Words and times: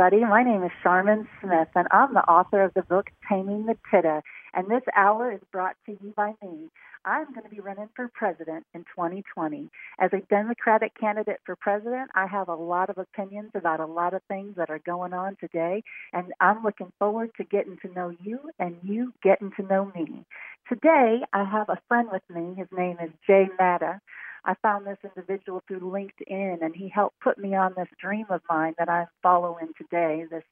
everybody. 0.00 0.24
My 0.24 0.42
name 0.42 0.62
is 0.62 0.70
Sharmin 0.82 1.26
Smith, 1.42 1.68
and 1.74 1.86
I'm 1.90 2.14
the 2.14 2.24
author 2.24 2.62
of 2.62 2.72
the 2.72 2.82
book 2.82 3.10
Taming 3.28 3.66
the 3.66 3.76
Tida. 3.92 4.22
And 4.54 4.66
this 4.66 4.82
hour 4.96 5.30
is 5.30 5.40
brought 5.52 5.76
to 5.84 5.92
you 5.92 6.14
by 6.16 6.32
me. 6.42 6.70
I'm 7.04 7.26
going 7.34 7.44
to 7.44 7.54
be 7.54 7.60
running 7.60 7.90
for 7.94 8.08
president 8.14 8.64
in 8.72 8.80
2020. 8.96 9.68
As 9.98 10.10
a 10.14 10.22
Democratic 10.30 10.98
candidate 10.98 11.40
for 11.44 11.54
president, 11.54 12.10
I 12.14 12.26
have 12.28 12.48
a 12.48 12.54
lot 12.54 12.88
of 12.88 12.96
opinions 12.96 13.50
about 13.54 13.80
a 13.80 13.84
lot 13.86 14.14
of 14.14 14.22
things 14.26 14.54
that 14.56 14.70
are 14.70 14.78
going 14.78 15.12
on 15.12 15.36
today, 15.38 15.82
and 16.14 16.32
I'm 16.40 16.62
looking 16.62 16.92
forward 16.98 17.32
to 17.36 17.44
getting 17.44 17.76
to 17.82 17.92
know 17.92 18.14
you 18.22 18.38
and 18.58 18.76
you 18.82 19.12
getting 19.22 19.50
to 19.58 19.62
know 19.62 19.92
me. 19.94 20.24
Today, 20.66 21.20
I 21.34 21.44
have 21.44 21.68
a 21.68 21.80
friend 21.88 22.08
with 22.10 22.22
me. 22.34 22.54
His 22.56 22.68
name 22.74 22.96
is 23.02 23.10
Jay 23.26 23.48
Matta. 23.58 24.00
I 24.44 24.54
found 24.62 24.86
this 24.86 24.98
individual 25.04 25.62
through 25.66 25.80
LinkedIn, 25.80 26.62
and 26.62 26.74
he 26.74 26.88
helped 26.88 27.20
put 27.20 27.38
me 27.38 27.54
on 27.54 27.74
this 27.76 27.88
dream 28.00 28.26
of 28.30 28.40
mine 28.48 28.74
that 28.78 28.88
I'm 28.88 29.06
following 29.22 29.68
today. 29.76 30.24
This, 30.30 30.44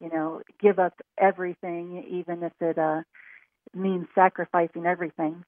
you 0.00 0.10
know, 0.10 0.42
give 0.60 0.78
up 0.78 1.00
everything, 1.18 2.04
even 2.10 2.42
if 2.42 2.52
it 2.60 2.78
uh, 2.78 3.02
means 3.74 4.06
sacrificing 4.14 4.86
everything. 4.86 5.44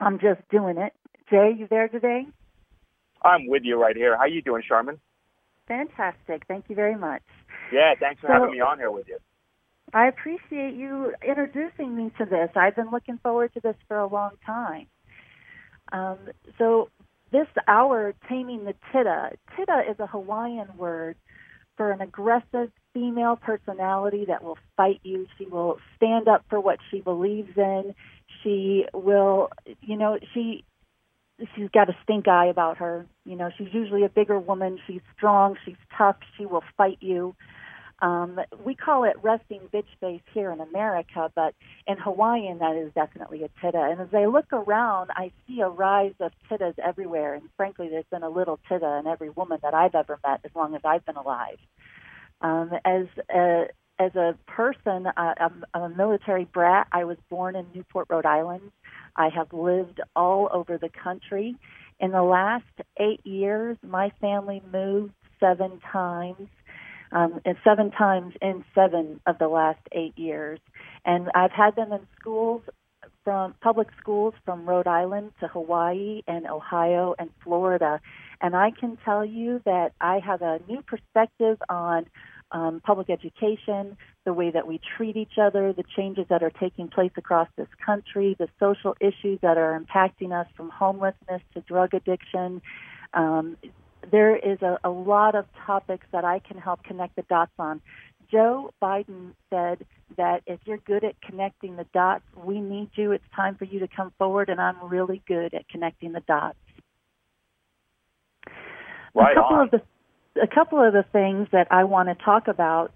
I'm 0.00 0.18
just 0.18 0.40
doing 0.50 0.78
it. 0.78 0.92
Jay, 1.30 1.54
you 1.56 1.66
there 1.68 1.88
today? 1.88 2.26
I'm 3.22 3.46
with 3.48 3.62
you 3.64 3.80
right 3.80 3.96
here. 3.96 4.16
How 4.16 4.22
are 4.22 4.28
you 4.28 4.42
doing, 4.42 4.62
Sharmin? 4.70 4.98
Fantastic. 5.66 6.44
Thank 6.46 6.66
you 6.68 6.74
very 6.76 6.96
much. 6.96 7.22
Yeah, 7.72 7.94
thanks 7.98 8.20
for 8.20 8.26
So- 8.28 8.32
having 8.34 8.50
me 8.52 8.60
on 8.60 8.78
here 8.78 8.90
with 8.90 9.08
you. 9.08 9.18
I 9.92 10.08
appreciate 10.08 10.74
you 10.74 11.14
introducing 11.22 11.94
me 11.94 12.10
to 12.18 12.24
this. 12.24 12.50
I've 12.56 12.74
been 12.74 12.90
looking 12.90 13.18
forward 13.18 13.52
to 13.54 13.60
this 13.60 13.76
for 13.86 13.98
a 13.98 14.06
long 14.06 14.32
time. 14.44 14.86
Um, 15.92 16.18
so, 16.58 16.88
this 17.32 17.46
hour, 17.66 18.14
taming 18.28 18.64
the 18.64 18.74
tida. 18.92 19.34
Tida 19.56 19.90
is 19.90 19.98
a 19.98 20.06
Hawaiian 20.06 20.76
word 20.76 21.16
for 21.76 21.90
an 21.90 22.00
aggressive 22.00 22.70
female 22.92 23.36
personality 23.36 24.26
that 24.26 24.42
will 24.44 24.58
fight 24.76 25.00
you. 25.02 25.26
She 25.36 25.46
will 25.46 25.78
stand 25.96 26.28
up 26.28 26.44
for 26.48 26.60
what 26.60 26.78
she 26.90 27.00
believes 27.00 27.56
in. 27.56 27.94
She 28.42 28.84
will, 28.94 29.50
you 29.80 29.96
know, 29.96 30.18
she 30.32 30.64
she's 31.56 31.68
got 31.70 31.88
a 31.88 31.96
stink 32.04 32.28
eye 32.28 32.46
about 32.46 32.78
her. 32.78 33.06
You 33.24 33.36
know, 33.36 33.50
she's 33.58 33.72
usually 33.72 34.04
a 34.04 34.08
bigger 34.08 34.38
woman. 34.38 34.78
She's 34.86 35.00
strong. 35.16 35.56
She's 35.64 35.76
tough. 35.96 36.16
She 36.38 36.46
will 36.46 36.62
fight 36.76 36.98
you. 37.00 37.34
Um, 38.04 38.38
we 38.62 38.74
call 38.74 39.04
it 39.04 39.16
resting 39.22 39.60
bitch 39.72 39.86
face 39.98 40.20
here 40.34 40.52
in 40.52 40.60
America, 40.60 41.32
but 41.34 41.54
in 41.86 41.96
Hawaiian, 41.96 42.58
that 42.58 42.76
is 42.76 42.92
definitely 42.94 43.44
a 43.44 43.48
tida. 43.64 43.90
And 43.90 43.98
as 43.98 44.12
I 44.12 44.26
look 44.26 44.52
around, 44.52 45.08
I 45.16 45.32
see 45.48 45.62
a 45.62 45.70
rise 45.70 46.12
of 46.20 46.30
tidas 46.50 46.78
everywhere. 46.78 47.32
And 47.32 47.48
frankly, 47.56 47.88
there's 47.88 48.04
been 48.10 48.22
a 48.22 48.28
little 48.28 48.60
tida 48.70 49.00
in 49.00 49.06
every 49.06 49.30
woman 49.30 49.58
that 49.62 49.72
I've 49.72 49.94
ever 49.94 50.18
met 50.22 50.40
as 50.44 50.50
long 50.54 50.74
as 50.74 50.82
I've 50.84 51.02
been 51.06 51.16
alive. 51.16 51.56
Um, 52.42 52.72
as 52.84 53.06
a, 53.34 53.68
as 53.98 54.14
a 54.16 54.36
person, 54.46 55.06
uh, 55.06 55.34
I'm, 55.40 55.64
I'm 55.72 55.82
a 55.82 55.88
military 55.88 56.44
brat. 56.44 56.88
I 56.92 57.04
was 57.04 57.16
born 57.30 57.56
in 57.56 57.64
Newport, 57.74 58.08
Rhode 58.10 58.26
Island. 58.26 58.70
I 59.16 59.30
have 59.30 59.50
lived 59.54 60.02
all 60.14 60.50
over 60.52 60.76
the 60.76 60.90
country. 60.90 61.56
In 62.00 62.10
the 62.10 62.22
last 62.22 62.64
eight 62.98 63.24
years, 63.24 63.78
my 63.82 64.12
family 64.20 64.62
moved 64.70 65.14
seven 65.40 65.80
times 65.90 66.48
um, 67.14 67.40
seven 67.62 67.90
times 67.92 68.34
in 68.42 68.64
seven 68.74 69.20
of 69.26 69.38
the 69.38 69.48
last 69.48 69.80
eight 69.92 70.18
years. 70.18 70.58
And 71.04 71.30
I've 71.34 71.52
had 71.52 71.76
them 71.76 71.92
in 71.92 72.00
schools 72.20 72.62
from 73.22 73.54
public 73.62 73.88
schools 73.98 74.34
from 74.44 74.66
Rhode 74.68 74.86
Island 74.86 75.32
to 75.40 75.48
Hawaii 75.48 76.22
and 76.26 76.46
Ohio 76.46 77.14
and 77.18 77.30
Florida. 77.42 78.00
And 78.40 78.54
I 78.54 78.70
can 78.70 78.98
tell 79.04 79.24
you 79.24 79.62
that 79.64 79.92
I 80.00 80.18
have 80.18 80.42
a 80.42 80.60
new 80.68 80.82
perspective 80.82 81.58
on 81.68 82.06
um, 82.50 82.80
public 82.84 83.08
education, 83.08 83.96
the 84.24 84.32
way 84.32 84.50
that 84.50 84.66
we 84.66 84.78
treat 84.96 85.16
each 85.16 85.38
other, 85.40 85.72
the 85.72 85.84
changes 85.96 86.26
that 86.28 86.42
are 86.42 86.50
taking 86.50 86.88
place 86.88 87.10
across 87.16 87.48
this 87.56 87.68
country, 87.84 88.36
the 88.38 88.48
social 88.60 88.94
issues 89.00 89.38
that 89.40 89.56
are 89.56 89.78
impacting 89.78 90.38
us 90.38 90.46
from 90.56 90.68
homelessness 90.68 91.42
to 91.54 91.60
drug 91.62 91.94
addiction. 91.94 92.60
Um, 93.14 93.56
there 94.10 94.36
is 94.36 94.60
a, 94.62 94.78
a 94.84 94.90
lot 94.90 95.34
of 95.34 95.46
topics 95.66 96.06
that 96.12 96.24
I 96.24 96.38
can 96.38 96.58
help 96.58 96.82
connect 96.84 97.16
the 97.16 97.22
dots 97.22 97.52
on. 97.58 97.80
Joe 98.30 98.72
Biden 98.82 99.32
said 99.50 99.84
that 100.16 100.42
if 100.46 100.60
you're 100.64 100.78
good 100.78 101.04
at 101.04 101.20
connecting 101.20 101.76
the 101.76 101.86
dots, 101.92 102.24
we 102.36 102.60
need 102.60 102.90
you. 102.94 103.12
It's 103.12 103.24
time 103.34 103.54
for 103.56 103.64
you 103.64 103.80
to 103.80 103.88
come 103.88 104.12
forward, 104.18 104.48
and 104.48 104.60
I'm 104.60 104.76
really 104.82 105.22
good 105.26 105.54
at 105.54 105.68
connecting 105.68 106.12
the 106.12 106.20
dots. 106.20 106.56
Right 109.14 109.36
a 109.36 109.40
couple 109.40 109.56
on. 109.56 109.64
of 109.64 109.70
the 109.70 109.82
a 110.42 110.46
couple 110.46 110.84
of 110.84 110.92
the 110.92 111.04
things 111.12 111.46
that 111.52 111.68
I 111.70 111.84
want 111.84 112.08
to 112.08 112.24
talk 112.24 112.48
about 112.48 112.92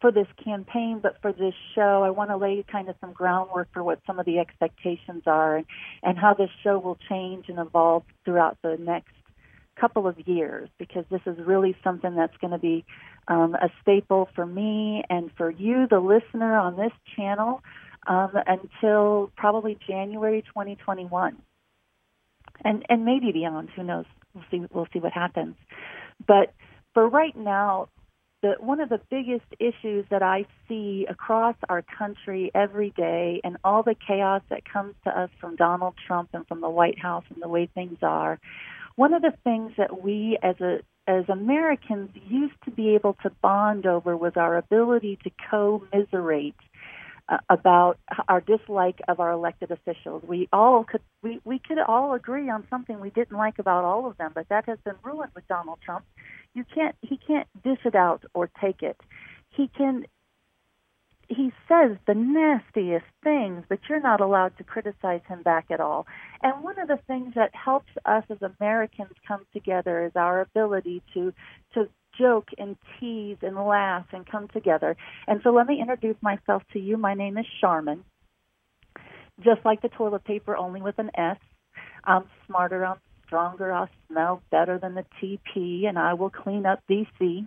for 0.00 0.10
this 0.10 0.26
campaign, 0.44 1.00
but 1.02 1.16
for 1.22 1.32
this 1.32 1.54
show, 1.74 2.02
I 2.04 2.10
want 2.10 2.30
to 2.30 2.36
lay 2.36 2.64
kind 2.70 2.88
of 2.88 2.96
some 3.00 3.12
groundwork 3.12 3.68
for 3.72 3.82
what 3.82 4.00
some 4.06 4.18
of 4.18 4.26
the 4.26 4.38
expectations 4.38 5.22
are 5.26 5.56
and, 5.56 5.66
and 6.02 6.18
how 6.18 6.34
this 6.34 6.50
show 6.62 6.78
will 6.78 6.98
change 7.08 7.48
and 7.48 7.58
evolve 7.58 8.02
throughout 8.24 8.58
the 8.62 8.76
next 8.78 9.14
couple 9.80 10.06
of 10.06 10.16
years 10.26 10.68
because 10.78 11.04
this 11.10 11.20
is 11.26 11.36
really 11.44 11.76
something 11.82 12.14
that's 12.14 12.36
going 12.38 12.52
to 12.52 12.58
be 12.58 12.84
um, 13.28 13.54
a 13.54 13.70
staple 13.82 14.28
for 14.34 14.46
me 14.46 15.02
and 15.08 15.30
for 15.36 15.50
you, 15.50 15.86
the 15.88 15.98
listener 15.98 16.56
on 16.56 16.76
this 16.76 16.92
channel, 17.16 17.62
um, 18.06 18.32
until 18.46 19.30
probably 19.36 19.78
January 19.86 20.42
2021, 20.42 21.36
and 22.64 22.84
and 22.88 23.04
maybe 23.04 23.32
beyond. 23.32 23.70
Who 23.76 23.82
knows? 23.82 24.04
We'll 24.34 24.44
see. 24.50 24.66
We'll 24.72 24.88
see 24.92 24.98
what 24.98 25.12
happens. 25.12 25.56
But 26.26 26.52
for 26.92 27.08
right 27.08 27.36
now, 27.36 27.88
the 28.44 28.56
one 28.60 28.78
of 28.80 28.90
the 28.90 29.00
biggest 29.10 29.46
issues 29.58 30.04
that 30.10 30.22
I 30.22 30.44
see 30.68 31.06
across 31.08 31.56
our 31.70 31.80
country 31.80 32.50
every 32.54 32.90
day, 32.90 33.40
and 33.42 33.56
all 33.64 33.82
the 33.82 33.94
chaos 34.06 34.42
that 34.50 34.70
comes 34.70 34.94
to 35.04 35.18
us 35.18 35.30
from 35.40 35.56
Donald 35.56 35.94
Trump 36.06 36.28
and 36.34 36.46
from 36.46 36.60
the 36.60 36.68
White 36.68 36.98
House 36.98 37.24
and 37.32 37.42
the 37.42 37.48
way 37.48 37.70
things 37.74 37.96
are, 38.02 38.38
one 38.96 39.14
of 39.14 39.22
the 39.22 39.32
things 39.44 39.72
that 39.78 40.02
we 40.02 40.38
as 40.42 40.60
a 40.60 40.80
as 41.06 41.24
Americans 41.28 42.10
used 42.28 42.54
to 42.66 42.70
be 42.70 42.94
able 42.94 43.14
to 43.22 43.30
bond 43.42 43.86
over 43.86 44.14
was 44.14 44.32
our 44.36 44.56
ability 44.58 45.18
to 45.24 45.30
commiserate 45.50 46.54
uh, 47.28 47.38
about 47.48 47.98
our 48.28 48.40
dislike 48.40 49.00
of 49.08 49.20
our 49.20 49.32
elected 49.32 49.70
officials. 49.70 50.22
We 50.26 50.48
all 50.52 50.84
could 50.84 51.00
we, 51.22 51.40
we 51.44 51.58
could 51.58 51.78
all 51.78 52.12
agree 52.12 52.50
on 52.50 52.66
something 52.68 53.00
we 53.00 53.10
didn't 53.10 53.36
like 53.36 53.58
about 53.58 53.84
all 53.84 54.06
of 54.06 54.16
them, 54.18 54.32
but 54.34 54.48
that 54.50 54.66
has 54.66 54.78
been 54.84 54.96
ruined 55.02 55.32
with 55.34 55.46
Donald 55.48 55.78
Trump. 55.84 56.04
You 56.54 56.64
can't 56.74 56.94
he 57.02 57.16
can't 57.16 57.48
dish 57.62 57.80
it 57.84 57.94
out 57.94 58.24
or 58.34 58.50
take 58.60 58.82
it. 58.82 59.00
He 59.50 59.68
can 59.68 60.04
he 61.28 61.52
says 61.68 61.96
the 62.06 62.14
nastiest 62.14 63.06
things, 63.22 63.64
but 63.68 63.78
you're 63.88 64.00
not 64.00 64.20
allowed 64.20 64.56
to 64.58 64.64
criticize 64.64 65.22
him 65.26 65.42
back 65.42 65.66
at 65.70 65.80
all. 65.80 66.06
And 66.42 66.62
one 66.62 66.78
of 66.78 66.88
the 66.88 66.98
things 67.06 67.32
that 67.34 67.54
helps 67.54 67.90
us 68.04 68.24
as 68.28 68.38
Americans 68.60 69.12
come 69.26 69.46
together 69.52 70.04
is 70.04 70.12
our 70.14 70.40
ability 70.40 71.02
to 71.14 71.32
to 71.74 71.88
joke 72.18 72.48
and 72.58 72.76
tease 72.98 73.38
and 73.42 73.56
laugh 73.56 74.06
and 74.12 74.26
come 74.26 74.48
together. 74.48 74.96
And 75.26 75.40
so 75.42 75.50
let 75.50 75.66
me 75.66 75.80
introduce 75.80 76.16
myself 76.20 76.62
to 76.72 76.78
you. 76.78 76.96
My 76.96 77.14
name 77.14 77.38
is 77.38 77.46
Sharmin. 77.62 78.00
Just 79.40 79.64
like 79.64 79.82
the 79.82 79.88
toilet 79.88 80.24
paper, 80.24 80.56
only 80.56 80.80
with 80.80 80.98
an 80.98 81.10
S. 81.16 81.38
I'm 82.04 82.24
smarter, 82.46 82.84
I'm 82.84 82.98
stronger, 83.26 83.72
I'll 83.72 83.88
smell 84.08 84.42
better 84.50 84.78
than 84.78 84.94
the 84.94 85.04
TP, 85.20 85.86
and 85.88 85.98
I 85.98 86.14
will 86.14 86.30
clean 86.30 86.66
up 86.66 86.80
DC. 86.88 87.46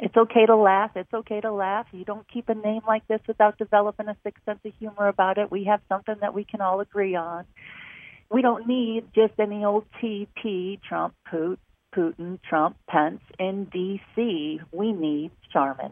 It's 0.00 0.16
okay 0.16 0.46
to 0.46 0.56
laugh. 0.56 0.92
It's 0.94 1.12
okay 1.12 1.40
to 1.40 1.50
laugh. 1.50 1.86
You 1.92 2.04
don't 2.04 2.26
keep 2.28 2.48
a 2.48 2.54
name 2.54 2.82
like 2.86 3.06
this 3.08 3.20
without 3.26 3.58
developing 3.58 4.08
a 4.08 4.16
sick 4.22 4.36
sense 4.44 4.60
of 4.64 4.72
humor 4.78 5.08
about 5.08 5.38
it. 5.38 5.50
We 5.50 5.64
have 5.64 5.80
something 5.88 6.14
that 6.20 6.34
we 6.34 6.44
can 6.44 6.60
all 6.60 6.80
agree 6.80 7.16
on. 7.16 7.44
We 8.30 8.42
don't 8.42 8.68
need 8.68 9.04
just 9.14 9.32
any 9.40 9.64
old 9.64 9.86
TP, 10.00 10.80
Trump, 10.86 11.14
Putin, 11.32 11.56
Putin, 11.98 12.38
Trump, 12.48 12.76
Pence 12.88 13.20
in 13.40 13.64
D.C. 13.64 14.60
We 14.70 14.92
need 14.92 15.32
Sharmin. 15.52 15.90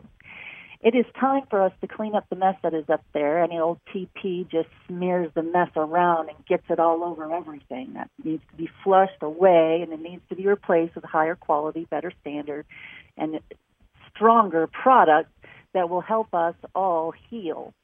It 0.81 0.95
is 0.95 1.05
time 1.19 1.43
for 1.51 1.63
us 1.63 1.73
to 1.81 1.89
clean 1.89 2.15
up 2.15 2.27
the 2.31 2.37
mess 2.37 2.55
that 2.63 2.75
is 2.75 2.85
up 2.89 3.03
there. 3.13 3.43
Any 3.43 3.59
old 3.59 3.81
TP 3.93 4.49
just 4.49 4.69
smears 4.87 5.33
the 5.35 5.43
mess 5.43 5.71
around 5.75 6.29
and 6.29 6.47
gets 6.47 6.63
it 6.69 6.79
all 6.79 7.03
over 7.03 7.33
everything. 7.33 7.95
That 7.95 8.09
needs 8.23 8.43
to 8.53 8.57
be 8.57 8.69
flushed 8.85 9.21
away 9.21 9.81
and 9.83 9.93
it 9.93 10.01
needs 10.01 10.23
to 10.29 10.37
be 10.37 10.47
replaced 10.47 10.95
with 10.95 11.03
higher 11.03 11.35
quality, 11.35 11.89
better 11.91 12.13
standard, 12.21 12.67
and 13.17 13.41
stronger 14.15 14.69
product 14.69 15.31
that 15.75 15.91
will 15.91 16.03
help 16.03 16.33
us 16.35 16.55
all 16.73 17.13
heal. 17.31 17.75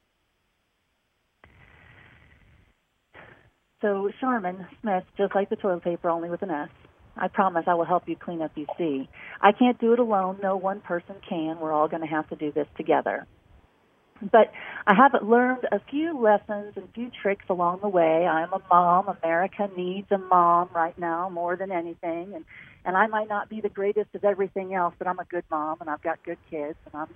So, 3.81 4.09
Sharmin 4.21 4.65
Smith, 4.79 5.03
just 5.17 5.35
like 5.35 5.49
the 5.49 5.57
toilet 5.57 5.83
paper, 5.83 6.09
only 6.09 6.29
with 6.29 6.41
an 6.41 6.51
S. 6.51 6.69
I 7.15 7.27
promise 7.27 7.65
I 7.67 7.75
will 7.75 7.85
help 7.85 8.07
you 8.07 8.15
clean 8.15 8.41
up 8.41 8.55
DC. 8.55 9.07
I 9.41 9.51
can't 9.51 9.79
do 9.79 9.93
it 9.93 9.99
alone. 9.99 10.39
No 10.41 10.57
one 10.57 10.81
person 10.81 11.15
can. 11.27 11.59
We're 11.59 11.73
all 11.73 11.87
going 11.87 12.01
to 12.01 12.07
have 12.07 12.27
to 12.29 12.35
do 12.35 12.51
this 12.51 12.67
together. 12.77 13.27
But 14.21 14.51
I 14.87 14.93
have 14.93 15.21
learned 15.21 15.65
a 15.71 15.79
few 15.89 16.19
lessons 16.19 16.73
and 16.75 16.85
a 16.85 16.91
few 16.93 17.11
tricks 17.21 17.45
along 17.49 17.79
the 17.81 17.89
way. 17.89 18.25
I'm 18.25 18.53
a 18.53 18.61
mom. 18.71 19.15
America 19.21 19.69
needs 19.75 20.07
a 20.11 20.17
mom 20.17 20.69
right 20.73 20.97
now 20.97 21.29
more 21.29 21.55
than 21.55 21.71
anything. 21.71 22.33
And 22.33 22.45
And 22.85 22.97
I 22.97 23.07
might 23.07 23.29
not 23.29 23.49
be 23.49 23.61
the 23.61 23.69
greatest 23.69 24.09
of 24.13 24.23
everything 24.23 24.73
else, 24.73 24.93
but 24.97 25.07
I'm 25.07 25.19
a 25.19 25.25
good 25.25 25.45
mom 25.49 25.77
and 25.81 25.89
I've 25.89 26.01
got 26.01 26.23
good 26.23 26.37
kids 26.49 26.77
and 26.85 27.01
I'm 27.01 27.15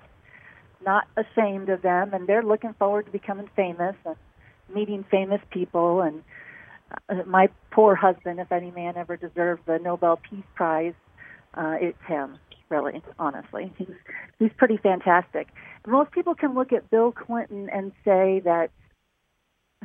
not 0.86 1.08
ashamed 1.18 1.70
of 1.70 1.82
them 1.82 2.14
and 2.14 2.28
they're 2.28 2.44
looking 2.44 2.74
forward 2.74 3.06
to 3.06 3.12
becoming 3.12 3.50
famous 3.56 3.96
and 4.06 4.16
meeting 4.74 5.04
famous 5.10 5.42
people 5.52 6.02
and 6.02 6.24
my 7.26 7.50
poor 7.72 7.96
husband, 7.96 8.40
if 8.40 8.52
any 8.52 8.72
man 8.72 8.98
ever 8.98 9.18
deserved 9.18 9.64
the 9.66 9.80
Nobel 9.80 10.18
Peace 10.18 10.46
Prize, 10.56 10.94
uh, 11.54 11.76
it's 11.80 11.98
him. 12.08 12.38
Really, 12.70 13.02
honestly, 13.18 13.72
he's 13.78 13.96
he's 14.40 14.52
pretty 14.58 14.76
fantastic. 14.76 15.48
Most 15.88 16.12
people 16.12 16.36
can 16.36 16.54
look 16.54 16.74
at 16.74 16.90
Bill 16.90 17.14
Clinton 17.14 17.70
and 17.72 17.94
say 18.04 18.42
that 18.44 18.72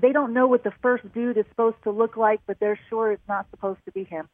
they 0.01 0.11
don't 0.11 0.33
know 0.33 0.49
what 0.49 0.65
the 0.65 0.73
first 0.83 1.05
dude 1.13 1.37
is 1.37 1.45
supposed 1.51 1.77
to 1.85 1.91
look 1.91 2.17
like, 2.17 2.41
but 2.47 2.59
they're 2.59 2.81
sure 2.89 3.13
it's 3.13 3.29
not 3.29 3.47
supposed 3.51 3.79
to 3.85 3.93
be 3.93 4.03
him. 4.03 4.29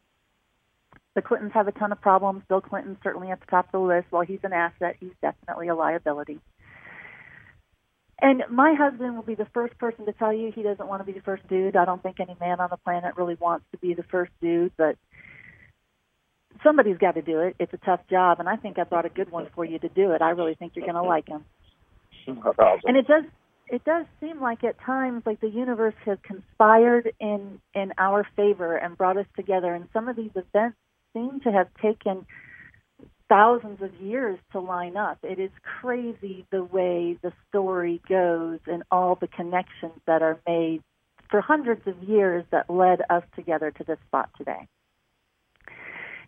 The 1.15 1.21
Clintons 1.21 1.53
have 1.53 1.69
a 1.69 1.73
ton 1.73 1.93
of 1.93 2.01
problems. 2.01 2.43
Bill 2.49 2.61
Clinton's 2.61 2.99
certainly 3.03 3.31
at 3.31 3.41
the 3.41 3.47
top 3.47 3.67
of 3.67 3.73
the 3.73 3.81
list. 3.81 4.07
While 4.11 4.23
he's 4.23 4.39
an 4.45 4.53
asset, 4.53 4.97
he's 5.01 5.13
definitely 5.21 5.69
a 5.69 5.75
liability. 5.75 6.41
And 8.21 8.43
my 8.51 8.75
husband 8.75 9.15
will 9.15 9.23
be 9.23 9.37
the 9.37 9.47
first 9.55 9.79
person 9.79 10.07
to 10.07 10.13
tell 10.13 10.33
you 10.33 10.51
he 10.53 10.63
doesn't 10.63 10.87
want 10.87 11.01
to 11.01 11.05
be 11.05 11.13
the 11.13 11.25
first 11.25 11.47
dude. 11.49 11.77
I 11.77 11.85
don't 11.85 12.03
think 12.03 12.19
any 12.19 12.37
man 12.41 12.61
on 12.61 12.69
the 12.71 12.77
planet 12.77 13.17
really 13.17 13.37
wants 13.37 13.65
to 13.73 13.79
be 13.79 13.95
the 13.95 14.03
first 14.03 14.33
dude, 14.41 14.73
but 14.77 14.97
somebody's 16.65 16.99
got 16.99 17.15
to 17.15 17.23
do 17.23 17.41
it. 17.41 17.55
It's 17.61 17.73
a 17.73 17.79
tough 17.79 18.01
job, 18.11 18.41
and 18.41 18.49
I 18.49 18.57
think 18.57 18.79
I 18.79 18.85
brought 18.85 19.07
a 19.07 19.09
good 19.11 19.31
one 19.31 19.47
for 19.55 19.65
you 19.65 19.79
to 19.79 19.89
do 19.89 20.13
it. 20.13 20.23
I 20.23 20.31
really 20.31 20.55
think 20.55 20.73
you're 20.75 20.85
going 20.85 20.97
to 20.97 21.03
like 21.03 21.29
him. 21.29 21.45
And 22.85 22.97
it 22.97 23.07
does 23.07 23.25
it 23.71 23.85
does 23.85 24.07
seem 24.21 24.41
like 24.41 24.65
at 24.65 24.81
times 24.81 25.23
like 25.27 25.41
the 25.41 25.49
universe 25.49 25.95
has 26.05 26.19
conspired 26.23 27.13
in 27.21 27.61
in 27.75 27.93
our 27.99 28.27
favor 28.35 28.77
and 28.77 28.97
brought 28.97 29.17
us 29.17 29.27
together 29.37 29.75
and 29.75 29.89
some 29.93 30.09
of 30.09 30.17
these 30.17 30.31
events 30.35 30.77
seem 31.13 31.41
to 31.41 31.53
have 31.53 31.69
taken 31.83 32.27
thousands 33.29 33.83
of 33.83 33.95
years 33.97 34.39
to 34.53 34.61
line 34.61 34.97
up. 34.97 35.19
It 35.23 35.39
is 35.39 35.51
crazy 35.81 36.47
the 36.51 36.65
way 36.65 37.19
the 37.23 37.33
story 37.49 38.01
goes 38.09 38.61
and 38.67 38.83
all 38.91 39.17
the 39.17 39.29
connections 39.29 40.01
that 40.07 40.23
are 40.23 40.39
made 40.47 40.83
for 41.31 41.41
hundreds 41.41 41.87
of 41.87 42.03
years 42.03 42.45
that 42.51 42.71
led 42.71 43.01
us 43.11 43.23
together 43.37 43.71
to 43.71 43.85
this 43.85 43.99
spot 44.07 44.31
today. 44.37 44.67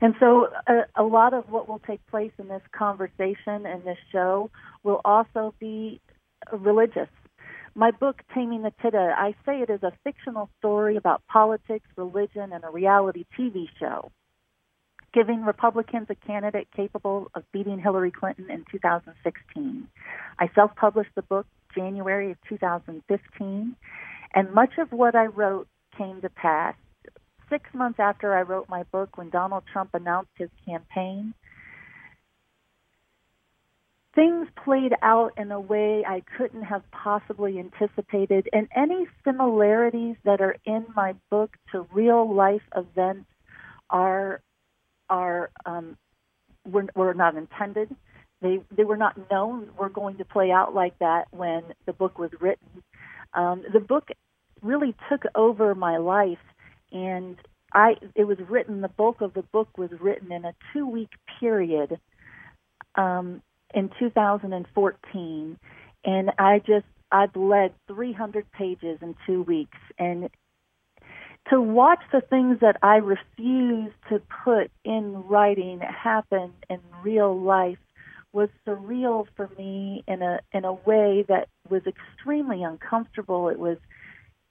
And 0.02 0.14
so, 0.18 0.48
a, 0.66 0.82
a 0.96 1.02
lot 1.02 1.34
of 1.34 1.50
what 1.50 1.68
will 1.68 1.80
take 1.80 2.04
place 2.06 2.32
in 2.38 2.48
this 2.48 2.62
conversation 2.72 3.66
and 3.66 3.84
this 3.84 3.98
show 4.10 4.50
will 4.82 5.00
also 5.04 5.54
be 5.58 6.00
religious. 6.52 7.08
My 7.74 7.90
book, 7.90 8.22
Taming 8.34 8.62
the 8.62 8.72
Tida, 8.82 9.14
I 9.14 9.34
say 9.44 9.60
it 9.60 9.70
is 9.70 9.82
a 9.82 9.92
fictional 10.02 10.48
story 10.58 10.96
about 10.96 11.22
politics, 11.28 11.86
religion, 11.96 12.52
and 12.52 12.64
a 12.64 12.70
reality 12.70 13.24
TV 13.38 13.66
show 13.78 14.10
giving 15.12 15.44
Republicans 15.44 16.06
a 16.10 16.14
candidate 16.14 16.68
capable 16.74 17.30
of 17.34 17.42
beating 17.52 17.78
Hillary 17.78 18.10
Clinton 18.10 18.50
in 18.50 18.64
2016. 18.70 19.88
I 20.38 20.50
self 20.54 20.74
published 20.76 21.14
the 21.14 21.22
book 21.22 21.46
January 21.74 22.32
of 22.32 22.38
2015, 22.48 23.76
and 24.34 24.54
much 24.54 24.72
of 24.78 24.92
what 24.92 25.14
I 25.14 25.26
wrote 25.26 25.68
came 25.96 26.20
to 26.20 26.28
pass. 26.30 26.74
Six 27.48 27.64
months 27.74 27.98
after 27.98 28.34
I 28.34 28.42
wrote 28.42 28.68
my 28.68 28.84
book, 28.84 29.18
when 29.18 29.30
Donald 29.30 29.64
Trump 29.72 29.90
announced 29.94 30.30
his 30.36 30.50
campaign, 30.64 31.34
things 34.14 34.46
played 34.64 34.92
out 35.02 35.32
in 35.36 35.50
a 35.50 35.60
way 35.60 36.04
I 36.06 36.22
couldn't 36.36 36.62
have 36.62 36.82
possibly 36.92 37.58
anticipated, 37.58 38.48
and 38.52 38.68
any 38.74 39.06
similarities 39.24 40.16
that 40.24 40.40
are 40.40 40.56
in 40.64 40.86
my 40.94 41.14
book 41.28 41.56
to 41.72 41.86
real 41.92 42.32
life 42.32 42.62
events 42.76 43.26
are 43.88 44.40
are 45.10 45.50
um, 45.66 45.96
were, 46.66 46.86
were 46.94 47.14
not 47.14 47.36
intended. 47.36 47.94
They 48.40 48.60
they 48.74 48.84
were 48.84 48.96
not 48.96 49.30
known 49.30 49.70
were 49.78 49.90
going 49.90 50.16
to 50.18 50.24
play 50.24 50.50
out 50.50 50.74
like 50.74 50.98
that 51.00 51.26
when 51.30 51.62
the 51.86 51.92
book 51.92 52.18
was 52.18 52.30
written. 52.40 52.82
Um, 53.34 53.64
the 53.72 53.80
book 53.80 54.08
really 54.62 54.94
took 55.10 55.24
over 55.34 55.74
my 55.74 55.98
life, 55.98 56.38
and 56.92 57.36
I 57.72 57.96
it 58.14 58.24
was 58.24 58.38
written. 58.48 58.80
The 58.80 58.88
bulk 58.88 59.20
of 59.20 59.34
the 59.34 59.42
book 59.42 59.76
was 59.76 59.90
written 60.00 60.32
in 60.32 60.44
a 60.44 60.54
two 60.72 60.86
week 60.86 61.10
period 61.38 62.00
um, 62.94 63.42
in 63.74 63.90
2014, 63.98 65.58
and 66.04 66.30
I 66.38 66.60
just 66.60 66.86
I've 67.12 67.36
led 67.36 67.74
300 67.88 68.50
pages 68.52 68.98
in 69.02 69.14
two 69.26 69.42
weeks, 69.42 69.78
and 69.98 70.30
to 71.48 71.60
watch 71.60 72.02
the 72.12 72.20
things 72.20 72.58
that 72.60 72.76
I 72.82 72.96
refuse 72.96 73.92
to 74.08 74.20
put 74.44 74.70
in 74.84 75.14
writing 75.26 75.80
happen 75.80 76.52
in 76.68 76.80
real 77.02 77.38
life 77.38 77.78
was 78.32 78.48
surreal 78.66 79.26
for 79.34 79.50
me 79.58 80.04
in 80.06 80.22
a 80.22 80.38
in 80.52 80.64
a 80.64 80.72
way 80.72 81.24
that 81.28 81.48
was 81.68 81.82
extremely 81.86 82.62
uncomfortable. 82.62 83.48
It 83.48 83.58
was 83.58 83.78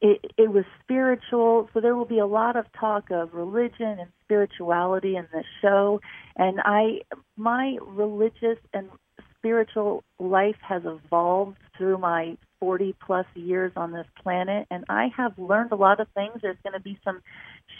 it, 0.01 0.31
it 0.37 0.51
was 0.51 0.63
spiritual, 0.81 1.69
so 1.73 1.81
there 1.81 1.95
will 1.95 2.05
be 2.05 2.19
a 2.19 2.25
lot 2.25 2.55
of 2.55 2.65
talk 2.79 3.11
of 3.11 3.33
religion 3.33 3.99
and 3.99 4.09
spirituality 4.23 5.15
in 5.17 5.27
this 5.33 5.45
show. 5.61 5.99
And 6.37 6.61
I, 6.63 7.01
my 7.35 7.77
religious 7.81 8.57
and 8.73 8.89
spiritual 9.37 10.03
life 10.17 10.55
has 10.61 10.83
evolved 10.85 11.57
through 11.77 11.97
my 11.97 12.37
40 12.59 12.95
plus 13.05 13.25
years 13.35 13.71
on 13.75 13.91
this 13.91 14.07
planet, 14.21 14.67
and 14.69 14.85
I 14.89 15.09
have 15.15 15.37
learned 15.37 15.71
a 15.71 15.75
lot 15.75 15.99
of 15.99 16.07
things. 16.13 16.39
There's 16.41 16.57
going 16.63 16.73
to 16.73 16.79
be 16.79 16.99
some 17.03 17.21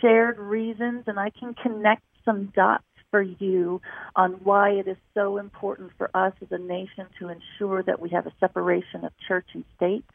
shared 0.02 0.38
reasons, 0.38 1.04
and 1.08 1.20
I 1.20 1.32
can 1.32 1.54
connect 1.54 2.04
some 2.26 2.52
dots 2.56 2.84
for 3.12 3.22
you 3.22 3.82
on 4.16 4.34
why 4.44 4.72
it 4.72 4.88
is 4.88 4.98
so 5.14 5.38
important 5.38 5.92
for 5.98 6.10
us 6.14 6.34
as 6.42 6.48
a 6.52 6.58
nation 6.58 7.08
to 7.20 7.30
ensure 7.30 7.84
that 7.84 8.00
we 8.00 8.10
have 8.10 8.28
a 8.28 8.34
separation 8.40 9.04
of 9.04 9.12
church 9.28 9.48
and 9.54 9.64
state. 9.76 10.06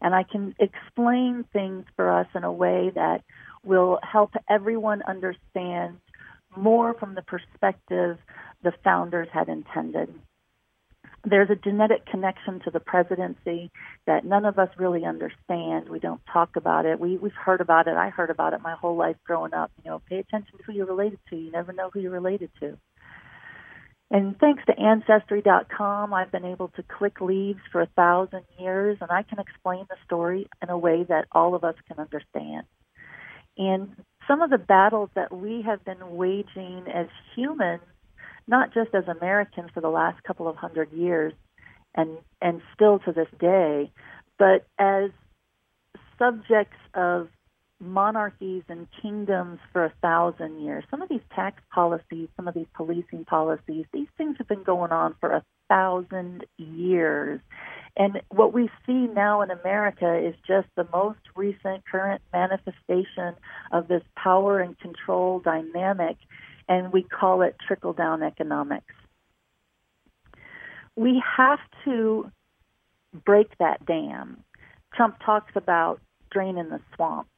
And 0.00 0.14
I 0.14 0.24
can 0.24 0.54
explain 0.58 1.44
things 1.52 1.84
for 1.94 2.10
us 2.10 2.26
in 2.34 2.42
a 2.42 2.52
way 2.52 2.90
that 2.94 3.22
will 3.64 3.98
help 4.02 4.32
everyone 4.48 5.02
understand 5.06 5.98
more 6.56 6.94
from 6.94 7.14
the 7.14 7.22
perspective 7.22 8.18
the 8.62 8.72
founders 8.82 9.28
had 9.32 9.48
intended 9.48 10.12
there's 11.24 11.50
a 11.50 11.56
genetic 11.56 12.04
connection 12.06 12.60
to 12.64 12.70
the 12.70 12.80
presidency 12.80 13.70
that 14.06 14.24
none 14.24 14.44
of 14.44 14.58
us 14.58 14.68
really 14.76 15.04
understand. 15.04 15.88
We 15.88 16.00
don't 16.00 16.20
talk 16.32 16.56
about 16.56 16.84
it. 16.84 16.98
We 16.98 17.16
we've 17.16 17.32
heard 17.32 17.60
about 17.60 17.86
it. 17.86 17.94
I 17.94 18.10
heard 18.10 18.30
about 18.30 18.54
it 18.54 18.60
my 18.62 18.74
whole 18.74 18.96
life 18.96 19.16
growing 19.24 19.54
up. 19.54 19.70
You 19.84 19.90
know, 19.90 20.02
pay 20.08 20.18
attention 20.18 20.58
to 20.58 20.64
who 20.64 20.72
you're 20.72 20.86
related 20.86 21.20
to. 21.30 21.36
You 21.36 21.52
never 21.52 21.72
know 21.72 21.90
who 21.92 22.00
you're 22.00 22.10
related 22.10 22.50
to. 22.60 22.76
And 24.10 24.38
thanks 24.38 24.62
to 24.66 24.78
Ancestry.com, 24.78 26.12
I've 26.12 26.30
been 26.30 26.44
able 26.44 26.68
to 26.76 26.82
click 26.82 27.22
leaves 27.22 27.60
for 27.70 27.80
a 27.80 27.88
thousand 27.96 28.42
years, 28.58 28.98
and 29.00 29.10
I 29.10 29.22
can 29.22 29.38
explain 29.38 29.86
the 29.88 29.96
story 30.04 30.48
in 30.62 30.68
a 30.68 30.76
way 30.76 31.04
that 31.08 31.28
all 31.32 31.54
of 31.54 31.64
us 31.64 31.76
can 31.88 31.98
understand. 31.98 32.66
And 33.56 33.96
some 34.28 34.42
of 34.42 34.50
the 34.50 34.58
battles 34.58 35.08
that 35.14 35.34
we 35.34 35.62
have 35.62 35.82
been 35.84 36.16
waging 36.16 36.84
as 36.92 37.06
humans 37.34 37.80
not 38.46 38.74
just 38.74 38.94
as 38.94 39.04
Americans 39.08 39.70
for 39.72 39.80
the 39.80 39.88
last 39.88 40.22
couple 40.24 40.48
of 40.48 40.56
hundred 40.56 40.92
years 40.92 41.32
and 41.94 42.18
and 42.40 42.62
still 42.74 42.98
to 43.00 43.12
this 43.12 43.28
day, 43.38 43.90
but 44.38 44.66
as 44.78 45.10
subjects 46.18 46.76
of 46.94 47.28
monarchies 47.82 48.62
and 48.68 48.86
kingdoms 49.02 49.58
for 49.72 49.84
a 49.84 49.92
thousand 50.00 50.62
years. 50.62 50.84
Some 50.90 51.02
of 51.02 51.08
these 51.08 51.20
tax 51.34 51.60
policies, 51.74 52.28
some 52.36 52.46
of 52.46 52.54
these 52.54 52.66
policing 52.74 53.24
policies, 53.24 53.86
these 53.92 54.06
things 54.16 54.36
have 54.38 54.48
been 54.48 54.62
going 54.62 54.92
on 54.92 55.16
for 55.20 55.32
a 55.32 55.44
thousand 55.68 56.46
years. 56.56 57.40
And 57.96 58.22
what 58.30 58.52
we 58.52 58.70
see 58.86 59.08
now 59.12 59.42
in 59.42 59.50
America 59.50 60.16
is 60.16 60.34
just 60.46 60.68
the 60.76 60.86
most 60.92 61.18
recent 61.36 61.84
current 61.90 62.22
manifestation 62.32 63.34
of 63.70 63.88
this 63.88 64.02
power 64.16 64.60
and 64.60 64.78
control 64.78 65.40
dynamic 65.40 66.16
and 66.72 66.90
we 66.90 67.02
call 67.02 67.42
it 67.42 67.54
trickle 67.66 67.92
down 67.92 68.22
economics. 68.22 68.94
We 70.96 71.22
have 71.36 71.58
to 71.84 72.30
break 73.26 73.58
that 73.58 73.84
dam. 73.84 74.42
Trump 74.94 75.16
talks 75.22 75.52
about 75.54 76.00
draining 76.30 76.70
the 76.70 76.80
swamp. 76.94 77.28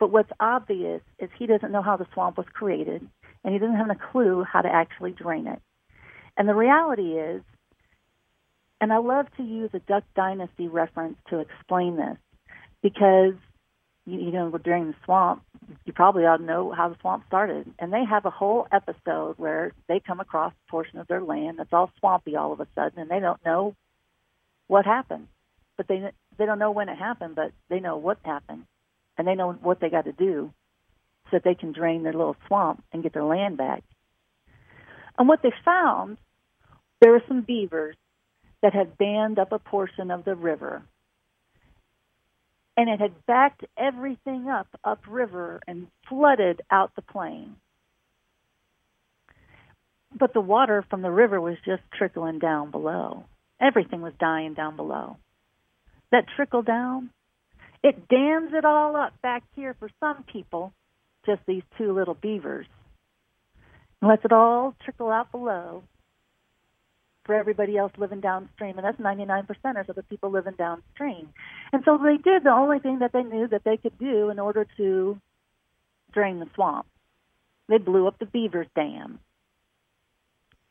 But 0.00 0.10
what's 0.10 0.32
obvious 0.40 1.02
is 1.20 1.30
he 1.38 1.46
doesn't 1.46 1.70
know 1.70 1.82
how 1.82 1.96
the 1.96 2.06
swamp 2.12 2.36
was 2.36 2.48
created, 2.52 3.08
and 3.44 3.52
he 3.52 3.60
doesn't 3.60 3.76
have 3.76 3.90
a 3.90 4.12
clue 4.12 4.42
how 4.42 4.60
to 4.60 4.68
actually 4.68 5.12
drain 5.12 5.46
it. 5.46 5.62
And 6.36 6.48
the 6.48 6.54
reality 6.54 7.12
is, 7.12 7.42
and 8.80 8.92
I 8.92 8.98
love 8.98 9.26
to 9.36 9.44
use 9.44 9.70
a 9.72 9.78
Duck 9.78 10.02
Dynasty 10.16 10.66
reference 10.66 11.16
to 11.30 11.38
explain 11.38 11.96
this, 11.96 12.16
because 12.82 13.34
you, 14.06 14.18
you 14.20 14.32
know, 14.32 14.50
during 14.62 14.88
the 14.88 14.94
swamp, 15.04 15.42
you 15.84 15.92
probably 15.92 16.24
ought 16.24 16.38
to 16.38 16.44
know 16.44 16.72
how 16.72 16.88
the 16.88 16.96
swamp 17.00 17.24
started. 17.26 17.72
And 17.78 17.92
they 17.92 18.04
have 18.04 18.26
a 18.26 18.30
whole 18.30 18.66
episode 18.72 19.38
where 19.38 19.72
they 19.88 20.00
come 20.00 20.20
across 20.20 20.52
a 20.52 20.70
portion 20.70 20.98
of 20.98 21.06
their 21.06 21.22
land 21.22 21.58
that's 21.58 21.72
all 21.72 21.90
swampy 21.98 22.36
all 22.36 22.52
of 22.52 22.60
a 22.60 22.66
sudden, 22.74 22.98
and 22.98 23.10
they 23.10 23.20
don't 23.20 23.44
know 23.44 23.74
what 24.66 24.84
happened. 24.84 25.28
But 25.76 25.88
they 25.88 26.10
they 26.38 26.46
don't 26.46 26.58
know 26.58 26.70
when 26.70 26.88
it 26.88 26.98
happened, 26.98 27.34
but 27.34 27.52
they 27.68 27.80
know 27.80 27.96
what 27.96 28.18
happened, 28.24 28.64
and 29.18 29.26
they 29.26 29.34
know 29.34 29.52
what 29.52 29.80
they 29.80 29.90
got 29.90 30.04
to 30.04 30.12
do 30.12 30.52
so 31.30 31.36
that 31.38 31.44
they 31.44 31.54
can 31.54 31.72
drain 31.72 32.02
their 32.02 32.12
little 32.12 32.36
swamp 32.46 32.84
and 32.92 33.02
get 33.02 33.12
their 33.12 33.24
land 33.24 33.56
back. 33.56 33.82
And 35.18 35.28
what 35.28 35.42
they 35.42 35.52
found, 35.64 36.18
there 37.00 37.12
were 37.12 37.22
some 37.28 37.42
beavers 37.42 37.96
that 38.62 38.74
had 38.74 38.98
dammed 38.98 39.38
up 39.38 39.52
a 39.52 39.58
portion 39.58 40.10
of 40.10 40.24
the 40.24 40.34
river. 40.34 40.82
And 42.76 42.88
it 42.88 43.00
had 43.00 43.26
backed 43.26 43.64
everything 43.76 44.48
up 44.48 44.66
upriver 44.82 45.60
and 45.66 45.86
flooded 46.08 46.62
out 46.70 46.94
the 46.96 47.02
plain. 47.02 47.56
But 50.16 50.32
the 50.32 50.40
water 50.40 50.84
from 50.88 51.02
the 51.02 51.10
river 51.10 51.40
was 51.40 51.56
just 51.64 51.82
trickling 51.96 52.38
down 52.38 52.70
below. 52.70 53.24
Everything 53.60 54.00
was 54.02 54.12
dying 54.18 54.54
down 54.54 54.76
below. 54.76 55.16
That 56.10 56.26
trickle 56.36 56.62
down, 56.62 57.10
it 57.82 58.08
dams 58.08 58.52
it 58.52 58.64
all 58.64 58.96
up 58.96 59.20
back 59.22 59.42
here 59.54 59.74
for 59.78 59.90
some 60.00 60.24
people, 60.32 60.72
just 61.26 61.40
these 61.46 61.62
two 61.78 61.92
little 61.92 62.14
beavers, 62.14 62.66
and 64.00 64.08
lets 64.08 64.24
it 64.24 64.32
all 64.32 64.74
trickle 64.84 65.10
out 65.10 65.30
below 65.32 65.82
for 67.24 67.34
everybody 67.34 67.76
else 67.76 67.92
living 67.96 68.20
downstream, 68.20 68.78
and 68.78 68.84
that's 68.84 69.00
99% 69.00 69.48
of 69.88 69.96
the 69.96 70.02
people 70.02 70.30
living 70.30 70.54
downstream. 70.58 71.28
And 71.72 71.82
so 71.84 71.98
they 71.98 72.16
did 72.16 72.44
the 72.44 72.52
only 72.52 72.78
thing 72.78 72.98
that 73.00 73.12
they 73.12 73.22
knew 73.22 73.48
that 73.48 73.64
they 73.64 73.76
could 73.76 73.98
do 73.98 74.30
in 74.30 74.38
order 74.38 74.66
to 74.76 75.18
drain 76.12 76.40
the 76.40 76.48
swamp. 76.54 76.86
They 77.68 77.78
blew 77.78 78.06
up 78.06 78.18
the 78.18 78.26
beavers 78.26 78.66
dam 78.74 79.18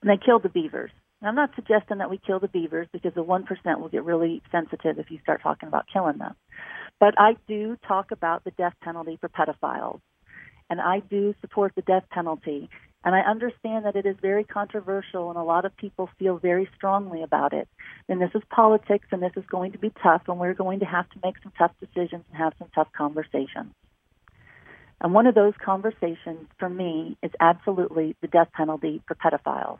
and 0.03 0.09
they 0.09 0.23
killed 0.23 0.43
the 0.43 0.49
beavers. 0.49 0.91
And 1.21 1.29
I'm 1.29 1.35
not 1.35 1.51
suggesting 1.55 1.99
that 1.99 2.09
we 2.09 2.17
kill 2.17 2.39
the 2.39 2.49
beavers 2.49 2.87
because 2.91 3.13
the 3.13 3.23
1% 3.23 3.79
will 3.79 3.89
get 3.89 4.03
really 4.03 4.41
sensitive 4.51 4.99
if 4.99 5.09
you 5.09 5.19
start 5.23 5.41
talking 5.41 5.67
about 5.67 5.85
killing 5.91 6.17
them. 6.17 6.35
But 6.99 7.15
I 7.17 7.37
do 7.47 7.77
talk 7.87 8.11
about 8.11 8.43
the 8.43 8.51
death 8.51 8.73
penalty 8.81 9.17
for 9.19 9.29
pedophiles. 9.29 10.01
And 10.69 10.81
I 10.81 10.99
do 10.99 11.33
support 11.41 11.73
the 11.75 11.81
death 11.81 12.03
penalty. 12.09 12.69
And 13.05 13.13
I 13.13 13.19
understand 13.19 13.85
that 13.85 13.95
it 13.95 14.05
is 14.05 14.15
very 14.21 14.43
controversial 14.45 15.29
and 15.29 15.37
a 15.37 15.43
lot 15.43 15.65
of 15.65 15.75
people 15.75 16.09
feel 16.17 16.37
very 16.37 16.69
strongly 16.75 17.21
about 17.21 17.51
it. 17.51 17.67
And 18.07 18.21
this 18.21 18.31
is 18.33 18.41
politics 18.49 19.07
and 19.11 19.21
this 19.21 19.33
is 19.35 19.43
going 19.49 19.73
to 19.73 19.77
be 19.77 19.91
tough 20.01 20.23
and 20.27 20.39
we're 20.39 20.53
going 20.53 20.79
to 20.79 20.85
have 20.85 21.09
to 21.09 21.19
make 21.23 21.35
some 21.43 21.51
tough 21.57 21.71
decisions 21.79 22.23
and 22.29 22.37
have 22.37 22.53
some 22.57 22.69
tough 22.73 22.87
conversations. 22.95 23.73
And 25.01 25.13
one 25.13 25.27
of 25.27 25.35
those 25.35 25.53
conversations 25.63 26.47
for 26.57 26.69
me 26.69 27.17
is 27.21 27.31
absolutely 27.41 28.15
the 28.21 28.27
death 28.27 28.47
penalty 28.53 29.01
for 29.05 29.15
pedophiles. 29.15 29.79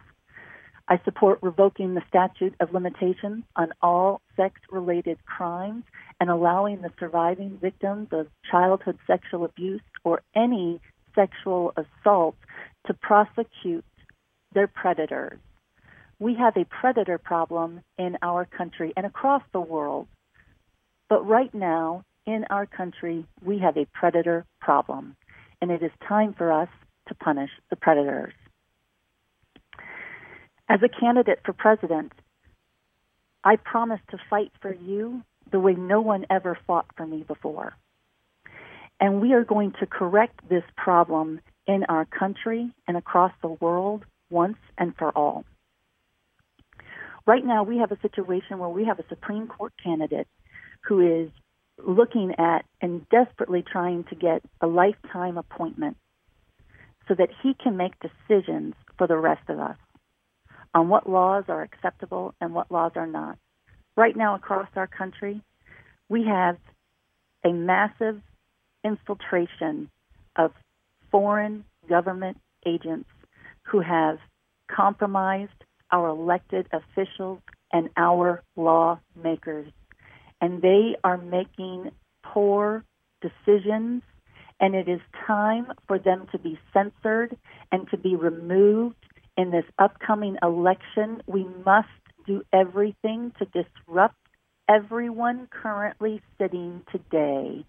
I 0.89 0.99
support 1.05 1.39
revoking 1.41 1.93
the 1.93 2.03
statute 2.09 2.55
of 2.59 2.73
limitations 2.73 3.45
on 3.55 3.71
all 3.81 4.19
sex 4.35 4.59
related 4.69 5.17
crimes 5.25 5.85
and 6.19 6.29
allowing 6.29 6.81
the 6.81 6.91
surviving 6.99 7.57
victims 7.61 8.09
of 8.11 8.27
childhood 8.51 8.99
sexual 9.07 9.45
abuse 9.45 9.81
or 10.03 10.21
any 10.35 10.81
sexual 11.15 11.73
assault 11.77 12.35
to 12.87 12.93
prosecute 12.93 13.85
their 14.53 14.67
predators. 14.67 15.39
We 16.19 16.35
have 16.35 16.55
a 16.57 16.65
predator 16.65 17.17
problem 17.17 17.81
in 17.97 18.17
our 18.21 18.45
country 18.45 18.93
and 18.95 19.05
across 19.05 19.41
the 19.51 19.61
world. 19.61 20.07
But 21.09 21.27
right 21.27 21.53
now, 21.53 22.03
in 22.25 22.45
our 22.49 22.65
country, 22.65 23.25
we 23.43 23.59
have 23.59 23.77
a 23.77 23.87
predator 23.93 24.45
problem, 24.61 25.15
and 25.61 25.71
it 25.71 25.83
is 25.83 25.91
time 26.07 26.33
for 26.37 26.51
us 26.51 26.69
to 27.07 27.15
punish 27.15 27.49
the 27.69 27.75
predators. 27.75 28.33
As 30.69 30.79
a 30.81 30.87
candidate 30.87 31.41
for 31.45 31.53
president, 31.53 32.13
I 33.43 33.57
promise 33.57 33.99
to 34.11 34.17
fight 34.29 34.51
for 34.61 34.73
you 34.73 35.23
the 35.51 35.59
way 35.59 35.73
no 35.73 35.99
one 35.99 36.25
ever 36.29 36.57
fought 36.65 36.85
for 36.95 37.05
me 37.05 37.23
before. 37.27 37.73
And 38.99 39.21
we 39.21 39.33
are 39.33 39.43
going 39.43 39.73
to 39.81 39.85
correct 39.85 40.39
this 40.47 40.63
problem 40.77 41.41
in 41.67 41.85
our 41.85 42.05
country 42.05 42.71
and 42.87 42.97
across 42.97 43.31
the 43.41 43.49
world 43.49 44.05
once 44.29 44.57
and 44.77 44.95
for 44.97 45.11
all. 45.11 45.45
Right 47.25 47.45
now, 47.45 47.63
we 47.63 47.77
have 47.77 47.91
a 47.91 47.99
situation 48.01 48.59
where 48.59 48.69
we 48.69 48.85
have 48.85 48.99
a 48.99 49.07
Supreme 49.07 49.47
Court 49.47 49.73
candidate 49.81 50.27
who 50.81 51.23
is 51.23 51.31
looking 51.77 52.33
at 52.37 52.65
and 52.81 53.07
desperately 53.09 53.63
trying 53.63 54.03
to 54.05 54.15
get 54.15 54.41
a 54.61 54.67
lifetime 54.67 55.37
appointment 55.37 55.97
so 57.07 57.15
that 57.15 57.29
he 57.41 57.53
can 57.53 57.77
make 57.77 57.93
decisions 57.99 58.75
for 58.97 59.07
the 59.07 59.17
rest 59.17 59.49
of 59.49 59.59
us 59.59 59.77
on 60.73 60.89
what 60.89 61.09
laws 61.09 61.45
are 61.47 61.61
acceptable 61.61 62.33
and 62.41 62.53
what 62.53 62.71
laws 62.71 62.91
are 62.95 63.07
not. 63.07 63.37
Right 63.95 64.15
now, 64.15 64.35
across 64.35 64.67
our 64.75 64.87
country, 64.87 65.41
we 66.09 66.25
have 66.25 66.57
a 67.45 67.51
massive 67.51 68.21
infiltration 68.83 69.89
of 70.35 70.51
foreign 71.13 71.63
government 71.87 72.37
agents 72.65 73.07
who 73.61 73.79
have 73.79 74.17
compromised 74.69 75.51
our 75.91 76.09
elected 76.09 76.67
officials 76.73 77.39
and 77.71 77.89
our 77.95 78.43
lawmakers. 78.57 79.71
And 80.41 80.61
they 80.61 80.97
are 81.05 81.17
making 81.17 81.91
poor 82.25 82.83
decisions, 83.21 84.01
and 84.59 84.75
it 84.75 84.89
is 84.89 84.99
time 85.25 85.67
for 85.87 85.97
them 85.97 86.27
to 86.31 86.37
be 86.39 86.59
censored 86.73 87.37
and 87.71 87.89
to 87.91 87.97
be 87.97 88.15
removed 88.15 88.95
in 89.37 89.51
this 89.51 89.65
upcoming 89.79 90.37
election, 90.43 91.21
we 91.25 91.45
must 91.65 91.87
do 92.25 92.43
everything 92.53 93.31
to 93.39 93.45
disrupt 93.45 94.15
everyone 94.69 95.47
currently 95.49 96.21
sitting 96.37 96.83
today. 96.91 97.65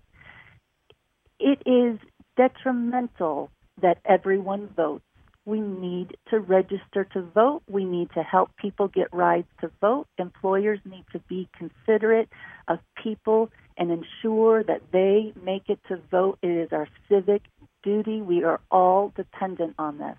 It 1.40 1.58
is 1.66 1.98
detrimental 2.36 3.50
that 3.80 3.98
everyone 4.04 4.68
votes. 4.76 5.04
We 5.46 5.60
need 5.60 6.16
to 6.30 6.40
register 6.40 7.04
to 7.12 7.22
vote. 7.22 7.62
We 7.68 7.84
need 7.84 8.10
to 8.14 8.22
help 8.22 8.56
people 8.56 8.88
get 8.88 9.12
rides 9.12 9.48
to 9.60 9.70
vote. 9.80 10.06
Employers 10.18 10.80
need 10.84 11.04
to 11.12 11.18
be 11.28 11.48
considerate 11.56 12.28
of 12.66 12.78
people 13.02 13.50
and 13.76 13.90
ensure 13.90 14.62
that 14.64 14.80
they 14.92 15.34
make 15.44 15.68
it 15.68 15.80
to 15.88 15.98
vote. 16.10 16.38
It 16.42 16.48
is 16.48 16.68
our 16.72 16.88
civic 17.08 17.42
duty. 17.82 18.22
We 18.22 18.44
are 18.44 18.60
all 18.70 19.12
dependent 19.14 19.74
on 19.78 19.98
this. 19.98 20.16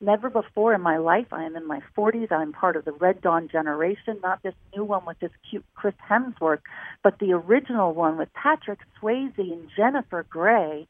Never 0.00 0.28
before 0.28 0.74
in 0.74 0.82
my 0.82 0.98
life, 0.98 1.28
I 1.32 1.44
am 1.44 1.56
in 1.56 1.66
my 1.66 1.80
40s, 1.96 2.30
I'm 2.30 2.52
part 2.52 2.76
of 2.76 2.84
the 2.84 2.92
Red 2.92 3.22
Dawn 3.22 3.48
generation, 3.48 4.18
not 4.22 4.42
this 4.42 4.54
new 4.74 4.84
one 4.84 5.06
with 5.06 5.18
this 5.20 5.30
cute 5.48 5.64
Chris 5.74 5.94
Hemsworth, 6.06 6.60
but 7.02 7.18
the 7.18 7.32
original 7.32 7.94
one 7.94 8.18
with 8.18 8.28
Patrick 8.34 8.80
Swayze 9.00 9.38
and 9.38 9.70
Jennifer 9.74 10.26
Grey. 10.28 10.86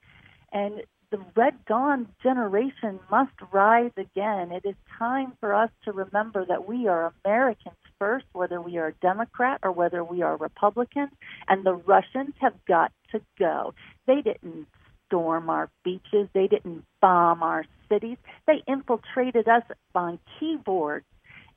And 0.53 0.83
the 1.11 1.21
Red 1.37 1.65
Dawn 1.67 2.09
generation 2.23 2.99
must 3.11 3.33
rise 3.53 3.93
again. 3.97 4.53
It 4.53 4.65
is 4.65 4.75
time 4.99 5.33
for 5.41 5.55
us 5.55 5.71
to 5.85 5.93
remember 5.93 6.45
that 6.47 6.69
we 6.69 6.89
are 6.89 7.13
Americans 7.25 7.77
first, 7.99 8.27
whether 8.33 8.61
we 8.61 8.77
are 8.79 8.93
Democrat 9.01 9.61
or 9.63 9.73
whether 9.73 10.03
we 10.03 10.23
are 10.23 10.37
Republican, 10.37 11.09
and 11.49 11.65
the 11.65 11.75
Russians 11.75 12.35
have 12.41 12.55
got 12.67 12.93
to 13.13 13.21
go. 13.39 13.73
They 14.07 14.21
didn't 14.21 14.67
storm 15.07 15.49
our 15.49 15.71
beaches. 15.85 16.29
They 16.35 16.49
didn't 16.49 16.85
bomb 17.01 17.43
our 17.43 17.65
cities. 17.89 18.19
They 18.47 18.63
infiltrated 18.67 19.49
us 19.49 19.63
on 19.95 20.19
keyboards 20.39 21.07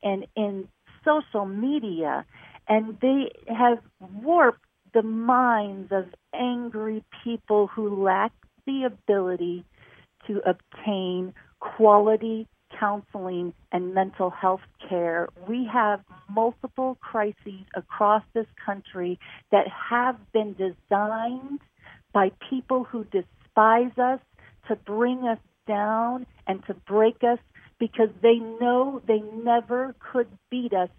and 0.04 0.26
in 0.36 0.68
social 1.04 1.46
media, 1.46 2.26
and 2.68 2.98
they 3.02 3.32
have 3.48 3.80
warped 4.22 4.64
the 4.94 5.04
minds 5.04 5.92
of 5.92 6.06
angry 6.34 7.04
people 7.24 7.68
who 7.68 8.04
lack 8.04 8.32
the 8.70 8.86
ability 8.86 9.66
to 10.28 10.42
obtain 10.46 11.34
quality 11.60 12.48
counseling 12.80 13.54
and 13.72 13.96
mental 13.96 14.30
health 14.30 14.62
care. 14.88 15.28
We 15.48 15.68
have 15.74 16.02
multiple 16.30 16.98
crises 17.02 17.66
across 17.76 18.24
this 18.34 18.46
country 18.64 19.20
that 19.52 19.66
have 19.68 20.18
been 20.32 20.54
designed 20.54 21.62
by 22.14 22.32
people 22.50 22.84
who 22.84 23.06
despise 23.06 23.98
us 23.98 24.20
to 24.68 24.76
bring 24.76 25.28
us 25.28 25.40
down 25.68 26.28
and 26.46 26.64
to 26.68 26.76
break 26.88 27.24
us 27.24 27.40
because 27.80 28.10
they 28.22 28.36
know 28.36 29.02
they 29.08 29.22
never 29.44 29.96
could 30.12 30.28
beat 30.52 30.74
us 30.74 30.90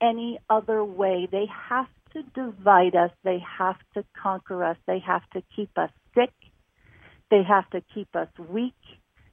any 0.00 0.38
other 0.48 0.84
way. 0.84 1.28
They 1.30 1.46
have 1.68 1.86
to 2.14 2.22
divide 2.34 2.96
us. 2.96 3.10
They 3.22 3.38
have 3.58 3.76
to 3.94 4.04
conquer 4.20 4.64
us. 4.64 4.76
They 4.86 4.98
have 5.00 5.22
to 5.34 5.42
keep 5.54 5.70
us 5.76 5.90
sick. 6.14 6.32
They 7.30 7.42
have 7.42 7.68
to 7.70 7.82
keep 7.94 8.14
us 8.16 8.28
weak. 8.38 8.74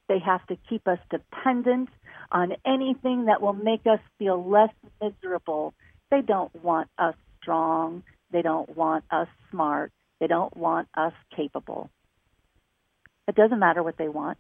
They 0.08 0.20
have 0.20 0.46
to 0.48 0.58
keep 0.70 0.88
us 0.88 1.00
dependent 1.10 1.90
on 2.32 2.54
anything 2.66 3.26
that 3.26 3.42
will 3.42 3.54
make 3.54 3.86
us 3.86 4.00
feel 4.20 4.44
less 4.44 4.70
miserable. 5.02 5.74
They 6.12 6.22
don't 6.22 6.54
want 6.64 6.90
us 6.98 7.16
strong. 7.42 8.04
They 8.32 8.42
don't 8.42 8.76
want 8.76 9.04
us 9.12 9.28
smart. 9.52 9.92
They 10.20 10.28
don't 10.28 10.56
want 10.56 10.88
us 10.96 11.14
capable. 11.36 11.90
It 13.28 13.36
doesn't 13.36 13.60
matter 13.60 13.84
what 13.84 13.98
they 13.98 14.08
want. 14.08 14.38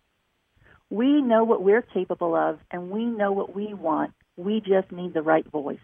We 0.89 1.21
know 1.21 1.43
what 1.43 1.61
we're 1.61 1.81
capable 1.81 2.35
of 2.35 2.59
and 2.71 2.89
we 2.89 3.05
know 3.05 3.33
what 3.33 3.53
we 3.53 3.73
want. 3.73 4.13
We 4.37 4.61
just 4.61 4.91
need 4.91 5.13
the 5.13 5.21
right 5.21 5.45
voice. 5.49 5.79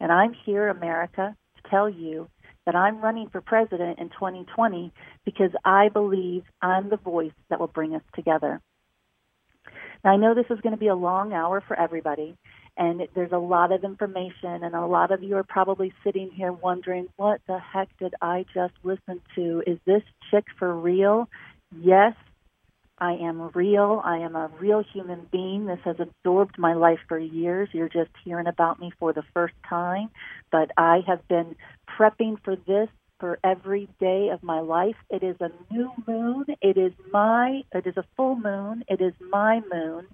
And 0.00 0.10
I'm 0.10 0.32
here, 0.32 0.68
America, 0.68 1.36
to 1.56 1.70
tell 1.70 1.88
you 1.88 2.28
that 2.68 2.76
I'm 2.76 3.00
running 3.00 3.30
for 3.30 3.40
president 3.40 3.98
in 3.98 4.10
2020 4.10 4.92
because 5.24 5.50
I 5.64 5.88
believe 5.88 6.42
I'm 6.60 6.90
the 6.90 6.98
voice 6.98 7.32
that 7.48 7.58
will 7.58 7.66
bring 7.66 7.94
us 7.94 8.02
together. 8.14 8.60
Now, 10.04 10.10
I 10.12 10.16
know 10.16 10.34
this 10.34 10.44
is 10.50 10.60
going 10.60 10.74
to 10.74 10.78
be 10.78 10.88
a 10.88 10.94
long 10.94 11.32
hour 11.32 11.62
for 11.66 11.80
everybody, 11.80 12.36
and 12.76 13.08
there's 13.14 13.32
a 13.32 13.38
lot 13.38 13.72
of 13.72 13.84
information, 13.84 14.62
and 14.62 14.74
a 14.74 14.84
lot 14.84 15.12
of 15.12 15.22
you 15.22 15.36
are 15.36 15.44
probably 15.44 15.94
sitting 16.04 16.30
here 16.30 16.52
wondering, 16.52 17.06
what 17.16 17.40
the 17.48 17.58
heck 17.58 17.88
did 17.98 18.12
I 18.20 18.44
just 18.52 18.74
listen 18.82 19.22
to? 19.36 19.62
Is 19.66 19.78
this 19.86 20.02
chick 20.30 20.44
for 20.58 20.78
real? 20.78 21.26
Yes, 21.74 22.12
I 23.00 23.12
am 23.14 23.50
real. 23.54 24.02
I 24.04 24.18
am 24.18 24.34
a 24.34 24.50
real 24.58 24.82
human 24.92 25.26
being. 25.30 25.66
This 25.66 25.78
has 25.84 25.96
absorbed 26.00 26.58
my 26.58 26.74
life 26.74 26.98
for 27.08 27.18
years. 27.18 27.68
You're 27.72 27.88
just 27.88 28.10
hearing 28.24 28.46
about 28.46 28.80
me 28.80 28.92
for 28.98 29.12
the 29.12 29.22
first 29.34 29.54
time, 29.68 30.10
but 30.50 30.70
I 30.76 31.02
have 31.06 31.26
been 31.28 31.54
prepping 31.88 32.42
for 32.42 32.56
this 32.56 32.88
for 33.20 33.38
every 33.42 33.88
day 34.00 34.30
of 34.32 34.42
my 34.42 34.60
life. 34.60 34.96
It 35.10 35.22
is 35.22 35.36
a 35.40 35.50
new 35.72 35.90
moon. 36.06 36.46
It 36.60 36.76
is 36.76 36.92
my 37.12 37.62
it 37.72 37.86
is 37.86 37.96
a 37.96 38.04
full 38.16 38.36
moon. 38.36 38.84
It 38.88 39.00
is 39.00 39.14
my 39.30 39.60
moon. 39.72 40.06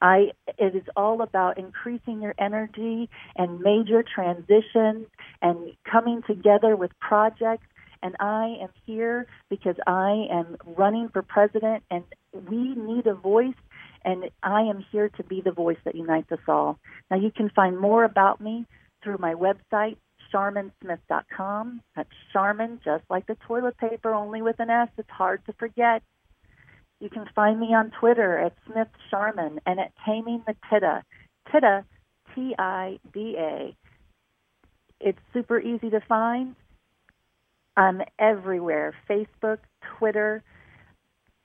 I 0.00 0.32
it 0.58 0.74
is 0.74 0.82
all 0.96 1.22
about 1.22 1.58
increasing 1.58 2.22
your 2.22 2.34
energy 2.38 3.08
and 3.36 3.60
major 3.60 4.02
transitions 4.02 5.06
and 5.40 5.72
coming 5.90 6.22
together 6.26 6.76
with 6.76 6.90
projects 6.98 7.66
and 8.02 8.16
I 8.20 8.56
am 8.60 8.70
here 8.86 9.26
because 9.48 9.76
I 9.86 10.26
am 10.30 10.56
running 10.76 11.08
for 11.08 11.22
president, 11.22 11.84
and 11.90 12.04
we 12.48 12.74
need 12.74 13.06
a 13.06 13.14
voice, 13.14 13.54
and 14.04 14.30
I 14.42 14.62
am 14.62 14.84
here 14.90 15.08
to 15.10 15.24
be 15.24 15.40
the 15.40 15.52
voice 15.52 15.78
that 15.84 15.94
unites 15.94 16.32
us 16.32 16.40
all. 16.48 16.78
Now, 17.10 17.18
you 17.18 17.30
can 17.30 17.50
find 17.50 17.78
more 17.78 18.04
about 18.04 18.40
me 18.40 18.66
through 19.02 19.18
my 19.18 19.34
website, 19.34 19.96
charminsmith.com. 20.32 21.82
That's 21.94 22.10
Charmin, 22.32 22.80
just 22.84 23.04
like 23.10 23.26
the 23.26 23.36
toilet 23.46 23.76
paper, 23.78 24.14
only 24.14 24.42
with 24.42 24.58
an 24.60 24.70
S. 24.70 24.88
It's 24.98 25.10
hard 25.10 25.44
to 25.46 25.52
forget. 25.54 26.02
You 27.00 27.10
can 27.10 27.26
find 27.34 27.58
me 27.58 27.74
on 27.74 27.90
Twitter 27.98 28.38
at 28.38 28.54
Smith 28.66 28.88
Charmin 29.10 29.60
and 29.66 29.80
at 29.80 29.92
Taming 30.04 30.42
the 30.46 30.54
Tida. 30.70 31.02
Tida, 31.52 31.84
T 32.34 32.54
I 32.58 32.98
D 33.12 33.34
A. 33.36 33.74
It's 35.00 35.18
super 35.32 35.58
easy 35.58 35.90
to 35.90 36.00
find. 36.00 36.54
I'm 37.76 38.02
everywhere 38.18 38.94
Facebook, 39.08 39.58
Twitter. 39.98 40.42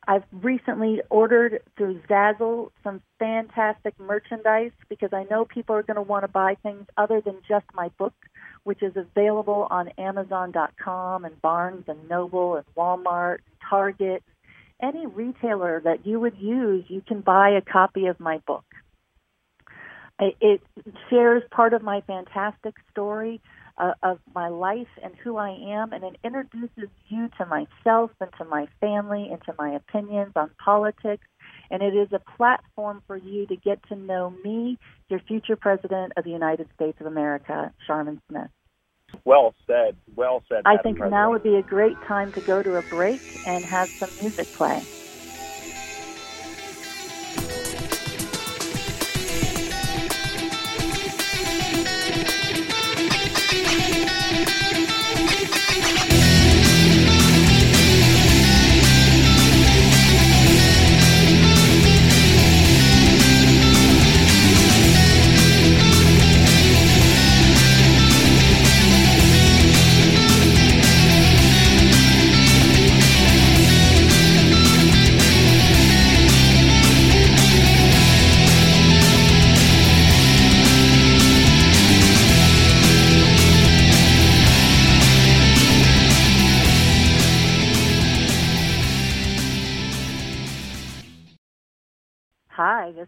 I've 0.09 0.23
recently 0.31 1.01
ordered 1.09 1.61
through 1.75 1.99
Zazzle 2.09 2.69
some 2.81 3.01
fantastic 3.19 3.99
merchandise 3.99 4.71
because 4.87 5.09
I 5.11 5.25
know 5.29 5.43
people 5.43 5.75
are 5.75 5.83
going 5.83 5.95
to 5.95 6.01
want 6.01 6.23
to 6.23 6.29
buy 6.29 6.55
things 6.63 6.85
other 6.95 7.19
than 7.19 7.35
just 7.47 7.65
my 7.73 7.89
book, 7.97 8.13
which 8.63 8.81
is 8.81 8.93
available 8.95 9.67
on 9.69 9.89
Amazon.com 9.97 11.25
and 11.25 11.41
Barnes 11.41 11.85
and 11.87 12.07
Noble 12.07 12.55
and 12.55 12.65
Walmart, 12.77 13.39
Target. 13.69 14.23
Any 14.81 15.07
retailer 15.07 15.81
that 15.83 16.05
you 16.05 16.21
would 16.21 16.37
use, 16.37 16.85
you 16.87 17.01
can 17.05 17.19
buy 17.19 17.49
a 17.49 17.61
copy 17.61 18.05
of 18.05 18.19
my 18.19 18.37
book. 18.47 18.63
It 20.19 20.61
shares 21.09 21.43
part 21.51 21.73
of 21.73 21.83
my 21.83 22.01
fantastic 22.01 22.75
story 22.91 23.41
uh, 23.77 23.93
of 24.01 24.19
my 24.33 24.47
life 24.49 24.87
and 25.03 25.13
who 25.23 25.37
I 25.37 25.49
am, 25.49 25.93
and 25.93 26.03
it 26.03 26.17
introduces 26.23 26.89
you 27.09 27.29
to 27.37 27.45
myself 27.45 28.11
and 28.19 28.31
to 28.37 28.45
my 28.45 28.67
family 28.79 29.29
and 29.31 29.41
to 29.45 29.53
my 29.57 29.75
opinions 29.75 30.33
on 30.35 30.51
politics. 30.63 31.25
And 31.69 31.83
it 31.83 31.93
is 31.93 32.07
a 32.11 32.21
platform 32.37 33.03
for 33.07 33.17
you 33.17 33.45
to 33.47 33.55
get 33.55 33.79
to 33.89 33.95
know 33.95 34.33
me, 34.43 34.77
your 35.09 35.19
future 35.19 35.55
president 35.55 36.13
of 36.17 36.23
the 36.23 36.31
United 36.31 36.67
States 36.75 36.97
of 36.99 37.07
America, 37.07 37.73
Sharmin 37.87 38.19
Smith. 38.29 38.49
Well 39.25 39.53
said. 39.65 39.95
Well 40.15 40.43
said. 40.49 40.63
I 40.65 40.77
think 40.77 40.97
President. 40.97 41.11
now 41.11 41.31
would 41.31 41.43
be 41.43 41.55
a 41.55 41.61
great 41.61 41.95
time 42.07 42.33
to 42.33 42.41
go 42.41 42.61
to 42.61 42.75
a 42.75 42.81
break 42.83 43.21
and 43.45 43.63
have 43.65 43.89
some 43.99 44.09
music 44.21 44.47
play. 44.53 44.81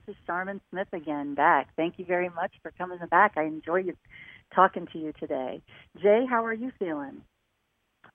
This 0.05 0.15
is 0.15 0.21
Sharmin 0.27 0.59
Smith 0.69 0.87
again, 0.93 1.35
back. 1.35 1.69
Thank 1.75 1.95
you 1.97 2.05
very 2.05 2.29
much 2.29 2.53
for 2.61 2.71
coming 2.77 2.99
back. 3.09 3.33
I 3.37 3.43
enjoy 3.43 3.83
talking 4.53 4.87
to 4.93 4.99
you 4.99 5.13
today. 5.19 5.61
Jay, 6.01 6.25
how 6.29 6.45
are 6.45 6.53
you 6.53 6.71
feeling? 6.79 7.21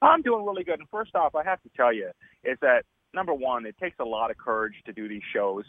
I'm 0.01 0.23
doing 0.23 0.45
really 0.45 0.65
good. 0.65 0.79
And 0.79 0.89
first 0.91 1.15
off, 1.15 1.35
I 1.35 1.45
have 1.45 1.63
to 1.63 1.71
tell 1.77 1.93
you 1.93 2.11
is 2.43 2.59
that 2.63 2.85
number 3.13 3.35
one, 3.35 3.67
it 3.67 3.77
takes 3.79 3.97
a 4.01 4.05
lot 4.05 4.31
of 4.31 4.39
courage 4.39 4.75
to 4.87 4.93
do 4.93 5.09
these 5.09 5.23
shows. 5.33 5.65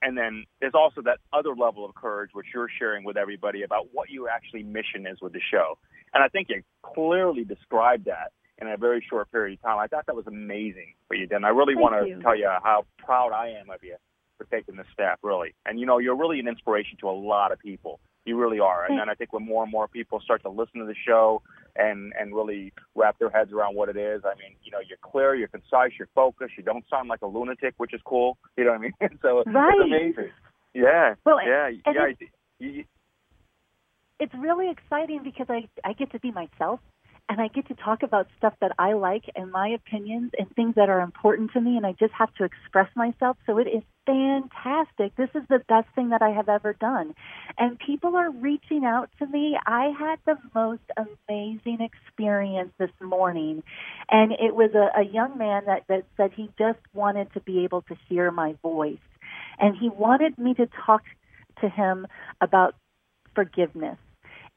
And 0.00 0.18
then 0.18 0.44
there's 0.60 0.74
also 0.74 1.02
that 1.02 1.18
other 1.32 1.54
level 1.54 1.84
of 1.84 1.94
courage 1.94 2.30
which 2.32 2.46
you're 2.52 2.68
sharing 2.78 3.04
with 3.04 3.16
everybody 3.16 3.62
about 3.62 3.88
what 3.92 4.10
your 4.10 4.28
actually 4.28 4.64
mission 4.64 5.06
is 5.06 5.18
with 5.20 5.32
the 5.32 5.40
show. 5.50 5.78
And 6.12 6.22
I 6.22 6.28
think 6.28 6.48
you 6.50 6.62
clearly 6.82 7.44
described 7.44 8.06
that 8.06 8.32
in 8.60 8.68
a 8.68 8.76
very 8.76 9.04
short 9.08 9.30
period 9.30 9.58
of 9.58 9.62
time. 9.62 9.78
I 9.78 9.86
thought 9.86 10.06
that 10.06 10.16
was 10.16 10.26
amazing 10.26 10.94
what 11.06 11.18
you 11.18 11.26
did. 11.26 11.36
And 11.36 11.46
I 11.46 11.50
really 11.50 11.74
Thank 11.74 11.82
want 11.82 12.02
to 12.02 12.08
you. 12.08 12.20
tell 12.20 12.36
you 12.36 12.48
how 12.62 12.84
proud 12.98 13.32
I 13.32 13.50
am 13.60 13.70
of 13.70 13.82
you 13.82 13.96
for 14.42 14.56
taking 14.56 14.76
this 14.76 14.86
step, 14.92 15.18
really. 15.22 15.54
And 15.66 15.78
you 15.78 15.86
know, 15.86 15.98
you're 15.98 16.16
really 16.16 16.40
an 16.40 16.48
inspiration 16.48 16.98
to 17.00 17.08
a 17.08 17.10
lot 17.10 17.52
of 17.52 17.58
people. 17.58 18.00
You 18.24 18.38
really 18.38 18.60
are. 18.60 18.84
And 18.84 18.98
then 18.98 19.08
I 19.08 19.14
think 19.14 19.32
when 19.32 19.44
more 19.44 19.64
and 19.64 19.72
more 19.72 19.88
people 19.88 20.20
start 20.20 20.42
to 20.42 20.48
listen 20.48 20.78
to 20.80 20.86
the 20.86 20.94
show 21.06 21.42
and 21.74 22.12
and 22.18 22.34
really 22.34 22.72
wrap 22.94 23.18
their 23.18 23.30
heads 23.30 23.52
around 23.52 23.74
what 23.74 23.88
it 23.88 23.96
is, 23.96 24.22
I 24.24 24.34
mean, 24.38 24.56
you 24.62 24.70
know, 24.70 24.78
you're 24.86 24.98
clear, 25.02 25.34
you're 25.34 25.48
concise, 25.48 25.92
you're 25.98 26.08
focused, 26.14 26.52
you 26.56 26.62
don't 26.62 26.84
sound 26.88 27.08
like 27.08 27.22
a 27.22 27.26
lunatic, 27.26 27.74
which 27.78 27.92
is 27.94 28.00
cool. 28.04 28.38
You 28.56 28.64
know 28.64 28.72
what 28.72 28.78
I 28.78 28.82
mean? 28.82 28.92
so 29.22 29.42
right. 29.46 29.74
it's 29.74 29.84
amazing. 29.84 30.32
Yeah. 30.74 31.14
Well, 31.24 31.38
yeah. 31.44 31.70
yeah. 32.60 32.82
It's 34.20 34.34
really 34.34 34.70
exciting 34.70 35.22
because 35.24 35.46
I 35.48 35.68
I 35.84 35.94
get 35.94 36.12
to 36.12 36.20
be 36.20 36.30
myself 36.30 36.80
and 37.28 37.40
I 37.40 37.48
get 37.48 37.68
to 37.68 37.74
talk 37.74 38.02
about 38.02 38.26
stuff 38.36 38.54
that 38.60 38.72
I 38.78 38.92
like 38.92 39.24
and 39.34 39.50
my 39.50 39.68
opinions 39.68 40.32
and 40.38 40.50
things 40.54 40.74
that 40.74 40.88
are 40.88 41.00
important 41.00 41.52
to 41.52 41.60
me, 41.60 41.76
and 41.76 41.86
I 41.86 41.92
just 41.92 42.12
have 42.12 42.32
to 42.34 42.44
express 42.44 42.88
myself. 42.94 43.36
So 43.46 43.58
it 43.58 43.68
is 43.68 43.82
fantastic. 44.04 45.14
This 45.16 45.30
is 45.34 45.42
the 45.48 45.60
best 45.68 45.88
thing 45.94 46.10
that 46.10 46.20
I 46.20 46.30
have 46.30 46.48
ever 46.48 46.72
done. 46.74 47.14
And 47.56 47.78
people 47.78 48.16
are 48.16 48.30
reaching 48.30 48.84
out 48.84 49.08
to 49.18 49.26
me. 49.26 49.56
I 49.66 49.92
had 49.98 50.18
the 50.26 50.36
most 50.54 50.82
amazing 50.96 51.78
experience 51.80 52.72
this 52.78 52.90
morning, 53.00 53.62
and 54.10 54.32
it 54.32 54.54
was 54.54 54.72
a, 54.74 55.00
a 55.00 55.04
young 55.04 55.38
man 55.38 55.62
that, 55.66 55.84
that 55.88 56.04
said 56.16 56.32
he 56.34 56.50
just 56.58 56.80
wanted 56.92 57.32
to 57.34 57.40
be 57.40 57.64
able 57.64 57.82
to 57.82 57.96
hear 58.08 58.30
my 58.30 58.56
voice, 58.62 58.98
and 59.58 59.76
he 59.80 59.88
wanted 59.88 60.36
me 60.38 60.54
to 60.54 60.68
talk 60.84 61.02
to 61.60 61.68
him 61.68 62.06
about 62.40 62.74
forgiveness 63.34 63.98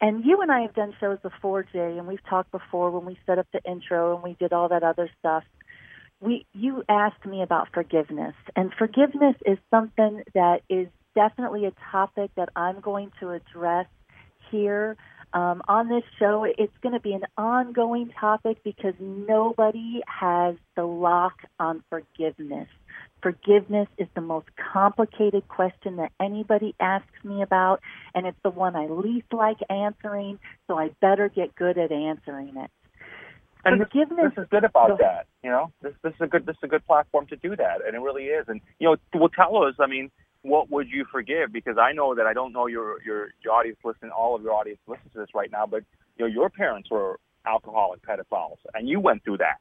and 0.01 0.25
you 0.25 0.41
and 0.41 0.51
I 0.51 0.61
have 0.61 0.73
done 0.73 0.93
shows 0.99 1.19
before, 1.21 1.63
Jay, 1.63 1.97
and 1.97 2.07
we've 2.07 2.23
talked 2.29 2.51
before 2.51 2.91
when 2.91 3.05
we 3.05 3.17
set 3.25 3.39
up 3.39 3.47
the 3.53 3.61
intro 3.63 4.15
and 4.15 4.23
we 4.23 4.33
did 4.39 4.53
all 4.53 4.69
that 4.69 4.83
other 4.83 5.09
stuff. 5.19 5.43
We 6.19 6.45
you 6.53 6.83
asked 6.87 7.25
me 7.25 7.41
about 7.41 7.69
forgiveness, 7.73 8.35
and 8.55 8.73
forgiveness 8.77 9.35
is 9.45 9.57
something 9.69 10.23
that 10.33 10.61
is 10.69 10.87
definitely 11.13 11.65
a 11.65 11.73
topic 11.91 12.31
that 12.35 12.49
I'm 12.55 12.79
going 12.79 13.11
to 13.19 13.31
address 13.31 13.87
here 14.51 14.97
um, 15.33 15.61
on 15.67 15.89
this 15.89 16.03
show. 16.19 16.45
It's 16.45 16.77
going 16.81 16.93
to 16.93 16.99
be 16.99 17.13
an 17.13 17.23
ongoing 17.37 18.11
topic 18.19 18.63
because 18.63 18.93
nobody 18.99 20.01
has 20.07 20.55
the 20.75 20.85
lock 20.85 21.39
on 21.59 21.83
forgiveness. 21.89 22.69
Forgiveness 23.25 23.87
is 23.97 24.07
the 24.13 24.21
most 24.21 24.45
complicated 24.71 25.47
question 25.47 25.95
that 25.95 26.11
anybody 26.21 26.75
asks 26.79 27.23
me 27.23 27.41
about, 27.41 27.81
and 28.13 28.27
it's 28.27 28.37
the 28.43 28.51
one 28.51 28.75
I 28.75 28.85
least 28.85 29.33
like 29.33 29.57
answering, 29.67 30.37
so 30.67 30.77
I 30.77 30.91
better 31.01 31.27
get 31.27 31.55
good 31.55 31.79
at 31.79 31.91
answering 31.91 32.55
it. 32.55 32.69
And 33.65 33.81
Forgiveness. 33.81 34.25
This, 34.25 34.35
this 34.35 34.43
is 34.43 34.49
good 34.51 34.63
about 34.63 34.99
that. 34.99 35.25
You 35.43 35.49
know, 35.49 35.71
this 35.81 35.93
this 36.03 36.13
is 36.13 36.21
a 36.21 36.27
good 36.27 36.45
this 36.45 36.53
is 36.57 36.65
a 36.65 36.67
good 36.67 36.85
platform 36.85 37.25
to 37.31 37.35
do 37.35 37.55
that, 37.55 37.83
and 37.83 37.95
it 37.95 37.99
really 37.99 38.25
is. 38.25 38.45
And 38.47 38.61
you 38.77 38.89
know, 38.89 38.97
well, 39.19 39.29
tell 39.29 39.57
us. 39.63 39.73
I 39.79 39.87
mean, 39.87 40.11
what 40.43 40.69
would 40.69 40.87
you 40.91 41.03
forgive? 41.11 41.51
Because 41.51 41.79
I 41.79 41.93
know 41.93 42.13
that 42.13 42.27
I 42.27 42.33
don't 42.33 42.53
know 42.53 42.67
your 42.67 43.01
your, 43.01 43.29
your 43.43 43.53
audience 43.53 43.79
listen, 43.83 44.11
all 44.11 44.35
of 44.35 44.43
your 44.43 44.53
audience 44.53 44.81
listens 44.85 45.13
to 45.13 45.19
this 45.21 45.29
right 45.33 45.49
now, 45.51 45.65
but 45.65 45.83
you 46.19 46.27
know, 46.27 46.31
your 46.31 46.51
parents 46.51 46.91
were 46.91 47.19
alcoholic 47.47 48.03
pedophiles, 48.03 48.59
and 48.75 48.87
you 48.87 48.99
went 48.99 49.23
through 49.23 49.37
that. 49.37 49.57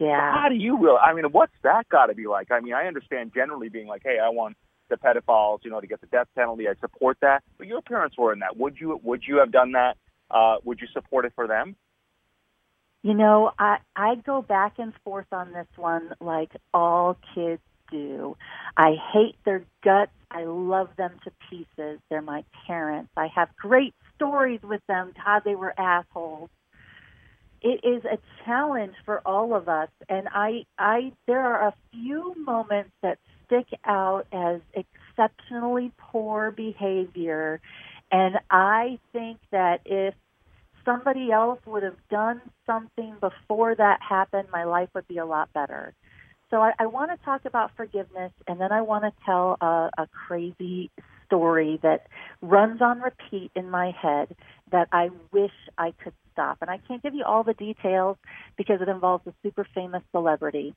Yeah. 0.00 0.32
How 0.32 0.48
do 0.48 0.54
you 0.54 0.78
really? 0.78 0.98
I 0.98 1.12
mean, 1.12 1.26
what's 1.30 1.52
that 1.62 1.88
got 1.90 2.06
to 2.06 2.14
be 2.14 2.26
like? 2.26 2.50
I 2.50 2.60
mean, 2.60 2.72
I 2.72 2.86
understand 2.86 3.32
generally 3.34 3.68
being 3.68 3.86
like, 3.86 4.00
hey, 4.02 4.18
I 4.18 4.30
want 4.30 4.56
the 4.88 4.96
pedophiles, 4.96 5.58
you 5.62 5.70
know, 5.70 5.78
to 5.80 5.86
get 5.86 6.00
the 6.00 6.06
death 6.06 6.26
penalty. 6.34 6.66
I 6.68 6.74
support 6.80 7.18
that. 7.20 7.44
But 7.58 7.66
your 7.66 7.82
parents 7.82 8.16
were 8.16 8.32
in 8.32 8.38
that. 8.40 8.56
Would 8.56 8.80
you 8.80 8.98
would 9.02 9.22
you 9.28 9.36
have 9.36 9.52
done 9.52 9.72
that? 9.72 9.98
Uh, 10.30 10.56
would 10.64 10.80
you 10.80 10.86
support 10.92 11.26
it 11.26 11.32
for 11.34 11.46
them? 11.46 11.76
You 13.02 13.12
know, 13.12 13.52
I 13.58 13.78
I 13.94 14.14
go 14.14 14.40
back 14.40 14.78
and 14.78 14.94
forth 15.04 15.26
on 15.32 15.52
this 15.52 15.68
one 15.76 16.14
like 16.18 16.50
all 16.72 17.18
kids 17.34 17.60
do. 17.90 18.38
I 18.78 18.94
hate 19.12 19.36
their 19.44 19.64
guts. 19.84 20.12
I 20.30 20.44
love 20.44 20.88
them 20.96 21.12
to 21.24 21.32
pieces. 21.50 22.00
They're 22.08 22.22
my 22.22 22.44
parents. 22.66 23.10
I 23.18 23.26
have 23.34 23.54
great 23.56 23.94
stories 24.14 24.60
with 24.62 24.80
them 24.86 25.12
how 25.16 25.40
they 25.40 25.54
were 25.54 25.78
assholes. 25.78 26.48
It 27.62 27.80
is 27.84 28.04
a 28.04 28.18
challenge 28.44 28.94
for 29.04 29.20
all 29.26 29.54
of 29.54 29.68
us 29.68 29.88
and 30.08 30.28
I 30.32 30.64
I 30.78 31.12
there 31.26 31.40
are 31.40 31.68
a 31.68 31.74
few 31.92 32.34
moments 32.38 32.90
that 33.02 33.18
stick 33.46 33.66
out 33.84 34.26
as 34.32 34.60
exceptionally 34.74 35.92
poor 35.98 36.50
behavior 36.50 37.60
and 38.10 38.36
I 38.50 38.98
think 39.12 39.38
that 39.52 39.80
if 39.84 40.14
somebody 40.84 41.30
else 41.30 41.60
would 41.66 41.82
have 41.82 41.96
done 42.10 42.40
something 42.66 43.14
before 43.20 43.74
that 43.74 44.00
happened, 44.06 44.48
my 44.52 44.64
life 44.64 44.88
would 44.94 45.06
be 45.06 45.18
a 45.18 45.26
lot 45.26 45.52
better. 45.52 45.94
So 46.50 46.56
I, 46.60 46.72
I 46.78 46.86
want 46.86 47.12
to 47.12 47.24
talk 47.24 47.44
about 47.44 47.76
forgiveness, 47.76 48.32
and 48.48 48.60
then 48.60 48.72
I 48.72 48.82
want 48.82 49.04
to 49.04 49.12
tell 49.24 49.56
a, 49.60 49.90
a 49.96 50.08
crazy 50.26 50.90
story 51.26 51.78
that 51.82 52.08
runs 52.42 52.82
on 52.82 53.00
repeat 53.00 53.52
in 53.54 53.70
my 53.70 53.92
head 53.92 54.34
that 54.72 54.88
I 54.90 55.10
wish 55.32 55.52
I 55.78 55.92
could 56.02 56.12
stop. 56.32 56.58
And 56.60 56.70
I 56.70 56.78
can't 56.78 57.02
give 57.02 57.14
you 57.14 57.24
all 57.24 57.44
the 57.44 57.54
details 57.54 58.16
because 58.56 58.80
it 58.80 58.88
involves 58.88 59.26
a 59.26 59.34
super 59.42 59.66
famous 59.74 60.02
celebrity, 60.12 60.74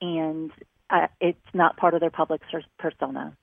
and 0.00 0.50
uh, 0.90 1.06
it's 1.20 1.38
not 1.52 1.76
part 1.76 1.94
of 1.94 2.00
their 2.00 2.10
public 2.10 2.40
persona. 2.78 3.36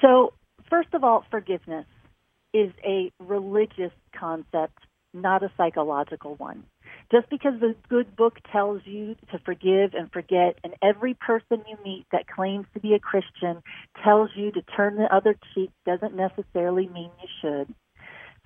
So, 0.00 0.32
first 0.68 0.94
of 0.94 1.04
all, 1.04 1.24
forgiveness 1.30 1.86
is 2.52 2.72
a 2.84 3.12
religious 3.18 3.92
concept, 4.18 4.78
not 5.12 5.42
a 5.42 5.50
psychological 5.56 6.34
one. 6.36 6.64
Just 7.12 7.28
because 7.28 7.54
the 7.60 7.74
good 7.88 8.14
book 8.16 8.38
tells 8.52 8.82
you 8.84 9.16
to 9.32 9.38
forgive 9.44 9.94
and 9.94 10.10
forget, 10.12 10.58
and 10.62 10.74
every 10.80 11.14
person 11.14 11.64
you 11.68 11.76
meet 11.84 12.06
that 12.12 12.28
claims 12.28 12.66
to 12.74 12.80
be 12.80 12.94
a 12.94 13.00
Christian 13.00 13.62
tells 14.04 14.30
you 14.36 14.52
to 14.52 14.62
turn 14.62 14.96
the 14.96 15.12
other 15.14 15.36
cheek, 15.54 15.70
doesn't 15.84 16.14
necessarily 16.14 16.88
mean 16.88 17.10
you 17.20 17.28
should. 17.40 17.74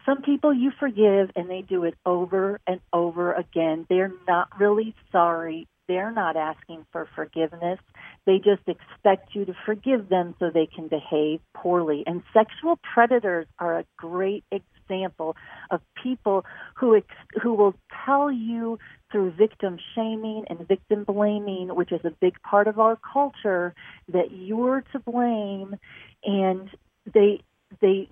Some 0.07 0.23
people 0.23 0.53
you 0.53 0.71
forgive 0.79 1.31
and 1.35 1.49
they 1.49 1.63
do 1.63 1.85
it 1.85 1.95
over 2.05 2.61
and 2.67 2.81
over 2.93 3.33
again. 3.33 3.87
They're 3.89 4.13
not 4.27 4.49
really 4.59 4.95
sorry. 5.11 5.67
They're 5.89 6.13
not 6.13 6.37
asking 6.37 6.87
for 6.93 7.09
forgiveness. 7.15 7.79
They 8.27 8.39
just 8.39 8.63
expect 8.67 9.35
you 9.35 9.45
to 9.45 9.55
forgive 9.67 10.09
them 10.09 10.35
so 10.39 10.51
they 10.51 10.67
can 10.67 10.89
behave 10.89 11.41
poorly. 11.55 12.05
And 12.07 12.23
sexual 12.33 12.79
predators 12.95 13.47
are 13.59 13.79
a 13.79 13.85
great 13.97 14.45
example 14.51 15.37
of 15.71 15.81
people 16.03 16.45
who 16.75 16.97
ex- 16.97 17.41
who 17.43 17.55
will 17.55 17.75
tell 18.05 18.33
you 18.33 18.79
through 19.13 19.33
victim 19.33 19.79
shaming 19.95 20.45
and 20.49 20.67
victim 20.67 21.05
blaming, 21.05 21.75
which 21.75 21.93
is 21.93 22.01
a 22.05 22.11
big 22.11 22.41
part 22.43 22.67
of 22.67 22.79
our 22.79 22.97
culture, 22.97 23.75
that 24.09 24.33
you're 24.33 24.83
to 24.93 24.99
blame, 24.99 25.77
and 26.25 26.71
they 27.13 27.41
they 27.81 28.09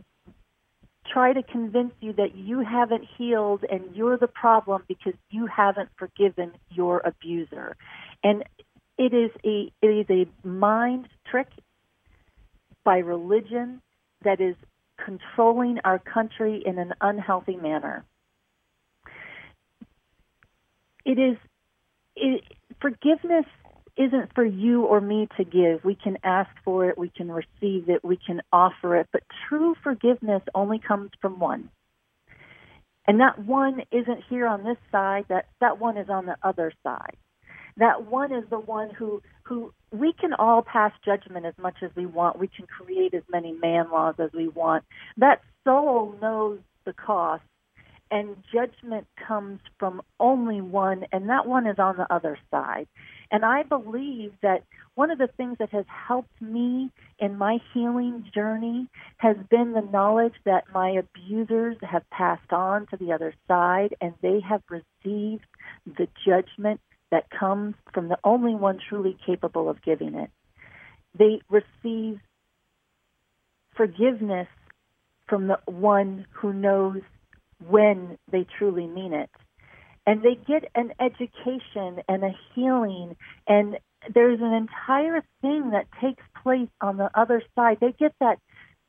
try 1.10 1.32
to 1.32 1.42
convince 1.42 1.92
you 2.00 2.12
that 2.14 2.34
you 2.34 2.60
haven't 2.60 3.04
healed 3.16 3.64
and 3.70 3.82
you're 3.94 4.16
the 4.16 4.28
problem 4.28 4.82
because 4.88 5.14
you 5.30 5.46
haven't 5.46 5.88
forgiven 5.96 6.52
your 6.70 7.00
abuser. 7.04 7.76
And 8.22 8.44
it 8.98 9.12
is 9.12 9.30
a 9.44 9.72
it 9.82 9.86
is 9.86 10.06
a 10.10 10.46
mind 10.46 11.08
trick 11.30 11.48
by 12.84 12.98
religion 12.98 13.80
that 14.24 14.40
is 14.40 14.54
controlling 15.04 15.78
our 15.84 15.98
country 15.98 16.62
in 16.64 16.78
an 16.78 16.94
unhealthy 17.00 17.56
manner. 17.56 18.04
It 21.04 21.18
is 21.18 21.36
it, 22.14 22.44
forgiveness 22.80 23.46
isn't 23.96 24.34
for 24.34 24.44
you 24.44 24.84
or 24.84 25.00
me 25.00 25.28
to 25.36 25.44
give. 25.44 25.84
We 25.84 25.94
can 25.94 26.18
ask 26.24 26.50
for 26.64 26.88
it, 26.88 26.98
we 26.98 27.10
can 27.10 27.30
receive 27.30 27.88
it, 27.88 28.04
we 28.04 28.16
can 28.16 28.40
offer 28.52 28.96
it, 28.96 29.08
but 29.12 29.22
true 29.48 29.74
forgiveness 29.82 30.42
only 30.54 30.78
comes 30.78 31.10
from 31.20 31.38
one. 31.38 31.70
And 33.06 33.20
that 33.20 33.38
one 33.38 33.82
isn't 33.90 34.22
here 34.28 34.46
on 34.46 34.64
this 34.64 34.78
side, 34.90 35.26
that 35.28 35.46
that 35.60 35.78
one 35.78 35.96
is 35.96 36.08
on 36.08 36.26
the 36.26 36.36
other 36.42 36.72
side. 36.82 37.16
That 37.76 38.06
one 38.06 38.32
is 38.32 38.44
the 38.48 38.58
one 38.58 38.90
who 38.90 39.22
who 39.42 39.72
we 39.90 40.12
can 40.12 40.32
all 40.34 40.62
pass 40.62 40.92
judgment 41.04 41.44
as 41.44 41.54
much 41.60 41.76
as 41.82 41.90
we 41.96 42.06
want. 42.06 42.38
We 42.38 42.48
can 42.48 42.66
create 42.66 43.12
as 43.12 43.24
many 43.30 43.52
man 43.52 43.90
laws 43.90 44.14
as 44.18 44.30
we 44.32 44.48
want. 44.48 44.84
That 45.16 45.42
soul 45.64 46.14
knows 46.20 46.60
the 46.84 46.92
cost 46.92 47.42
and 48.12 48.36
judgment 48.52 49.06
comes 49.26 49.58
from 49.78 50.02
only 50.20 50.60
one, 50.60 51.06
and 51.12 51.30
that 51.30 51.46
one 51.46 51.66
is 51.66 51.78
on 51.78 51.96
the 51.96 52.06
other 52.12 52.38
side. 52.50 52.86
And 53.32 53.46
I 53.46 53.62
believe 53.62 54.32
that 54.42 54.62
one 54.94 55.10
of 55.10 55.16
the 55.16 55.26
things 55.26 55.56
that 55.58 55.70
has 55.70 55.86
helped 55.88 56.40
me 56.42 56.90
in 57.18 57.38
my 57.38 57.58
healing 57.72 58.30
journey 58.34 58.88
has 59.16 59.36
been 59.50 59.72
the 59.72 59.80
knowledge 59.80 60.34
that 60.44 60.64
my 60.74 60.90
abusers 60.90 61.78
have 61.80 62.08
passed 62.10 62.52
on 62.52 62.86
to 62.88 62.98
the 62.98 63.12
other 63.12 63.34
side 63.48 63.94
and 64.02 64.12
they 64.20 64.40
have 64.46 64.60
received 64.68 65.46
the 65.86 66.08
judgment 66.26 66.80
that 67.10 67.30
comes 67.30 67.74
from 67.94 68.08
the 68.08 68.18
only 68.22 68.54
one 68.54 68.78
truly 68.86 69.16
capable 69.24 69.70
of 69.70 69.82
giving 69.82 70.14
it. 70.14 70.30
They 71.18 71.40
receive 71.48 72.20
forgiveness 73.74 74.48
from 75.26 75.46
the 75.46 75.58
one 75.64 76.26
who 76.32 76.52
knows 76.52 77.00
when 77.66 78.18
they 78.30 78.46
truly 78.58 78.86
mean 78.86 79.14
it. 79.14 79.30
And 80.06 80.22
they 80.22 80.34
get 80.34 80.64
an 80.74 80.92
education 81.00 82.02
and 82.08 82.24
a 82.24 82.34
healing, 82.54 83.16
and 83.46 83.78
there's 84.12 84.40
an 84.40 84.52
entire 84.52 85.22
thing 85.40 85.70
that 85.70 85.86
takes 86.00 86.22
place 86.42 86.68
on 86.80 86.96
the 86.96 87.08
other 87.14 87.42
side. 87.54 87.78
They 87.80 87.92
get 87.92 88.12
that 88.20 88.38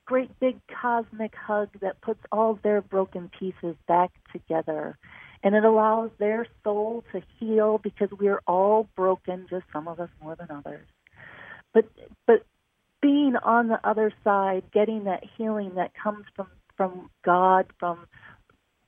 great 0.05 0.37
big 0.39 0.59
cosmic 0.81 1.35
hug 1.35 1.69
that 1.81 2.01
puts 2.01 2.19
all 2.31 2.59
their 2.63 2.81
broken 2.81 3.29
pieces 3.39 3.75
back 3.87 4.11
together. 4.31 4.97
And 5.43 5.55
it 5.55 5.63
allows 5.65 6.09
their 6.19 6.47
soul 6.63 7.03
to 7.11 7.21
heal 7.37 7.77
because 7.77 8.09
we're 8.17 8.41
all 8.47 8.87
broken, 8.95 9.45
just 9.49 9.65
some 9.73 9.87
of 9.87 9.99
us 9.99 10.09
more 10.21 10.35
than 10.35 10.49
others. 10.49 10.87
But 11.73 11.85
but 12.25 12.45
being 13.01 13.35
on 13.43 13.67
the 13.67 13.79
other 13.87 14.13
side, 14.23 14.63
getting 14.71 15.03
that 15.03 15.23
healing 15.37 15.73
that 15.75 15.91
comes 16.01 16.25
from 16.35 16.47
from 16.77 17.09
God, 17.25 17.67
from 17.79 18.07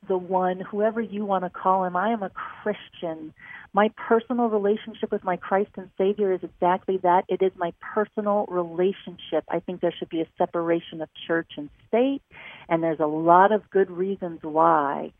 the 0.07 0.17
one, 0.17 0.59
whoever 0.59 1.01
you 1.01 1.25
want 1.25 1.43
to 1.43 1.49
call 1.49 1.85
him. 1.85 1.95
I 1.95 2.11
am 2.11 2.23
a 2.23 2.31
Christian. 2.63 3.33
My 3.73 3.91
personal 3.95 4.47
relationship 4.47 5.11
with 5.11 5.23
my 5.23 5.37
Christ 5.37 5.71
and 5.77 5.89
Savior 5.97 6.33
is 6.33 6.41
exactly 6.43 6.97
that. 7.03 7.25
It 7.27 7.41
is 7.41 7.51
my 7.57 7.73
personal 7.81 8.45
relationship. 8.47 9.43
I 9.49 9.59
think 9.59 9.81
there 9.81 9.93
should 9.97 10.09
be 10.09 10.21
a 10.21 10.27
separation 10.37 11.01
of 11.01 11.09
church 11.27 11.51
and 11.57 11.69
state, 11.87 12.21
and 12.69 12.81
there's 12.81 12.99
a 12.99 13.05
lot 13.05 13.51
of 13.51 13.69
good 13.69 13.91
reasons 13.91 14.39
why. 14.41 15.11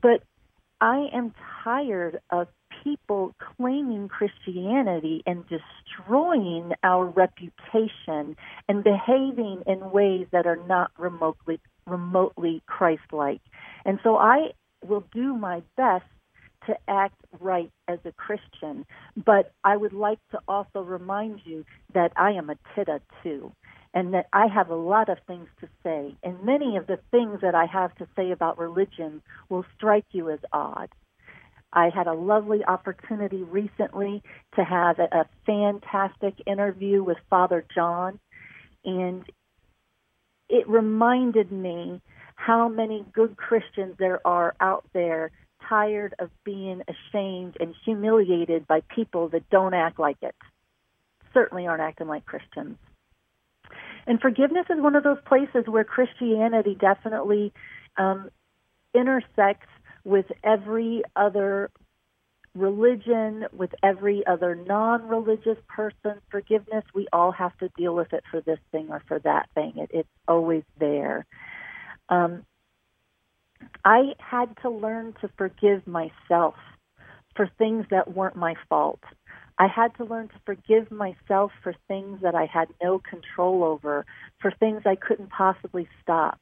But 0.00 0.22
I 0.80 1.08
am 1.12 1.32
tired 1.62 2.20
of 2.30 2.48
people 2.82 3.34
claiming 3.56 4.08
Christianity 4.08 5.22
and 5.26 5.44
destroying 5.48 6.72
our 6.82 7.06
reputation 7.06 8.36
and 8.68 8.82
behaving 8.82 9.62
in 9.66 9.90
ways 9.90 10.26
that 10.32 10.46
are 10.46 10.58
not 10.66 10.90
remotely 10.98 11.60
remotely 11.86 12.62
Christ-like. 12.66 13.40
And 13.84 13.98
so 14.02 14.16
I 14.16 14.52
will 14.86 15.04
do 15.12 15.34
my 15.34 15.62
best 15.76 16.04
to 16.66 16.76
act 16.86 17.16
right 17.40 17.70
as 17.88 17.98
a 18.04 18.12
Christian, 18.12 18.86
but 19.16 19.52
I 19.64 19.76
would 19.76 19.92
like 19.92 20.20
to 20.30 20.38
also 20.46 20.80
remind 20.82 21.40
you 21.44 21.64
that 21.92 22.12
I 22.16 22.32
am 22.32 22.50
a 22.50 22.56
tida 22.76 23.00
too, 23.22 23.52
and 23.94 24.14
that 24.14 24.28
I 24.32 24.46
have 24.46 24.70
a 24.70 24.76
lot 24.76 25.08
of 25.08 25.18
things 25.26 25.48
to 25.60 25.68
say, 25.82 26.14
and 26.22 26.44
many 26.44 26.76
of 26.76 26.86
the 26.86 27.00
things 27.10 27.40
that 27.42 27.54
I 27.54 27.66
have 27.66 27.94
to 27.96 28.06
say 28.14 28.30
about 28.30 28.58
religion 28.58 29.22
will 29.48 29.64
strike 29.74 30.06
you 30.12 30.30
as 30.30 30.38
odd. 30.52 30.88
I 31.72 31.88
had 31.88 32.06
a 32.06 32.12
lovely 32.12 32.64
opportunity 32.64 33.42
recently 33.42 34.22
to 34.56 34.64
have 34.64 34.98
a, 34.98 35.08
a 35.12 35.28
fantastic 35.46 36.34
interview 36.46 37.02
with 37.02 37.18
Father 37.28 37.64
John, 37.74 38.20
and 38.84 39.24
it 40.48 40.68
reminded 40.68 41.50
me 41.50 42.00
how 42.46 42.68
many 42.68 43.04
good 43.12 43.36
Christians 43.36 43.94
there 43.98 44.24
are 44.26 44.54
out 44.60 44.84
there 44.92 45.30
tired 45.68 46.14
of 46.18 46.28
being 46.44 46.82
ashamed 46.88 47.56
and 47.60 47.74
humiliated 47.84 48.66
by 48.66 48.80
people 48.94 49.28
that 49.28 49.48
don't 49.50 49.74
act 49.74 49.98
like 49.98 50.16
it. 50.22 50.34
Certainly 51.32 51.66
aren't 51.66 51.82
acting 51.82 52.08
like 52.08 52.26
Christians. 52.26 52.78
And 54.06 54.20
forgiveness 54.20 54.66
is 54.70 54.80
one 54.80 54.96
of 54.96 55.04
those 55.04 55.20
places 55.24 55.64
where 55.66 55.84
Christianity 55.84 56.76
definitely 56.78 57.52
um, 57.96 58.28
intersects 58.92 59.68
with 60.04 60.26
every 60.42 61.02
other 61.14 61.70
religion, 62.56 63.44
with 63.52 63.70
every 63.84 64.26
other 64.26 64.56
non 64.56 65.06
religious 65.06 65.58
person. 65.68 66.20
Forgiveness, 66.28 66.84
we 66.92 67.06
all 67.12 67.30
have 67.30 67.56
to 67.58 67.68
deal 67.76 67.94
with 67.94 68.12
it 68.12 68.24
for 68.32 68.40
this 68.40 68.58
thing 68.72 68.88
or 68.90 69.00
for 69.06 69.20
that 69.20 69.48
thing. 69.54 69.74
It, 69.76 69.90
it's 69.94 70.08
always 70.26 70.64
there. 70.80 71.24
Um, 72.12 72.44
I 73.86 74.12
had 74.18 74.54
to 74.62 74.68
learn 74.70 75.14
to 75.22 75.30
forgive 75.38 75.86
myself 75.86 76.54
for 77.34 77.50
things 77.58 77.86
that 77.90 78.14
weren't 78.14 78.36
my 78.36 78.54
fault. 78.68 79.00
I 79.58 79.66
had 79.66 79.96
to 79.96 80.04
learn 80.04 80.28
to 80.28 80.34
forgive 80.44 80.90
myself 80.90 81.52
for 81.62 81.74
things 81.88 82.20
that 82.22 82.34
I 82.34 82.44
had 82.44 82.68
no 82.82 82.98
control 82.98 83.64
over, 83.64 84.04
for 84.40 84.50
things 84.50 84.82
I 84.84 84.96
couldn't 84.96 85.30
possibly 85.30 85.88
stop. 86.02 86.38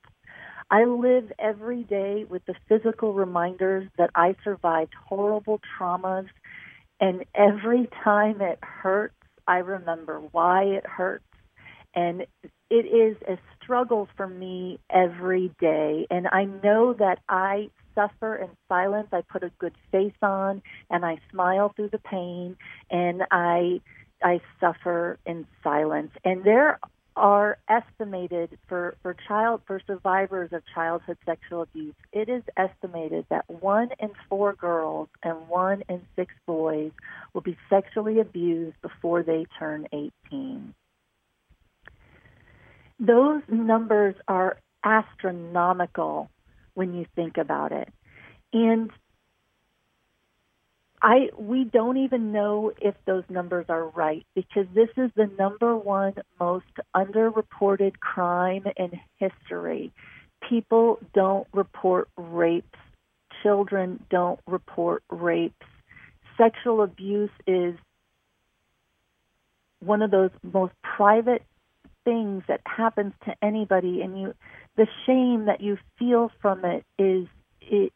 I 0.73 0.85
live 0.85 1.31
every 1.39 1.85
day 1.85 2.25
with 2.29 2.45
the 2.47 2.55
physical 2.69 3.15
reminders 3.15 3.89
that 3.97 4.11
I 4.15 4.35
survived 4.43 4.95
horrible 5.09 5.61
traumas, 5.79 6.29
and 7.01 7.25
every 7.35 7.89
time 8.03 8.41
it 8.41 8.59
hurts, 8.63 9.15
I 9.47 9.59
remember 9.59 10.21
why 10.33 10.65
it 10.65 10.87
hurts. 10.87 11.25
And 11.95 12.27
it 12.71 12.87
is 12.87 13.17
a 13.29 13.39
struggle 13.63 14.09
for 14.17 14.27
me 14.27 14.79
every 14.91 15.53
day. 15.61 16.07
And 16.11 16.29
I 16.29 16.45
know 16.45 16.93
that 16.95 17.19
I 17.29 17.71
suffer 17.95 18.37
in 18.37 18.51
silence. 18.69 19.09
I 19.13 19.23
put 19.23 19.43
a 19.43 19.51
good 19.59 19.75
face 19.91 20.13
on 20.23 20.63
and 20.89 21.05
I 21.05 21.19
smile 21.31 21.73
through 21.75 21.91
the 21.91 21.99
pain 21.99 22.57
and 22.91 23.23
I 23.31 23.81
I 24.23 24.41
suffer 24.61 25.19
in 25.25 25.47
silence. 25.63 26.11
And 26.25 26.45
there 26.45 26.79
are 27.17 27.59
estimated 27.69 28.59
for, 28.69 28.97
for 29.03 29.15
child 29.29 29.61
for 29.67 29.81
survivors 29.87 30.53
of 30.53 30.63
childhood 30.75 31.19
sexual 31.27 31.63
abuse, 31.63 31.95
it 32.13 32.29
is 32.29 32.43
estimated 32.57 33.27
that 33.31 33.45
one 33.49 33.91
in 33.99 34.11
four 34.29 34.55
girls 34.55 35.09
and 35.23 35.49
one 35.49 35.83
in 35.89 36.01
six 36.17 36.33
boys 36.47 36.93
will 37.33 37.41
be 37.41 37.57
sexually 37.69 38.21
abused 38.21 38.77
before 38.83 39.23
they 39.23 39.45
turn 39.59 39.87
18. 39.93 40.75
Those 43.01 43.43
numbers 43.49 44.15
are 44.29 44.59
astronomical 44.85 46.31
when 46.75 46.95
you 46.95 47.07
think 47.17 47.39
about 47.39 47.73
it. 47.73 47.89
And 48.53 48.91
I 51.03 51.31
we 51.39 51.65
don't 51.65 51.97
even 51.97 52.33
know 52.33 52.73
if 52.81 52.95
those 53.07 53.25
numbers 53.31 53.67
are 53.71 53.89
right 53.89 54.27
because 54.35 54.67
this 54.75 54.91
is 54.99 55.11
the 55.17 55.31
number 55.39 55.75
one 55.75 56.15
most 56.39 56.67
underreported 56.95 57.99
crime 58.01 58.65
in 58.77 59.01
history. 59.17 59.93
People 60.49 60.99
don't 61.15 61.47
report 61.55 62.09
rapes. 62.19 62.79
Children 63.43 64.05
don't 64.11 64.41
report 64.47 65.03
rapes. 65.11 65.67
Sexual 66.37 66.83
abuse 66.83 67.31
is 67.47 67.75
one 69.81 70.03
of 70.03 70.11
those 70.11 70.31
most 70.43 70.75
private 70.83 71.43
things 72.05 72.43
that 72.49 72.61
happens 72.67 73.13
to 73.25 73.35
anybody 73.43 74.03
and 74.03 74.21
you 74.21 74.35
the 74.77 74.87
shame 75.07 75.47
that 75.47 75.61
you 75.61 75.79
feel 75.99 76.31
from 76.41 76.65
it 76.65 76.85
is 76.99 77.27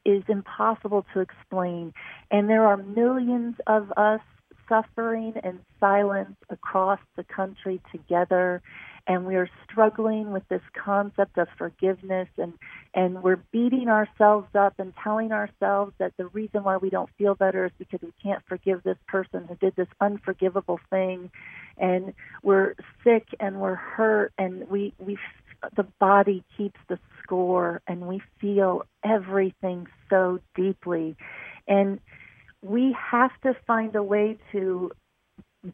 is 0.05 0.23
impossible 0.29 1.05
to 1.15 1.21
explain. 1.21 1.93
And 2.31 2.49
there 2.49 2.67
are 2.67 2.77
millions 2.77 3.57
of 3.67 3.93
us 3.97 4.21
suffering 4.69 5.35
in 5.43 5.61
silence 5.81 6.37
across 6.49 7.01
the 7.17 7.25
country 7.25 7.81
together 7.93 8.63
and 9.07 9.27
we 9.27 9.37
are 9.37 9.49
struggling 9.71 10.33
with 10.33 10.47
this 10.49 10.63
concept 10.73 11.37
of 11.39 11.49
forgiveness 11.59 12.29
and 12.39 12.55
and 12.95 13.23
we're 13.23 13.43
beating 13.53 13.89
ourselves 13.89 14.49
up 14.55 14.75
and 14.79 14.93
telling 15.03 15.33
ourselves 15.33 15.93
that 15.99 16.13
the 16.17 16.27
reason 16.27 16.63
why 16.63 16.77
we 16.77 16.91
don't 16.91 17.11
feel 17.19 17.35
better 17.35 17.67
is 17.67 17.73
because 17.79 18.01
we 18.03 18.13
can't 18.23 18.43
forgive 18.47 18.83
this 18.83 18.99
person 19.09 19.47
who 19.49 19.55
did 19.57 19.75
this 19.77 19.89
unforgivable 20.01 20.81
thing 20.91 21.31
and 21.79 22.15
we're 22.43 22.75
sick 23.03 23.27
and 23.41 23.61
we're 23.61 23.75
hurt 23.75 24.33
and 24.39 24.69
we 24.69 24.93
we 24.99 25.19
the 25.77 25.87
body 25.99 26.45
keeps 26.57 26.79
the 26.89 26.99
score 27.23 27.81
and 27.87 28.07
we 28.07 28.21
feel 28.41 28.85
everything 29.05 29.87
so 30.11 30.41
deeply. 30.55 31.17
And 31.67 32.01
we 32.63 32.97
have 33.11 33.31
to 33.43 33.55
find 33.67 33.95
a 33.95 34.03
way 34.03 34.39
to 34.53 34.91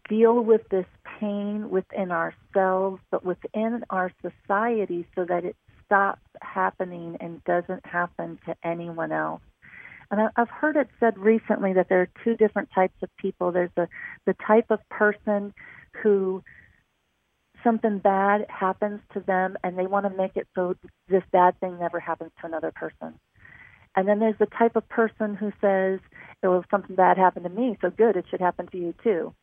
deal 0.08 0.40
with 0.40 0.68
this 0.68 0.86
pain 1.18 1.70
within 1.70 2.10
ourselves, 2.10 3.00
but 3.10 3.24
within 3.24 3.84
our 3.90 4.12
society 4.22 5.06
so 5.14 5.24
that 5.24 5.44
it 5.44 5.56
stops 5.84 6.22
happening 6.40 7.16
and 7.20 7.42
doesn't 7.44 7.84
happen 7.84 8.38
to 8.46 8.54
anyone 8.62 9.12
else. 9.12 9.42
And 10.10 10.28
I've 10.36 10.50
heard 10.50 10.76
it 10.76 10.88
said 10.98 11.18
recently 11.18 11.72
that 11.74 11.88
there 11.88 12.00
are 12.00 12.08
two 12.24 12.36
different 12.36 12.70
types 12.74 12.96
of 13.02 13.08
people. 13.16 13.52
There's 13.52 13.70
the, 13.76 13.88
the 14.26 14.34
type 14.46 14.66
of 14.70 14.80
person 14.88 15.54
who 16.02 16.42
something 17.62 17.98
bad 17.98 18.46
happens 18.48 19.00
to 19.12 19.20
them 19.20 19.56
and 19.62 19.78
they 19.78 19.86
want 19.86 20.06
to 20.06 20.16
make 20.16 20.36
it 20.36 20.48
so 20.54 20.74
this 21.08 21.22
bad 21.30 21.58
thing 21.60 21.78
never 21.78 22.00
happens 22.00 22.32
to 22.40 22.46
another 22.46 22.72
person. 22.72 23.14
And 23.94 24.08
then 24.08 24.18
there's 24.18 24.38
the 24.38 24.46
type 24.46 24.76
of 24.76 24.88
person 24.88 25.34
who 25.34 25.52
says, 25.60 26.00
oh, 26.42 26.58
if 26.58 26.64
something 26.70 26.96
bad 26.96 27.18
happened 27.18 27.44
to 27.44 27.50
me, 27.50 27.76
so 27.80 27.90
good, 27.90 28.16
it 28.16 28.24
should 28.30 28.40
happen 28.40 28.66
to 28.68 28.78
you 28.78 28.94
too. 29.02 29.34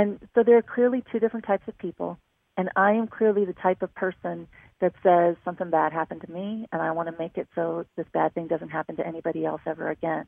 And 0.00 0.18
so 0.34 0.42
there 0.42 0.56
are 0.56 0.62
clearly 0.62 1.04
two 1.12 1.18
different 1.18 1.44
types 1.44 1.68
of 1.68 1.76
people. 1.76 2.18
And 2.56 2.70
I 2.74 2.92
am 2.92 3.06
clearly 3.06 3.44
the 3.44 3.52
type 3.52 3.82
of 3.82 3.94
person 3.94 4.48
that 4.80 4.94
says 5.02 5.36
something 5.44 5.68
bad 5.68 5.92
happened 5.92 6.22
to 6.22 6.32
me 6.32 6.66
and 6.72 6.80
I 6.80 6.92
want 6.92 7.10
to 7.10 7.22
make 7.22 7.36
it 7.36 7.46
so 7.54 7.84
this 7.98 8.06
bad 8.14 8.32
thing 8.32 8.46
doesn't 8.46 8.70
happen 8.70 8.96
to 8.96 9.06
anybody 9.06 9.44
else 9.44 9.60
ever 9.66 9.90
again. 9.90 10.24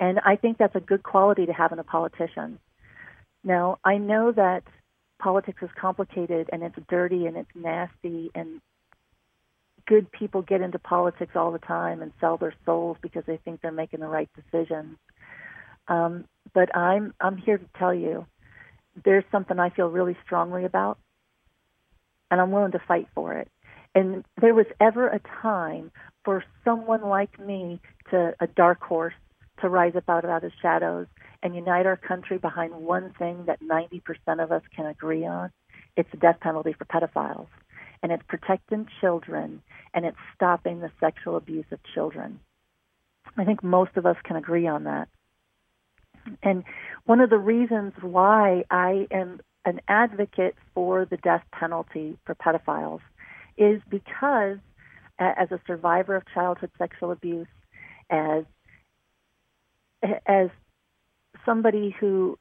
And 0.00 0.18
I 0.24 0.36
think 0.36 0.56
that's 0.56 0.74
a 0.76 0.80
good 0.80 1.02
quality 1.02 1.44
to 1.44 1.52
have 1.52 1.72
in 1.72 1.78
a 1.78 1.84
politician. 1.84 2.58
Now, 3.44 3.76
I 3.84 3.98
know 3.98 4.32
that 4.32 4.62
politics 5.20 5.62
is 5.62 5.68
complicated 5.78 6.48
and 6.50 6.62
it's 6.62 6.78
dirty 6.88 7.26
and 7.26 7.36
it's 7.36 7.50
nasty 7.54 8.30
and 8.34 8.62
good 9.86 10.10
people 10.10 10.40
get 10.40 10.62
into 10.62 10.78
politics 10.78 11.32
all 11.36 11.52
the 11.52 11.58
time 11.58 12.00
and 12.00 12.12
sell 12.18 12.38
their 12.38 12.54
souls 12.64 12.96
because 13.02 13.24
they 13.26 13.36
think 13.44 13.60
they're 13.60 13.72
making 13.72 14.00
the 14.00 14.08
right 14.08 14.30
decisions. 14.34 14.96
Um, 15.88 16.24
but 16.54 16.74
I'm 16.74 17.12
I'm 17.20 17.36
here 17.36 17.58
to 17.58 17.66
tell 17.78 17.92
you 17.92 18.26
there's 19.04 19.24
something 19.32 19.58
I 19.58 19.70
feel 19.70 19.88
really 19.88 20.16
strongly 20.24 20.64
about 20.64 20.98
and 22.30 22.40
I'm 22.40 22.50
willing 22.50 22.72
to 22.72 22.82
fight 22.88 23.08
for 23.14 23.34
it. 23.34 23.48
And 23.94 24.24
there 24.40 24.54
was 24.54 24.66
ever 24.80 25.06
a 25.06 25.20
time 25.42 25.92
for 26.24 26.42
someone 26.64 27.02
like 27.02 27.38
me 27.38 27.78
to 28.10 28.34
a 28.40 28.46
dark 28.46 28.80
horse 28.80 29.14
to 29.60 29.68
rise 29.68 29.94
up 29.96 30.08
out 30.08 30.24
of 30.24 30.40
the 30.40 30.50
shadows 30.62 31.06
and 31.42 31.54
unite 31.54 31.84
our 31.84 31.98
country 31.98 32.38
behind 32.38 32.74
one 32.74 33.12
thing 33.18 33.44
that 33.46 33.60
90% 33.60 34.42
of 34.42 34.50
us 34.50 34.62
can 34.74 34.86
agree 34.86 35.26
on, 35.26 35.50
it's 35.96 36.10
the 36.10 36.16
death 36.16 36.40
penalty 36.40 36.72
for 36.72 36.86
pedophiles. 36.86 37.48
And 38.02 38.10
it's 38.10 38.22
protecting 38.28 38.88
children 39.00 39.62
and 39.92 40.06
it's 40.06 40.16
stopping 40.34 40.80
the 40.80 40.90
sexual 41.00 41.36
abuse 41.36 41.66
of 41.70 41.80
children. 41.94 42.40
I 43.36 43.44
think 43.44 43.62
most 43.62 43.92
of 43.96 44.06
us 44.06 44.16
can 44.24 44.36
agree 44.36 44.66
on 44.66 44.84
that. 44.84 45.08
And 46.42 46.64
one 47.04 47.20
of 47.20 47.30
the 47.30 47.38
reasons 47.38 47.92
why 48.00 48.64
I 48.70 49.06
am 49.10 49.40
an 49.64 49.80
advocate 49.88 50.56
for 50.74 51.04
the 51.04 51.16
death 51.18 51.44
penalty 51.52 52.18
for 52.24 52.34
pedophiles 52.34 53.00
is 53.56 53.80
because 53.88 54.58
as 55.18 55.50
a 55.52 55.60
survivor 55.66 56.16
of 56.16 56.24
childhood 56.34 56.70
sexual 56.78 57.12
abuse, 57.12 57.46
as 58.10 58.44
as 60.26 60.48
somebody 61.46 61.94
who 62.00 62.36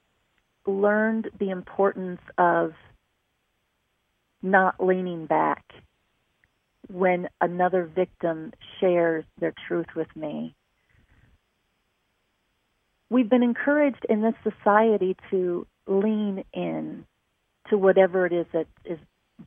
learned 0.65 1.30
the 1.39 1.50
importance 1.52 2.22
of 2.38 2.74
not 4.41 4.84
leaning 4.84 5.28
back 5.28 5.63
when 6.88 7.28
another 7.39 7.86
victim 7.86 8.52
shares 8.80 9.24
their 9.39 9.54
truth 9.67 9.88
with 9.96 10.13
me. 10.15 10.56
We've 13.12 13.30
been 13.30 13.43
encouraged 13.43 14.06
in 14.08 14.21
this 14.21 14.36
society 14.41 15.17
to 15.32 15.67
lean 15.86 16.45
in 16.54 17.04
to 17.69 17.78
whatever 17.78 18.26
it 18.26 18.32
is 18.32 18.45
that 18.54 18.67
is 18.86 19.00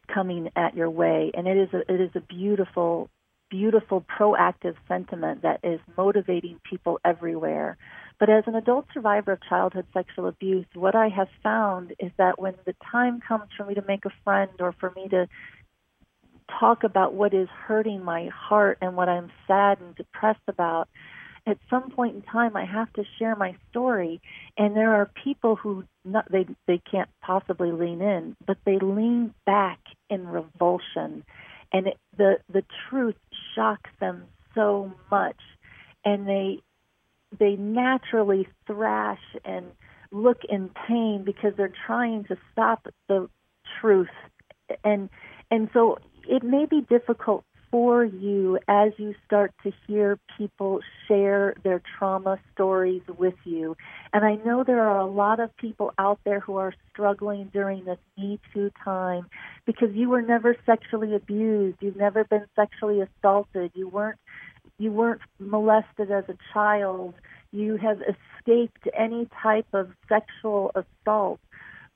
coming 0.06 0.50
at 0.54 0.76
your 0.76 0.90
way, 0.90 1.30
and 1.32 1.48
it 1.48 1.56
is 1.56 1.68
a, 1.72 1.78
it 1.90 1.98
is 1.98 2.10
a 2.14 2.20
beautiful, 2.20 3.08
beautiful 3.48 4.02
proactive 4.02 4.74
sentiment 4.86 5.40
that 5.42 5.60
is 5.62 5.80
motivating 5.96 6.60
people 6.68 7.00
everywhere. 7.06 7.78
But 8.20 8.28
as 8.28 8.44
an 8.46 8.54
adult 8.54 8.84
survivor 8.92 9.32
of 9.32 9.38
childhood 9.48 9.86
sexual 9.94 10.26
abuse, 10.26 10.66
what 10.74 10.94
I 10.94 11.08
have 11.08 11.28
found 11.42 11.94
is 11.98 12.12
that 12.18 12.38
when 12.38 12.56
the 12.66 12.74
time 12.92 13.22
comes 13.26 13.48
for 13.56 13.64
me 13.64 13.76
to 13.76 13.84
make 13.88 14.04
a 14.04 14.12
friend 14.24 14.50
or 14.60 14.72
for 14.78 14.92
me 14.94 15.08
to 15.08 15.26
talk 16.60 16.84
about 16.84 17.14
what 17.14 17.32
is 17.32 17.48
hurting 17.48 18.04
my 18.04 18.26
heart 18.26 18.76
and 18.82 18.94
what 18.94 19.08
I'm 19.08 19.32
sad 19.46 19.80
and 19.80 19.94
depressed 19.96 20.46
about, 20.48 20.86
at 21.46 21.58
some 21.68 21.90
point 21.90 22.16
in 22.16 22.22
time 22.22 22.56
I 22.56 22.64
have 22.64 22.92
to 22.94 23.04
share 23.18 23.36
my 23.36 23.56
story. 23.70 24.20
And 24.56 24.76
there 24.76 24.94
are 24.94 25.10
people 25.22 25.56
who 25.56 25.84
not 26.04 26.30
they 26.30 26.46
they 26.66 26.78
can't 26.90 27.10
possibly 27.22 27.72
lean 27.72 28.00
in 28.00 28.36
but 28.46 28.58
they 28.64 28.78
lean 28.78 29.34
back 29.46 29.80
in 30.08 30.26
revulsion. 30.26 31.24
And 31.72 31.88
it, 31.88 31.98
the 32.16 32.38
the 32.52 32.64
truth 32.88 33.16
shocks 33.54 33.90
them 34.00 34.24
so 34.54 34.92
much. 35.10 35.40
And 36.04 36.26
they 36.26 36.60
they 37.38 37.56
naturally 37.56 38.48
thrash 38.66 39.22
and 39.44 39.66
look 40.12 40.38
in 40.48 40.70
pain 40.86 41.24
because 41.24 41.52
they're 41.56 41.72
trying 41.86 42.24
to 42.24 42.36
stop 42.52 42.86
the 43.08 43.28
truth. 43.80 44.08
And 44.82 45.10
and 45.50 45.68
so 45.72 45.98
it 46.26 46.42
may 46.42 46.64
be 46.64 46.80
difficult 46.80 47.44
for 47.74 48.04
you 48.04 48.56
as 48.68 48.92
you 48.98 49.16
start 49.26 49.52
to 49.64 49.72
hear 49.84 50.16
people 50.38 50.78
share 51.08 51.56
their 51.64 51.82
trauma 51.98 52.38
stories 52.52 53.02
with 53.18 53.34
you. 53.42 53.76
And 54.12 54.24
I 54.24 54.36
know 54.36 54.62
there 54.62 54.80
are 54.80 55.00
a 55.00 55.10
lot 55.10 55.40
of 55.40 55.50
people 55.56 55.92
out 55.98 56.20
there 56.24 56.38
who 56.38 56.54
are 56.56 56.72
struggling 56.92 57.50
during 57.52 57.84
this 57.84 57.98
Me 58.16 58.38
Too 58.52 58.70
time 58.84 59.26
because 59.66 59.88
you 59.92 60.08
were 60.08 60.22
never 60.22 60.54
sexually 60.64 61.16
abused, 61.16 61.78
you've 61.80 61.96
never 61.96 62.22
been 62.22 62.46
sexually 62.54 63.00
assaulted, 63.00 63.72
you 63.74 63.88
weren't 63.88 64.20
you 64.78 64.92
weren't 64.92 65.22
molested 65.40 66.12
as 66.12 66.22
a 66.28 66.36
child, 66.52 67.14
you 67.50 67.76
have 67.76 67.98
escaped 68.02 68.86
any 68.96 69.28
type 69.42 69.66
of 69.72 69.90
sexual 70.08 70.70
assault. 70.76 71.40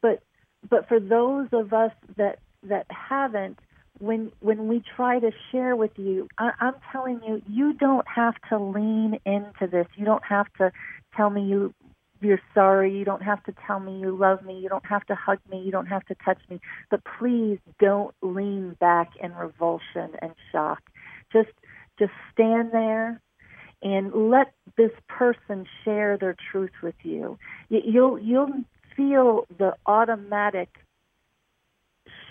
But 0.02 0.24
but 0.68 0.88
for 0.88 0.98
those 0.98 1.46
of 1.52 1.72
us 1.72 1.92
that 2.16 2.40
that 2.64 2.86
haven't 2.90 3.60
when 3.98 4.32
when 4.40 4.68
we 4.68 4.82
try 4.96 5.18
to 5.18 5.30
share 5.50 5.76
with 5.76 5.92
you, 5.96 6.28
I, 6.38 6.52
I'm 6.60 6.74
telling 6.92 7.20
you, 7.26 7.42
you 7.48 7.72
don't 7.72 8.06
have 8.08 8.34
to 8.50 8.58
lean 8.58 9.18
into 9.24 9.66
this. 9.70 9.86
You 9.96 10.04
don't 10.04 10.24
have 10.24 10.46
to 10.58 10.72
tell 11.16 11.30
me 11.30 11.42
you 11.42 11.74
you're 12.20 12.40
sorry. 12.54 12.96
You 12.96 13.04
don't 13.04 13.22
have 13.22 13.42
to 13.44 13.54
tell 13.66 13.80
me 13.80 14.00
you 14.00 14.16
love 14.16 14.42
me. 14.44 14.58
You 14.58 14.68
don't 14.68 14.86
have 14.86 15.04
to 15.06 15.14
hug 15.14 15.38
me. 15.50 15.60
You 15.60 15.70
don't 15.70 15.86
have 15.86 16.04
to 16.06 16.16
touch 16.24 16.38
me. 16.50 16.60
But 16.90 17.00
please 17.18 17.58
don't 17.78 18.14
lean 18.22 18.76
back 18.80 19.10
in 19.20 19.34
revulsion 19.34 20.10
and 20.20 20.32
shock. 20.52 20.82
Just 21.32 21.50
just 21.98 22.12
stand 22.32 22.72
there 22.72 23.20
and 23.82 24.30
let 24.30 24.52
this 24.76 24.90
person 25.08 25.66
share 25.84 26.16
their 26.18 26.36
truth 26.50 26.72
with 26.82 26.96
you. 27.02 27.38
You'll 27.68 28.18
you'll 28.18 28.64
feel 28.96 29.46
the 29.58 29.74
automatic 29.86 30.68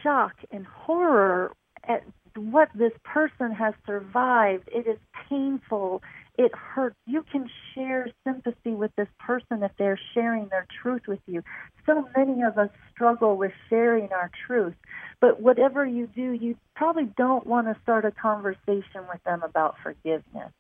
shock 0.08 0.36
and 0.52 0.66
horror 0.66 1.52
at 1.84 2.04
what 2.36 2.70
this 2.74 2.94
person 3.04 3.52
has 3.52 3.74
survived. 3.86 4.70
It 4.74 4.88
is 4.88 4.98
painful. 5.28 6.02
It 6.38 6.54
hurts. 6.54 6.96
You 7.06 7.26
can 7.30 7.50
share 7.74 8.08
sympathy 8.24 8.72
with 8.72 8.92
this 8.96 9.08
person 9.20 9.64
if 9.64 9.72
they're 9.78 10.00
sharing 10.14 10.48
their 10.50 10.66
truth 10.82 11.04
with 11.08 11.20
you. 11.26 11.44
So 11.86 12.08
many 12.16 12.44
of 12.44 12.58
us 12.58 12.70
struggle 12.92 13.38
with 13.38 13.52
sharing 13.70 14.14
our 14.14 14.30
truth. 14.46 14.76
But 15.20 15.42
whatever 15.42 15.86
you 15.86 16.08
do, 16.08 16.32
you 16.32 16.56
probably 16.76 17.10
don't 17.18 17.46
want 17.46 17.68
to 17.68 17.76
start 17.82 18.06
a 18.06 18.12
conversation 18.12 19.02
with 19.12 19.24
them 19.26 19.42
about 19.44 19.76
forgiveness. 19.84 20.54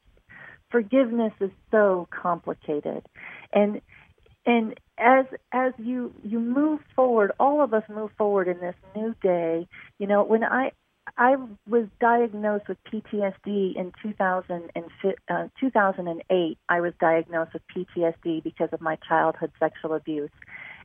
Forgiveness 0.71 1.33
is 1.39 1.51
so 1.71 2.07
complicated. 2.11 3.05
And 3.53 3.81
and 4.45 4.79
as 4.97 5.25
as 5.51 5.73
you 5.77 6.13
you 6.23 6.39
move 6.39 6.79
forward 6.95 7.31
all 7.39 7.61
of 7.61 7.73
us 7.73 7.83
move 7.89 8.11
forward 8.17 8.47
in 8.47 8.59
this 8.59 8.75
new 8.95 9.15
day. 9.21 9.67
You 9.99 10.07
know 10.07 10.23
when 10.23 10.43
i 10.43 10.71
i 11.17 11.35
was 11.69 11.85
diagnosed 11.99 12.67
with 12.67 12.77
ptsd 12.91 13.75
in 13.75 13.91
2000 14.01 14.71
and, 14.75 14.85
uh, 15.29 15.47
2008 15.59 16.57
i 16.69 16.81
was 16.81 16.93
diagnosed 16.99 17.53
with 17.53 17.61
ptsd 17.73 18.43
because 18.43 18.69
of 18.71 18.81
my 18.81 18.97
childhood 19.07 19.51
sexual 19.59 19.93
abuse. 19.93 20.31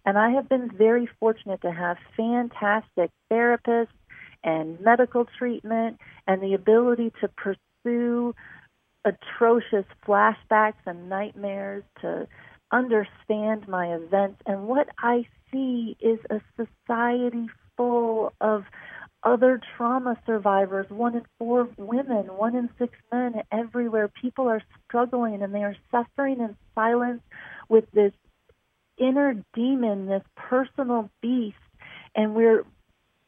And 0.05 0.19
i 0.19 0.31
have 0.31 0.49
been 0.49 0.71
very 0.71 1.09
fortunate 1.19 1.63
to 1.63 1.73
have 1.73 1.97
fantastic 2.17 3.11
therapists 3.31 3.89
and 4.45 4.81
medical 4.81 5.27
treatment 5.39 5.99
and 6.27 6.43
the 6.43 6.55
ability 6.55 7.13
to 7.21 7.29
pursue 7.29 8.35
atrocious 9.05 9.85
flashbacks 10.07 10.75
and 10.87 11.09
nightmares 11.09 11.83
to 12.01 12.27
understand 12.73 13.69
my 13.69 13.95
events. 13.95 14.41
And 14.47 14.67
what 14.67 14.89
I 14.99 15.27
see 15.53 15.97
is 16.01 16.19
a 16.31 16.41
society 16.57 17.49
full 17.77 18.33
of 18.41 18.65
other 19.23 19.61
trauma 19.77 20.17
survivors, 20.27 20.87
one 20.91 21.15
in 21.15 21.23
four 21.39 21.69
women, 21.77 22.27
one 22.37 22.57
in 22.57 22.69
six 22.79 22.95
men 23.13 23.43
everywhere. 23.53 24.09
People 24.09 24.49
are 24.49 24.63
struggling 24.85 25.43
and 25.43 25.55
they 25.55 25.63
are 25.63 25.77
suffering 25.91 26.41
in 26.41 26.57
silence 26.75 27.23
with 27.69 27.85
this 27.93 28.13
inner 28.99 29.37
demon, 29.55 30.07
this 30.07 30.25
personal 30.35 31.11
beast. 31.21 31.57
And 32.15 32.35
we're 32.35 32.65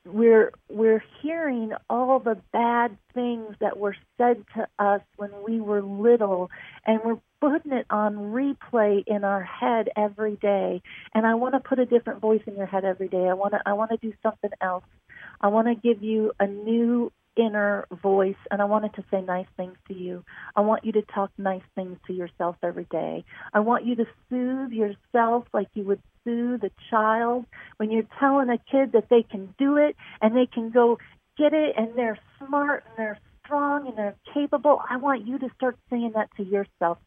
we're 0.07 0.53
we're 0.69 1.03
hearing 1.23 1.73
all 1.89 2.19
the 2.19 2.37
bad 2.53 2.97
things 3.15 3.55
that 3.61 3.79
were 3.79 3.97
said 4.19 4.45
to 4.55 4.67
us 4.79 5.01
when 5.17 5.31
we 5.47 5.61
were 5.61 5.83
little 5.83 6.51
and 6.85 7.01
we're 7.05 7.19
putting 7.51 7.73
it 7.73 7.87
on 7.91 8.17
replay 8.17 9.05
in 9.07 9.23
our 9.25 9.43
head 9.43 9.89
every 9.97 10.37
day 10.37 10.81
and 11.15 11.27
I 11.27 11.35
want 11.35 11.55
to 11.55 11.61
put 11.61 11.79
a 11.79 11.87
different 11.87 12.21
voice 12.21 12.41
in 12.47 12.57
your 12.57 12.67
head 12.67 12.85
every 12.85 13.09
day. 13.09 13.29
I 13.29 13.35
want 13.35 13.53
to 13.53 13.61
I 13.67 13.75
want 13.75 13.91
to 13.91 13.97
do 13.99 14.13
something 14.23 14.51
else. 14.61 14.85
I 15.41 15.49
want 15.49 15.69
to 15.69 15.75
give 15.75 16.03
you 16.03 16.33
a 16.41 16.47
new 16.47 17.13
inner 17.37 17.87
voice 18.03 18.37
and 18.51 18.63
I 18.63 18.65
wanted 18.65 18.95
to 18.95 19.05
say 19.11 19.21
nice 19.21 19.47
things 19.57 19.77
to 19.89 19.95
you. 19.95 20.25
I 20.57 20.61
want 20.61 20.85
you 20.85 20.93
to 20.93 21.03
talk 21.03 21.31
nice 21.37 21.63
things 21.75 21.99
to 22.07 22.13
yourself 22.13 22.57
every 22.63 22.87
day. 22.91 23.25
I 23.53 23.61
want 23.61 23.85
you 23.85 23.97
to 23.97 24.07
soothe 24.31 24.73
yourself 24.73 25.45
like 25.53 25.69
you 25.75 25.85
would 25.85 26.01
soothe 26.25 26.63
a 26.65 26.71
child 26.91 27.45
when 27.77 27.91
you're 27.91 28.07
telling 28.21 28.49
a 28.49 28.59
kid 28.71 28.93
that 28.93 29.09
they 29.11 29.23
can 29.23 29.55
do 29.59 29.77
it 29.77 29.97
and 30.23 30.35
they 30.37 30.47
can 30.47 30.71
go 30.71 30.99
get 31.37 31.53
it 31.53 31.75
and 31.77 31.91
they're 31.97 32.19
smart 32.39 32.85
and 32.87 32.97
they're 32.97 33.19
strong 33.45 33.87
and 33.89 33.97
they're 33.97 34.17
capable. 34.33 34.81
I 34.89 34.97
want 34.97 35.27
you 35.27 35.39
to 35.39 35.49
start 35.57 35.77
saying 35.91 36.13
that 36.15 36.29
to 36.37 36.45
yourself. 36.45 36.99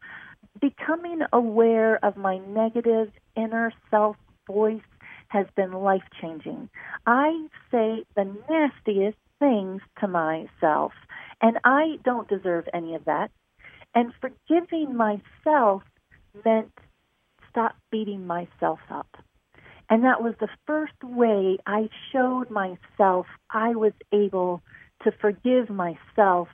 Becoming 0.60 1.20
aware 1.32 2.02
of 2.04 2.16
my 2.16 2.38
negative 2.38 3.10
inner 3.36 3.72
self 3.90 4.16
voice 4.46 4.80
has 5.28 5.46
been 5.56 5.72
life 5.72 6.02
changing. 6.20 6.68
I 7.06 7.46
say 7.70 8.04
the 8.16 8.34
nastiest 8.48 9.18
things 9.38 9.82
to 10.00 10.08
myself, 10.08 10.92
and 11.40 11.58
I 11.64 11.98
don't 12.04 12.28
deserve 12.28 12.68
any 12.72 12.94
of 12.94 13.04
that. 13.04 13.30
And 13.94 14.12
forgiving 14.20 14.96
myself 14.96 15.82
meant 16.44 16.72
stop 17.50 17.76
beating 17.90 18.26
myself 18.26 18.80
up. 18.90 19.16
And 19.90 20.04
that 20.04 20.22
was 20.22 20.34
the 20.40 20.48
first 20.66 21.02
way 21.02 21.58
I 21.66 21.88
showed 22.12 22.50
myself 22.50 23.26
I 23.50 23.70
was 23.70 23.92
able 24.12 24.62
to 25.04 25.12
forgive 25.12 25.70
myself. 25.70 26.48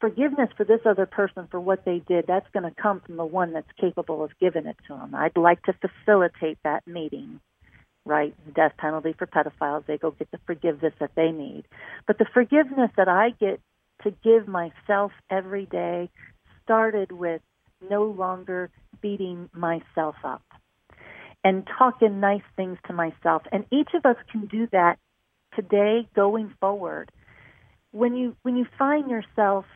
Forgiveness 0.00 0.50
for 0.56 0.64
this 0.64 0.80
other 0.84 1.06
person 1.06 1.48
for 1.50 1.60
what 1.60 1.84
they 1.84 2.02
did, 2.06 2.26
that's 2.26 2.48
going 2.52 2.68
to 2.68 2.82
come 2.82 3.00
from 3.00 3.16
the 3.16 3.24
one 3.24 3.52
that's 3.52 3.70
capable 3.80 4.22
of 4.22 4.30
giving 4.40 4.66
it 4.66 4.76
to 4.88 4.94
them. 4.94 5.14
I'd 5.14 5.36
like 5.36 5.62
to 5.62 5.74
facilitate 5.74 6.58
that 6.64 6.86
meeting 6.86 7.40
right? 8.04 8.34
Death 8.54 8.72
penalty 8.78 9.14
for 9.18 9.26
pedophiles. 9.26 9.86
They 9.86 9.98
go 9.98 10.10
get 10.10 10.30
the 10.30 10.38
forgiveness 10.46 10.92
that 11.00 11.12
they 11.16 11.30
need. 11.30 11.64
But 12.06 12.18
the 12.18 12.26
forgiveness 12.32 12.90
that 12.96 13.08
I 13.08 13.30
get 13.40 13.60
to 14.02 14.12
give 14.22 14.46
myself 14.46 15.12
every 15.30 15.66
day 15.66 16.10
started 16.62 17.12
with 17.12 17.40
no 17.88 18.04
longer 18.04 18.70
beating 19.00 19.48
myself 19.52 20.16
up 20.24 20.42
and 21.42 21.66
talking 21.78 22.20
nice 22.20 22.42
things 22.56 22.78
to 22.86 22.92
myself. 22.92 23.42
And 23.52 23.64
each 23.70 23.90
of 23.94 24.04
us 24.06 24.16
can 24.30 24.46
do 24.46 24.66
that 24.72 24.98
today 25.54 26.08
going 26.14 26.52
forward. 26.60 27.10
When 27.92 28.16
you 28.16 28.36
when 28.42 28.56
you 28.56 28.66
find 28.78 29.08
yourself 29.10 29.66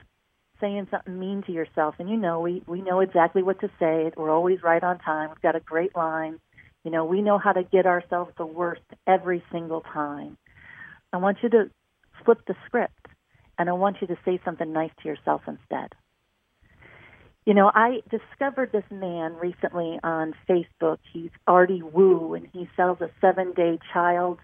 saying 0.60 0.86
something 0.90 1.18
mean 1.18 1.42
to 1.46 1.52
yourself 1.52 1.94
and 1.98 2.08
you 2.08 2.16
know 2.16 2.40
we 2.40 2.62
we 2.66 2.80
know 2.80 3.00
exactly 3.00 3.42
what 3.42 3.60
to 3.60 3.68
say 3.78 4.10
we're 4.16 4.30
always 4.30 4.62
right 4.62 4.82
on 4.82 4.98
time 4.98 5.30
we've 5.30 5.40
got 5.40 5.56
a 5.56 5.60
great 5.60 5.94
line 5.96 6.38
you 6.84 6.90
know, 6.90 7.04
we 7.04 7.22
know 7.22 7.38
how 7.38 7.52
to 7.52 7.62
get 7.64 7.86
ourselves 7.86 8.32
the 8.38 8.46
worst 8.46 8.80
every 9.06 9.42
single 9.52 9.82
time. 9.82 10.38
I 11.12 11.18
want 11.18 11.38
you 11.42 11.48
to 11.50 11.70
flip 12.24 12.38
the 12.46 12.54
script 12.66 13.08
and 13.58 13.68
I 13.68 13.72
want 13.72 13.96
you 14.00 14.06
to 14.06 14.16
say 14.24 14.40
something 14.44 14.72
nice 14.72 14.92
to 15.02 15.08
yourself 15.08 15.42
instead. 15.46 15.92
You 17.44 17.54
know, 17.54 17.70
I 17.74 18.02
discovered 18.10 18.72
this 18.72 18.84
man 18.90 19.34
recently 19.34 19.98
on 20.02 20.34
Facebook. 20.48 20.98
He's 21.12 21.30
Artie 21.46 21.82
Woo, 21.82 22.34
and 22.34 22.46
he 22.52 22.68
sells 22.76 23.00
a 23.00 23.10
seven 23.20 23.52
day 23.52 23.78
child 23.92 24.38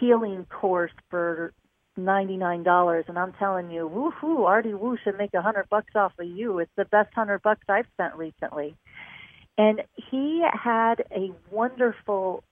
healing 0.00 0.46
course 0.50 0.92
for 1.10 1.52
$99. 1.98 3.08
And 3.08 3.18
I'm 3.18 3.32
telling 3.34 3.70
you, 3.70 3.88
woohoo, 3.88 4.46
Artie 4.46 4.74
Woo 4.74 4.96
should 5.02 5.18
make 5.18 5.34
a 5.34 5.42
hundred 5.42 5.68
bucks 5.68 5.94
off 5.94 6.12
of 6.18 6.26
you. 6.26 6.58
It's 6.58 6.70
the 6.76 6.84
best 6.84 7.12
hundred 7.14 7.42
bucks 7.42 7.62
I've 7.68 7.86
spent 7.94 8.14
recently. 8.14 8.76
And 9.56 9.82
he 10.10 10.44
had 10.52 11.04
a 11.10 11.32
wonderful 11.50 12.44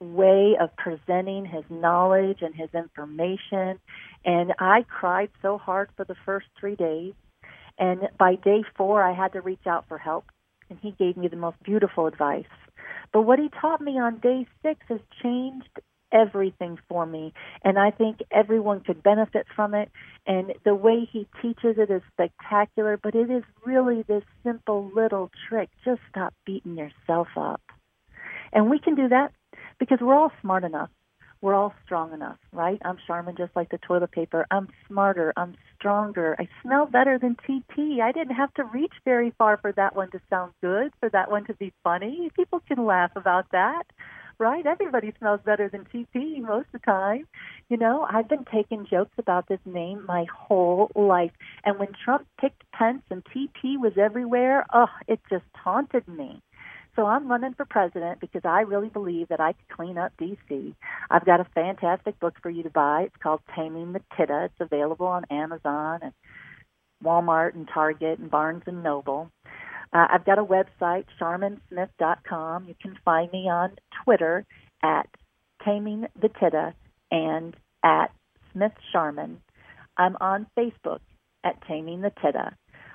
way 0.00 0.56
of 0.60 0.74
presenting 0.76 1.44
his 1.46 1.64
knowledge 1.70 2.38
and 2.40 2.54
his 2.54 2.68
information. 2.74 3.78
And 4.24 4.52
I 4.58 4.84
cried 4.88 5.30
so 5.42 5.58
hard 5.58 5.90
for 5.96 6.04
the 6.04 6.16
first 6.26 6.46
three 6.58 6.76
days. 6.76 7.14
And 7.78 8.08
by 8.18 8.34
day 8.34 8.64
four, 8.76 9.02
I 9.02 9.14
had 9.14 9.32
to 9.34 9.40
reach 9.40 9.66
out 9.66 9.86
for 9.88 9.98
help. 9.98 10.26
And 10.68 10.78
he 10.82 10.90
gave 10.98 11.16
me 11.16 11.28
the 11.28 11.36
most 11.36 11.62
beautiful 11.62 12.06
advice. 12.06 12.44
But 13.12 13.22
what 13.22 13.38
he 13.38 13.48
taught 13.60 13.80
me 13.80 13.98
on 13.98 14.18
day 14.18 14.46
six 14.62 14.80
has 14.88 15.00
changed 15.22 15.80
everything 16.12 16.78
for 16.88 17.06
me. 17.06 17.32
And 17.64 17.78
I 17.78 17.90
think 17.90 18.18
everyone 18.30 18.80
could 18.80 19.02
benefit 19.02 19.46
from 19.54 19.74
it. 19.74 19.90
And 20.26 20.54
the 20.64 20.74
way 20.74 21.08
he 21.10 21.26
teaches 21.42 21.76
it 21.78 21.90
is 21.90 22.02
spectacular, 22.12 22.96
but 22.96 23.14
it 23.14 23.30
is 23.30 23.44
really 23.64 24.02
this 24.02 24.24
simple 24.44 24.90
little 24.94 25.30
trick. 25.48 25.68
Just 25.84 26.00
stop 26.10 26.34
beating 26.44 26.76
yourself 26.76 27.28
up. 27.36 27.60
And 28.52 28.70
we 28.70 28.78
can 28.78 28.94
do 28.94 29.08
that 29.08 29.32
because 29.78 29.98
we're 30.00 30.14
all 30.14 30.32
smart 30.40 30.64
enough. 30.64 30.90
We're 31.40 31.54
all 31.54 31.72
strong 31.84 32.12
enough, 32.12 32.38
right? 32.52 32.82
I'm 32.84 32.98
Sharmin 33.08 33.38
just 33.38 33.54
like 33.54 33.68
the 33.70 33.78
toilet 33.78 34.10
paper. 34.10 34.44
I'm 34.50 34.68
smarter. 34.88 35.32
I'm 35.36 35.54
stronger. 35.76 36.34
I 36.36 36.48
smell 36.62 36.86
better 36.86 37.16
than 37.16 37.36
TP. 37.48 38.00
I 38.00 38.10
didn't 38.10 38.34
have 38.34 38.52
to 38.54 38.64
reach 38.64 38.94
very 39.04 39.32
far 39.38 39.56
for 39.56 39.70
that 39.72 39.94
one 39.94 40.10
to 40.10 40.20
sound 40.28 40.52
good, 40.60 40.92
for 40.98 41.08
that 41.10 41.30
one 41.30 41.44
to 41.44 41.54
be 41.54 41.72
funny. 41.84 42.28
People 42.34 42.60
can 42.66 42.84
laugh 42.84 43.12
about 43.14 43.46
that 43.52 43.84
right? 44.38 44.64
Everybody 44.66 45.12
smells 45.18 45.40
better 45.44 45.68
than 45.68 45.84
TP 45.84 46.40
most 46.40 46.66
of 46.66 46.72
the 46.72 46.78
time. 46.80 47.26
You 47.68 47.76
know, 47.76 48.06
I've 48.08 48.28
been 48.28 48.44
taking 48.52 48.86
jokes 48.86 49.14
about 49.18 49.48
this 49.48 49.60
name 49.64 50.04
my 50.06 50.26
whole 50.34 50.90
life. 50.94 51.32
And 51.64 51.78
when 51.78 51.88
Trump 52.04 52.26
picked 52.40 52.62
Pence 52.72 53.02
and 53.10 53.24
TP 53.24 53.78
was 53.78 53.92
everywhere, 53.96 54.66
oh, 54.72 54.86
it 55.06 55.20
just 55.30 55.44
taunted 55.62 56.06
me. 56.06 56.40
So 56.96 57.06
I'm 57.06 57.28
running 57.28 57.54
for 57.54 57.64
president 57.64 58.20
because 58.20 58.42
I 58.44 58.62
really 58.62 58.88
believe 58.88 59.28
that 59.28 59.40
I 59.40 59.52
could 59.52 59.68
clean 59.68 59.98
up 59.98 60.12
D.C. 60.18 60.74
I've 61.10 61.24
got 61.24 61.38
a 61.38 61.46
fantastic 61.54 62.18
book 62.18 62.34
for 62.42 62.50
you 62.50 62.64
to 62.64 62.70
buy. 62.70 63.02
It's 63.02 63.22
called 63.22 63.40
Taming 63.54 63.92
the 63.92 64.00
Tida. 64.18 64.46
It's 64.46 64.60
available 64.60 65.06
on 65.06 65.24
Amazon 65.30 66.00
and 66.02 66.12
Walmart 67.04 67.54
and 67.54 67.68
Target 67.72 68.18
and 68.18 68.30
Barnes 68.30 68.64
and 68.66 68.82
Noble. 68.82 69.30
Uh, 69.92 70.06
I've 70.10 70.24
got 70.24 70.38
a 70.38 70.44
website, 70.44 71.04
charminsmith.com. 71.20 72.64
You 72.68 72.74
can 72.80 72.98
find 73.04 73.32
me 73.32 73.48
on 73.48 73.76
Twitter 74.04 74.44
at 74.82 75.08
Taming 75.64 76.06
the 76.20 76.28
Tida 76.28 76.74
and 77.10 77.56
at 77.82 78.10
Smith 78.52 78.72
Sharmin. 78.94 79.36
I'm 79.96 80.16
on 80.20 80.46
Facebook 80.58 81.00
at 81.44 81.60
Taming 81.66 82.02
the 82.02 82.10
Tida. 82.10 82.52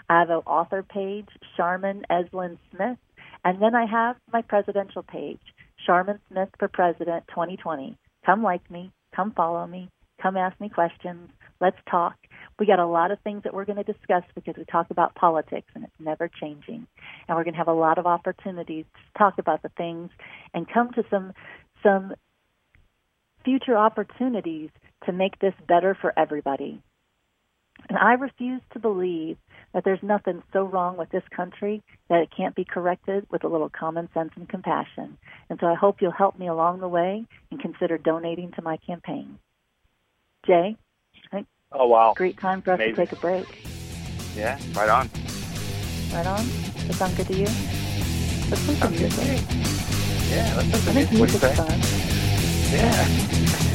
I 0.10 0.20
have 0.20 0.30
an 0.30 0.42
author 0.46 0.84
page, 0.84 1.28
Sharmin 1.58 2.04
Eslin 2.12 2.58
Smith, 2.72 2.98
and 3.44 3.62
then 3.62 3.76
I 3.76 3.86
have 3.86 4.18
my 4.32 4.42
presidential 4.42 5.04
page, 5.04 5.40
Sharmin 5.88 6.20
Smith 6.30 6.50
for 6.60 6.68
President 6.68 7.24
2020. 7.30 7.98
Come 8.26 8.44
like 8.44 8.70
me, 8.70 8.92
come 9.16 9.32
follow 9.32 9.66
me, 9.68 9.90
come 10.22 10.38
ask 10.38 10.60
me 10.60 10.70
questions. 10.70 11.30
Let's 11.64 11.78
talk. 11.90 12.16
We 12.60 12.66
got 12.66 12.80
a 12.80 12.86
lot 12.86 13.12
of 13.12 13.22
things 13.22 13.44
that 13.44 13.54
we're 13.54 13.64
going 13.64 13.82
to 13.82 13.90
discuss 13.90 14.24
because 14.36 14.56
we 14.58 14.66
talk 14.66 14.88
about 14.90 15.16
politics 15.16 15.68
and 15.74 15.86
it's 15.86 15.94
never 15.98 16.28
changing. 16.28 16.86
And 17.26 17.38
we're 17.38 17.46
going 17.46 17.54
to 17.54 17.58
have 17.58 17.70
a 17.70 17.74
lot 17.74 17.98
of 17.98 18.06
opportunities 18.06 18.84
to 18.94 19.18
talk 19.18 19.36
about 19.38 19.62
the 19.62 19.70
things 19.78 20.10
and 20.54 20.68
come 20.70 20.92
to 20.92 21.06
some 21.10 21.32
some 21.82 22.16
future 23.46 23.78
opportunities 23.78 24.72
to 25.06 25.14
make 25.14 25.40
this 25.40 25.54
better 25.66 25.98
for 26.02 26.12
everybody. 26.20 26.82
And 27.88 27.98
I 27.98 28.16
refuse 28.16 28.62
to 28.74 28.80
believe 28.80 29.38
that 29.74 29.86
there's 29.86 30.04
nothing 30.04 30.44
so 30.52 30.64
wrong 30.64 30.98
with 30.98 31.12
this 31.12 31.24
country 31.34 31.82
that 32.10 32.24
it 32.24 32.30
can't 32.36 32.56
be 32.56 32.66
corrected 32.66 33.26
with 33.32 33.46
a 33.46 33.48
little 33.48 33.70
common 33.70 34.10
sense 34.14 34.32
and 34.36 34.50
compassion. 34.50 35.18
And 35.50 35.60
so 35.62 35.68
I 35.68 35.76
hope 35.76 36.02
you'll 36.02 36.12
help 36.12 36.38
me 36.38 36.50
along 36.50 36.82
the 36.82 36.90
way 36.90 37.26
and 37.52 37.62
consider 37.62 37.98
donating 37.98 38.52
to 38.52 38.62
my 38.62 38.76
campaign. 38.86 39.40
Jay? 40.46 40.76
Oh 41.74 41.88
wow! 41.88 42.14
Great 42.16 42.38
time 42.38 42.62
for 42.62 42.72
us 42.72 42.76
Amazing. 42.76 42.96
to 42.96 43.02
take 43.02 43.12
a 43.12 43.16
break. 43.16 43.46
Yeah, 44.36 44.60
right 44.76 44.90
on. 44.90 45.10
Right 46.14 46.26
on. 46.26 46.46
Does 46.46 46.88
that 46.88 46.94
sound 46.94 47.18
good 47.18 47.28
to 47.28 47.34
you? 47.34 47.48
Let's 48.50 48.68
listen 48.68 48.94
to 48.94 49.00
music. 49.00 49.42
Yeah, 50.30 50.54
let's 50.56 50.72
listen 50.72 50.94
to 50.94 50.94
music. 50.94 51.18
music's 51.18 51.56
fun. 51.58 51.80
Yeah. 52.72 53.73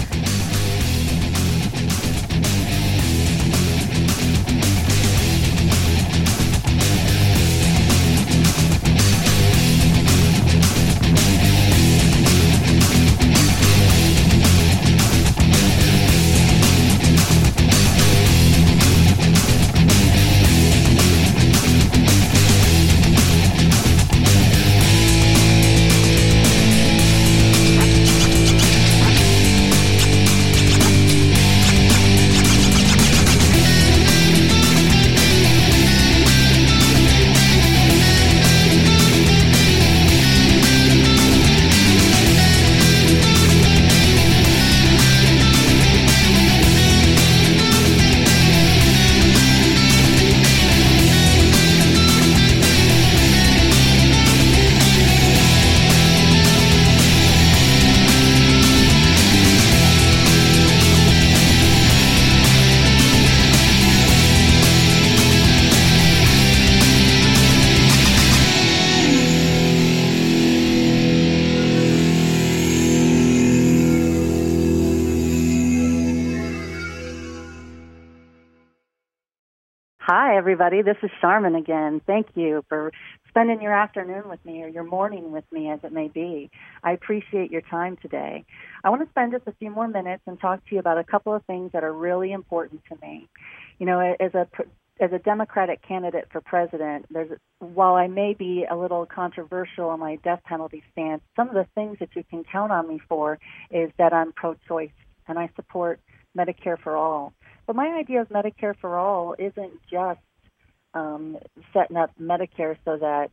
Everybody. 80.61 80.83
This 80.83 80.97
is 81.05 81.11
Sharmin 81.23 81.57
again. 81.57 82.01
Thank 82.05 82.27
you 82.35 82.65
for 82.69 82.91
spending 83.29 83.63
your 83.63 83.73
afternoon 83.73 84.29
with 84.29 84.45
me 84.45 84.65
or 84.65 84.67
your 84.67 84.83
morning 84.83 85.31
with 85.31 85.45
me, 85.53 85.71
as 85.71 85.79
it 85.85 85.93
may 85.93 86.09
be. 86.09 86.51
I 86.83 86.91
appreciate 86.91 87.53
your 87.53 87.61
time 87.61 87.97
today. 88.03 88.45
I 88.83 88.91
want 88.91 89.05
to 89.05 89.09
spend 89.11 89.31
just 89.31 89.47
a 89.47 89.53
few 89.61 89.71
more 89.71 89.87
minutes 89.87 90.25
and 90.27 90.41
talk 90.41 90.67
to 90.67 90.75
you 90.75 90.81
about 90.81 90.99
a 90.99 91.05
couple 91.05 91.33
of 91.33 91.45
things 91.45 91.71
that 91.75 91.85
are 91.85 91.93
really 91.93 92.33
important 92.33 92.83
to 92.89 92.99
me. 93.01 93.29
You 93.79 93.87
know, 93.87 94.01
as 94.19 94.35
a 94.35 94.49
as 94.99 95.13
a 95.13 95.21
Democratic 95.21 95.81
candidate 95.87 96.27
for 96.33 96.41
president, 96.41 97.07
there's 97.09 97.39
while 97.61 97.95
I 97.95 98.09
may 98.09 98.35
be 98.35 98.67
a 98.69 98.75
little 98.75 99.07
controversial 99.07 99.91
on 99.91 100.01
my 100.01 100.17
death 100.25 100.41
penalty 100.45 100.83
stance, 100.91 101.23
some 101.37 101.49
of 101.49 101.55
the 101.55 101.69
things 101.77 101.99
that 102.01 102.17
you 102.17 102.25
can 102.29 102.43
count 102.43 102.73
on 102.73 102.89
me 102.89 103.01
for 103.09 103.39
is 103.71 103.93
that 103.99 104.13
I'm 104.13 104.33
pro-choice 104.33 104.91
and 105.29 105.39
I 105.39 105.51
support 105.55 106.01
Medicare 106.37 106.81
for 106.83 106.97
all. 106.97 107.33
But 107.65 107.77
my 107.77 107.87
idea 107.97 108.23
of 108.23 108.29
Medicare 108.31 108.75
for 108.81 108.99
all 108.99 109.37
isn't 109.39 109.73
just 109.89 110.19
um, 110.99 111.38
setting 111.72 111.96
up 111.96 112.11
Medicare 112.20 112.76
so 112.84 112.96
that 112.96 113.30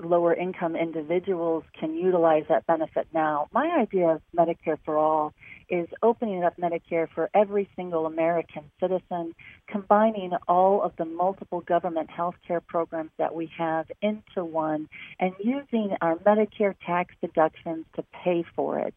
lower 0.00 0.32
income 0.32 0.76
individuals 0.76 1.64
can 1.78 1.94
utilize 1.94 2.44
that 2.48 2.64
benefit 2.66 3.08
now. 3.12 3.48
My 3.52 3.68
idea 3.80 4.08
of 4.10 4.22
Medicare 4.36 4.78
for 4.84 4.96
all 4.96 5.34
is 5.68 5.88
opening 6.02 6.44
up 6.44 6.56
Medicare 6.56 7.08
for 7.12 7.28
every 7.34 7.68
single 7.74 8.06
American 8.06 8.70
citizen, 8.80 9.34
combining 9.66 10.32
all 10.46 10.82
of 10.82 10.92
the 10.98 11.04
multiple 11.04 11.60
government 11.62 12.10
health 12.10 12.36
care 12.46 12.60
programs 12.60 13.10
that 13.18 13.34
we 13.34 13.50
have 13.58 13.86
into 14.00 14.44
one, 14.44 14.88
and 15.18 15.32
using 15.42 15.96
our 16.00 16.14
Medicare 16.16 16.74
tax 16.86 17.14
deductions 17.20 17.84
to 17.96 18.04
pay 18.24 18.44
for 18.54 18.78
it. 18.78 18.94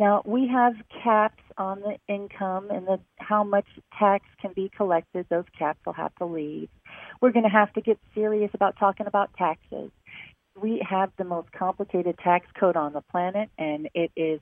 Now 0.00 0.22
we 0.24 0.48
have 0.48 0.72
caps 1.04 1.42
on 1.58 1.82
the 1.82 1.98
income 2.08 2.70
and 2.70 2.86
the 2.86 3.00
how 3.18 3.44
much 3.44 3.66
tax 3.98 4.24
can 4.40 4.54
be 4.54 4.70
collected. 4.74 5.26
Those 5.28 5.44
caps 5.58 5.78
will 5.84 5.92
have 5.92 6.14
to 6.16 6.24
leave. 6.24 6.70
We're 7.20 7.32
going 7.32 7.44
to 7.44 7.50
have 7.50 7.70
to 7.74 7.82
get 7.82 7.98
serious 8.14 8.50
about 8.54 8.78
talking 8.78 9.06
about 9.06 9.28
taxes. 9.36 9.90
We 10.58 10.82
have 10.88 11.10
the 11.18 11.24
most 11.24 11.52
complicated 11.52 12.16
tax 12.24 12.46
code 12.58 12.76
on 12.76 12.94
the 12.94 13.02
planet, 13.02 13.50
and 13.58 13.90
it 13.92 14.10
is 14.16 14.40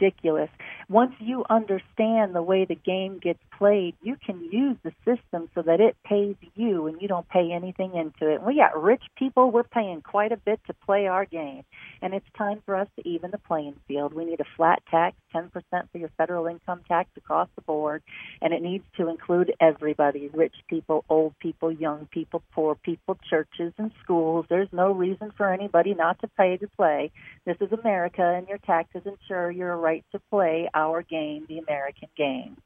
ridiculous. 0.00 0.50
Once 0.88 1.12
you 1.18 1.44
understand 1.48 2.34
the 2.34 2.42
way 2.42 2.64
the 2.64 2.74
game 2.74 3.18
gets 3.18 3.38
played, 3.56 3.94
you 4.02 4.16
can 4.24 4.40
use 4.50 4.76
the 4.82 4.92
system 5.04 5.48
so 5.54 5.62
that 5.62 5.80
it 5.80 5.96
pays 6.04 6.36
you 6.54 6.86
and 6.86 7.00
you 7.00 7.08
don't 7.08 7.28
pay 7.28 7.52
anything 7.52 7.94
into 7.94 8.32
it. 8.32 8.42
We 8.42 8.56
got 8.56 8.80
rich 8.80 9.02
people, 9.16 9.50
we're 9.50 9.62
paying 9.62 10.02
quite 10.02 10.32
a 10.32 10.36
bit 10.36 10.60
to 10.66 10.74
play 10.74 11.06
our 11.06 11.24
game. 11.24 11.62
And 12.00 12.14
it's 12.14 12.26
time 12.36 12.62
for 12.64 12.76
us 12.76 12.88
to 12.96 13.08
even 13.08 13.30
the 13.30 13.38
playing 13.38 13.76
field. 13.88 14.14
We 14.14 14.24
need 14.24 14.40
a 14.40 14.56
flat 14.56 14.82
tax 14.90 15.16
10% 15.34 15.50
for 15.90 15.98
your 15.98 16.10
federal 16.16 16.46
income 16.46 16.82
tax 16.86 17.10
across 17.16 17.48
the 17.54 17.62
board, 17.62 18.02
and 18.40 18.52
it 18.52 18.62
needs 18.62 18.84
to 18.96 19.08
include 19.08 19.52
everybody 19.60 20.28
rich 20.32 20.54
people, 20.68 21.04
old 21.08 21.34
people, 21.38 21.72
young 21.72 22.06
people, 22.10 22.42
poor 22.52 22.74
people, 22.74 23.18
churches, 23.28 23.72
and 23.78 23.90
schools. 24.02 24.46
There's 24.48 24.68
no 24.72 24.92
reason 24.92 25.32
for 25.36 25.52
anybody 25.52 25.94
not 25.94 26.20
to 26.20 26.28
pay 26.28 26.56
to 26.58 26.68
play. 26.68 27.10
This 27.46 27.56
is 27.60 27.72
America, 27.72 28.22
and 28.22 28.46
your 28.48 28.58
taxes 28.58 29.02
ensure 29.06 29.50
your 29.50 29.76
right 29.76 29.91
to 30.12 30.20
play 30.30 30.68
our 30.74 31.02
game, 31.02 31.46
the 31.48 31.58
American 31.58 32.08
game. 32.16 32.56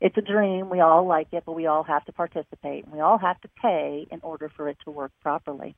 It's 0.00 0.16
a 0.16 0.22
dream. 0.22 0.68
We 0.68 0.80
all 0.80 1.06
like 1.06 1.28
it, 1.32 1.44
but 1.46 1.52
we 1.52 1.66
all 1.66 1.82
have 1.84 2.04
to 2.06 2.12
participate. 2.12 2.84
And 2.84 2.92
we 2.92 3.00
all 3.00 3.18
have 3.18 3.40
to 3.40 3.48
pay 3.60 4.06
in 4.10 4.20
order 4.22 4.50
for 4.56 4.68
it 4.68 4.76
to 4.84 4.90
work 4.90 5.12
properly. 5.22 5.74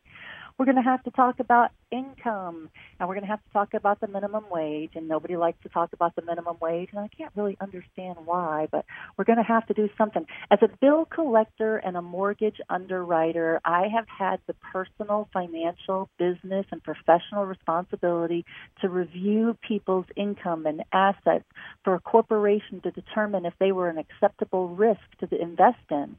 We're 0.58 0.64
going 0.64 0.76
to 0.76 0.82
have 0.82 1.04
to 1.04 1.12
talk 1.12 1.38
about 1.38 1.70
income, 1.92 2.68
and 2.98 3.08
we're 3.08 3.14
going 3.14 3.24
to 3.24 3.30
have 3.30 3.44
to 3.44 3.52
talk 3.52 3.74
about 3.74 4.00
the 4.00 4.08
minimum 4.08 4.44
wage. 4.50 4.90
And 4.96 5.06
nobody 5.06 5.36
likes 5.36 5.62
to 5.62 5.68
talk 5.68 5.92
about 5.92 6.16
the 6.16 6.22
minimum 6.22 6.56
wage, 6.60 6.88
and 6.90 7.00
I 7.00 7.06
can't 7.06 7.30
really 7.36 7.56
understand 7.60 8.16
why, 8.24 8.66
but 8.72 8.84
we're 9.16 9.24
going 9.24 9.38
to 9.38 9.44
have 9.44 9.66
to 9.68 9.74
do 9.74 9.88
something. 9.96 10.26
As 10.50 10.58
a 10.62 10.68
bill 10.80 11.04
collector 11.04 11.76
and 11.76 11.96
a 11.96 12.02
mortgage 12.02 12.60
underwriter, 12.68 13.60
I 13.64 13.86
have 13.94 14.06
had 14.08 14.40
the 14.48 14.54
personal, 14.54 15.28
financial, 15.32 16.10
business, 16.18 16.66
and 16.72 16.82
professional 16.82 17.46
responsibility 17.46 18.44
to 18.80 18.88
review 18.88 19.56
people's 19.66 20.06
income 20.16 20.66
and 20.66 20.82
assets 20.92 21.44
for 21.84 21.94
a 21.94 22.00
corporation 22.00 22.80
to 22.80 22.90
determine 22.90 23.46
if 23.46 23.54
they 23.60 23.70
were 23.70 23.88
an 23.88 23.98
acceptable 23.98 24.68
risk 24.68 25.00
to 25.20 25.40
invest 25.40 25.78
in. 25.90 26.16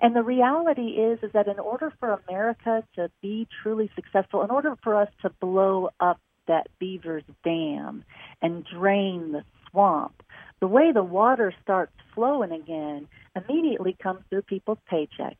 And 0.00 0.14
the 0.14 0.22
reality 0.22 0.90
is 0.90 1.18
is 1.22 1.32
that 1.32 1.48
in 1.48 1.58
order 1.58 1.92
for 1.98 2.20
America 2.28 2.84
to 2.94 3.10
be 3.20 3.48
truly 3.62 3.90
successful, 3.94 4.42
in 4.42 4.50
order 4.50 4.76
for 4.82 4.94
us 4.94 5.08
to 5.22 5.30
blow 5.40 5.90
up 5.98 6.20
that 6.46 6.68
Beaver's 6.78 7.24
Dam 7.44 8.04
and 8.40 8.64
drain 8.64 9.32
the 9.32 9.44
swamp, 9.70 10.22
the 10.60 10.68
way 10.68 10.92
the 10.92 11.02
water 11.02 11.52
starts 11.62 11.92
flowing 12.14 12.52
again 12.52 13.08
immediately 13.34 13.96
comes 14.00 14.20
through 14.30 14.42
people's 14.42 14.78
paychecks. 14.90 15.36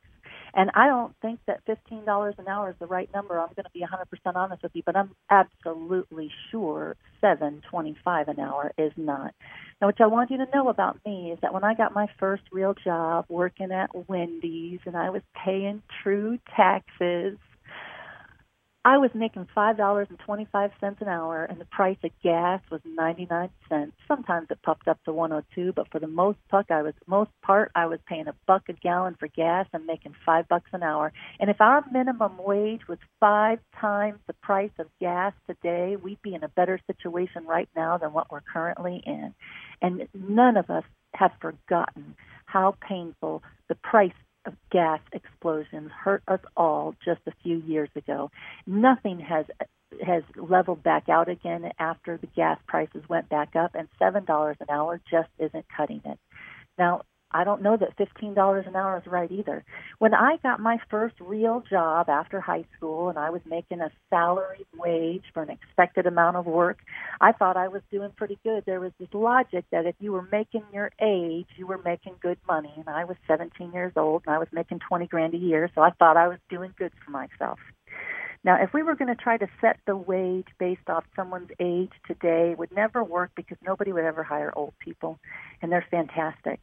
And 0.58 0.72
I 0.74 0.88
don't 0.88 1.14
think 1.22 1.38
that 1.46 1.64
$15 1.66 2.40
an 2.40 2.48
hour 2.48 2.70
is 2.70 2.76
the 2.80 2.86
right 2.88 3.08
number. 3.14 3.38
I'm 3.38 3.50
going 3.54 3.64
to 3.64 3.70
be 3.72 3.82
100% 3.86 4.34
honest 4.34 4.64
with 4.64 4.72
you, 4.74 4.82
but 4.84 4.96
I'm 4.96 5.12
absolutely 5.30 6.32
sure 6.50 6.96
7.25 7.22 8.28
an 8.28 8.40
hour 8.40 8.72
is 8.76 8.90
not. 8.96 9.34
Now, 9.80 9.86
what 9.86 10.00
I 10.00 10.08
want 10.08 10.32
you 10.32 10.38
to 10.38 10.48
know 10.52 10.68
about 10.68 10.98
me 11.06 11.30
is 11.30 11.38
that 11.42 11.54
when 11.54 11.62
I 11.62 11.74
got 11.74 11.94
my 11.94 12.08
first 12.18 12.42
real 12.50 12.74
job 12.74 13.26
working 13.28 13.70
at 13.70 13.90
Wendy's 14.08 14.80
and 14.84 14.96
I 14.96 15.10
was 15.10 15.22
paying 15.44 15.80
true 16.02 16.40
taxes 16.56 17.38
I 18.88 18.96
was 18.96 19.10
making 19.14 19.46
five 19.54 19.76
dollars 19.76 20.06
and 20.08 20.18
twenty 20.18 20.46
five 20.50 20.70
cents 20.80 21.02
an 21.02 21.08
hour, 21.08 21.44
and 21.44 21.60
the 21.60 21.66
price 21.66 21.98
of 22.02 22.10
gas 22.22 22.62
was 22.70 22.80
ninety 22.86 23.26
nine 23.30 23.50
cents. 23.68 23.92
Sometimes 24.08 24.46
it 24.48 24.62
popped 24.62 24.88
up 24.88 24.98
to 25.04 25.12
one 25.12 25.30
oh 25.30 25.42
two, 25.54 25.74
but 25.74 25.90
for 25.92 25.98
the 25.98 26.06
most 26.06 26.38
part, 26.48 26.70
I 26.70 26.80
was 26.80 26.94
most 27.06 27.30
part 27.42 27.70
I 27.74 27.84
was 27.84 27.98
paying 28.06 28.28
a 28.28 28.34
buck 28.46 28.62
a 28.70 28.72
gallon 28.72 29.14
for 29.20 29.28
gas 29.28 29.66
and 29.74 29.84
making 29.84 30.14
five 30.24 30.48
bucks 30.48 30.70
an 30.72 30.82
hour. 30.82 31.12
And 31.38 31.50
if 31.50 31.60
our 31.60 31.84
minimum 31.92 32.38
wage 32.38 32.88
was 32.88 32.96
five 33.20 33.58
times 33.78 34.20
the 34.26 34.32
price 34.32 34.70
of 34.78 34.86
gas 35.00 35.34
today, 35.46 35.96
we'd 36.02 36.22
be 36.22 36.34
in 36.34 36.42
a 36.42 36.48
better 36.48 36.80
situation 36.86 37.44
right 37.44 37.68
now 37.76 37.98
than 37.98 38.14
what 38.14 38.32
we're 38.32 38.40
currently 38.40 39.02
in. 39.04 39.34
And 39.82 40.08
none 40.14 40.56
of 40.56 40.70
us 40.70 40.84
have 41.12 41.32
forgotten 41.42 42.16
how 42.46 42.74
painful 42.80 43.42
the 43.68 43.74
price 43.74 44.12
of 44.48 44.54
gas 44.70 45.00
explosions 45.12 45.90
hurt 45.92 46.22
us 46.26 46.40
all 46.56 46.94
just 47.04 47.20
a 47.26 47.32
few 47.42 47.58
years 47.58 47.90
ago. 47.94 48.30
Nothing 48.66 49.20
has 49.20 49.44
has 50.04 50.22
leveled 50.36 50.82
back 50.82 51.08
out 51.08 51.28
again 51.28 51.70
after 51.78 52.18
the 52.18 52.26
gas 52.36 52.58
prices 52.66 53.02
went 53.08 53.28
back 53.30 53.56
up 53.56 53.74
and 53.74 53.88
$7 53.98 54.56
an 54.60 54.66
hour 54.70 55.00
just 55.10 55.30
isn't 55.38 55.64
cutting 55.74 56.02
it. 56.04 56.18
Now, 56.76 57.02
I 57.30 57.44
don't 57.44 57.62
know 57.62 57.76
that 57.76 57.96
$15 57.96 58.66
an 58.66 58.76
hour 58.76 58.98
is 58.98 59.06
right 59.06 59.30
either. 59.30 59.64
When 59.98 60.14
I 60.14 60.38
got 60.42 60.60
my 60.60 60.78
first 60.90 61.14
real 61.20 61.62
job 61.68 62.08
after 62.08 62.40
high 62.40 62.64
school 62.76 63.10
and 63.10 63.18
I 63.18 63.30
was 63.30 63.42
making 63.44 63.80
a 63.80 63.90
salary 64.08 64.66
wage 64.76 65.24
for 65.34 65.42
an 65.42 65.50
expected 65.50 66.06
amount 66.06 66.36
of 66.36 66.46
work, 66.46 66.78
I 67.20 67.32
thought 67.32 67.56
I 67.56 67.68
was 67.68 67.82
doing 67.90 68.10
pretty 68.16 68.38
good. 68.44 68.64
There 68.64 68.80
was 68.80 68.92
this 68.98 69.08
logic 69.12 69.66
that 69.72 69.86
if 69.86 69.94
you 70.00 70.12
were 70.12 70.28
making 70.32 70.64
your 70.72 70.90
age, 71.00 71.48
you 71.56 71.66
were 71.66 71.80
making 71.84 72.14
good 72.20 72.38
money. 72.46 72.72
And 72.76 72.88
I 72.88 73.04
was 73.04 73.16
17 73.26 73.72
years 73.72 73.92
old 73.96 74.22
and 74.26 74.34
I 74.34 74.38
was 74.38 74.48
making 74.52 74.80
20 74.88 75.06
grand 75.06 75.34
a 75.34 75.38
year, 75.38 75.70
so 75.74 75.82
I 75.82 75.90
thought 75.90 76.16
I 76.16 76.28
was 76.28 76.38
doing 76.48 76.72
good 76.78 76.92
for 77.04 77.10
myself. 77.10 77.58
Now, 78.44 78.62
if 78.62 78.72
we 78.72 78.82
were 78.82 78.94
going 78.94 79.14
to 79.14 79.20
try 79.20 79.36
to 79.36 79.48
set 79.60 79.78
the 79.86 79.96
wage 79.96 80.46
based 80.58 80.88
off 80.88 81.04
someone's 81.16 81.50
age 81.60 81.92
today, 82.06 82.52
it 82.52 82.58
would 82.58 82.72
never 82.72 83.02
work 83.02 83.30
because 83.34 83.58
nobody 83.64 83.92
would 83.92 84.04
ever 84.04 84.22
hire 84.22 84.52
old 84.54 84.74
people, 84.78 85.18
and 85.60 85.72
they're 85.72 85.86
fantastic. 85.90 86.60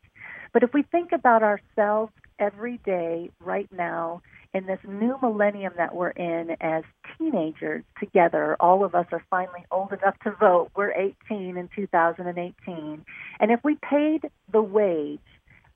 But 0.53 0.63
if 0.63 0.73
we 0.73 0.84
think 0.84 1.11
about 1.11 1.43
ourselves 1.43 2.13
every 2.39 2.78
day, 2.86 3.30
right 3.39 3.69
now, 3.71 4.21
in 4.53 4.65
this 4.65 4.80
new 4.88 5.17
millennium 5.21 5.73
that 5.76 5.93
we're 5.93 6.11
in 6.11 6.55
as 6.61 6.86
teenagers 7.17 7.84
together, 7.99 8.55
all 8.61 8.86
of 8.86 8.95
us 8.95 9.05
are 9.11 9.23
finally 9.30 9.65
old 9.69 9.91
enough 9.91 10.17
to 10.23 10.32
vote. 10.32 10.71
We're 10.76 10.93
18 10.93 11.57
in 11.57 11.69
2018. 11.76 13.05
And 13.41 13.51
if 13.51 13.59
we 13.65 13.76
paid 13.76 14.30
the 14.49 14.61
wage 14.61 15.19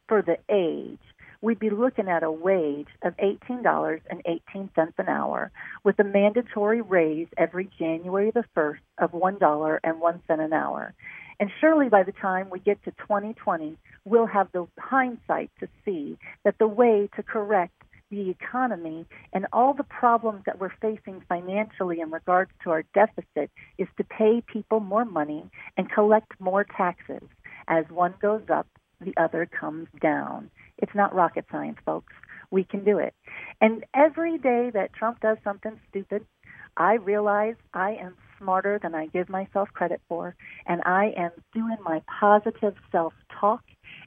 for 0.08 0.22
the 0.22 0.38
age, 0.50 1.00
we'd 1.42 1.60
be 1.60 1.70
looking 1.70 2.10
at 2.10 2.24
a 2.24 2.32
wage 2.32 2.88
of 3.02 3.16
$18.18 3.18 4.70
an 4.76 5.08
hour 5.08 5.52
with 5.84 6.00
a 6.00 6.04
mandatory 6.04 6.82
raise 6.82 7.28
every 7.38 7.70
January 7.78 8.32
the 8.32 8.44
1st 8.56 8.80
of 8.98 9.12
$1.01 9.12 10.20
an 10.30 10.54
hour. 10.54 10.94
And 11.40 11.50
surely 11.62 11.88
by 11.88 12.04
the 12.04 12.12
time 12.12 12.50
we 12.50 12.60
get 12.60 12.84
to 12.84 12.92
2020, 12.92 13.78
we'll 14.04 14.26
have 14.26 14.52
the 14.52 14.68
hindsight 14.78 15.52
to 15.62 15.70
see 15.86 16.18
that 16.44 16.58
the 16.60 16.68
way 16.68 17.10
to 17.16 17.24
correct 17.24 17.74
the 18.12 18.30
economy 18.30 19.06
and 19.34 19.46
all 19.54 19.74
the 19.74 19.84
problems 19.84 20.42
that 20.46 20.60
we're 20.60 20.74
facing 20.82 21.22
financially 21.30 22.02
in 22.02 22.10
regards 22.12 22.52
to 22.64 22.72
our 22.72 22.84
deficit 22.94 23.52
is 23.78 23.88
to 23.98 24.04
pay 24.04 24.42
people 24.52 24.80
more 24.80 25.06
money 25.06 25.50
and 25.78 25.92
collect 25.92 26.34
more 26.40 26.66
taxes. 26.66 27.24
As 27.68 27.86
one 27.90 28.16
goes 28.20 28.42
up, 28.52 28.68
the 29.00 29.14
other 29.16 29.46
comes 29.46 29.88
down. 30.02 30.50
It's 30.82 30.96
not 30.96 31.14
rocket 31.14 31.46
science, 31.52 31.78
folks. 31.86 32.14
We 32.52 32.64
can 32.64 32.84
do 32.84 32.98
it. 32.98 33.14
And 33.62 33.86
every 33.94 34.38
day 34.38 34.72
that 34.74 34.94
Trump 34.94 35.20
does 35.20 35.38
something 35.44 35.80
stupid, 35.90 36.26
I 36.78 36.94
realize 36.96 37.56
I 37.74 37.92
am 38.02 38.16
smarter 38.40 38.80
than 38.82 38.96
I 38.96 39.08
give 39.08 39.30
myself 39.30 39.70
credit 39.74 40.02
for, 40.08 40.36
and 40.66 40.82
I 40.86 41.14
am 41.18 41.32
doing 41.54 41.78
my 41.84 42.02
positive 42.20 42.76
self 42.92 43.14
talk. 43.40 43.62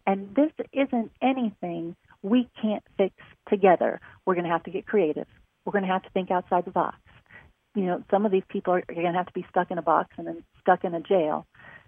And 0.07 0.35
this 0.35 0.51
isn't 0.73 1.13
anything 1.23 1.95
we 2.23 2.49
can't 2.61 2.83
fix 2.97 3.15
together. 3.49 4.01
We're 4.25 4.35
going 4.35 4.47
to 4.47 4.51
have 4.51 4.65
to 4.65 4.71
get 4.71 4.87
creative. 4.87 5.27
We're 5.65 5.73
going 5.73 5.85
to 5.85 5.91
have 5.93 6.03
to 6.03 6.11
think 6.11 6.31
outside 6.31 6.65
the 6.65 6.71
box. 6.71 6.97
You 7.75 7.85
know, 7.85 8.05
some 8.11 8.27
of 8.27 8.33
these 8.33 8.43
people 8.49 8.75
are 8.75 8.83
going 8.83 9.13
to 9.13 9.13
have 9.13 9.27
to 9.27 9.33
be 9.33 9.47
stuck 9.51 9.71
in 9.71 9.79
a 9.79 9.83
box 9.83 10.11
and 10.19 10.27
then 10.27 10.43
stuck 10.61 10.85
in 10.85 10.95
a 10.95 11.01
jail 11.01 11.47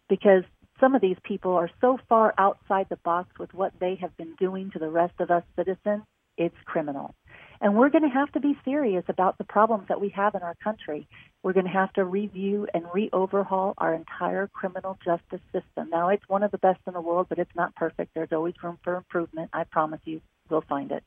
because 0.08 0.44
some 0.80 0.94
of 0.94 1.00
these 1.00 1.16
people 1.22 1.52
are 1.52 1.70
so 1.80 1.98
far 2.08 2.34
outside 2.36 2.86
the 2.88 2.96
box 2.96 3.28
with 3.38 3.54
what 3.54 3.72
they 3.80 3.96
have 4.00 4.16
been 4.16 4.34
doing 4.38 4.70
to 4.72 4.78
the 4.78 4.90
rest 4.90 5.14
of 5.20 5.30
us 5.30 5.44
citizens, 5.56 6.02
it's 6.36 6.56
criminal. 6.64 7.14
And 7.60 7.76
we're 7.76 7.90
going 7.90 8.02
to 8.02 8.08
have 8.08 8.30
to 8.32 8.40
be 8.40 8.58
serious 8.64 9.04
about 9.08 9.38
the 9.38 9.44
problems 9.44 9.86
that 9.88 10.00
we 10.00 10.08
have 10.10 10.34
in 10.34 10.42
our 10.42 10.56
country. 10.62 11.06
We're 11.42 11.52
going 11.52 11.66
to 11.66 11.72
have 11.72 11.92
to 11.94 12.04
review 12.04 12.66
and 12.74 12.84
re 12.92 13.08
overhaul 13.12 13.74
our 13.78 13.94
entire 13.94 14.48
criminal 14.48 14.98
justice 15.04 15.40
system. 15.52 15.90
Now, 15.90 16.08
it's 16.08 16.28
one 16.28 16.42
of 16.42 16.50
the 16.50 16.58
best 16.58 16.80
in 16.86 16.92
the 16.92 17.00
world, 17.00 17.26
but 17.28 17.38
it's 17.38 17.54
not 17.54 17.74
perfect. 17.76 18.12
There's 18.14 18.32
always 18.32 18.54
room 18.62 18.78
for 18.82 18.96
improvement. 18.96 19.50
I 19.52 19.64
promise 19.64 20.00
you, 20.04 20.20
we'll 20.50 20.64
find 20.68 20.90
it. 20.90 21.04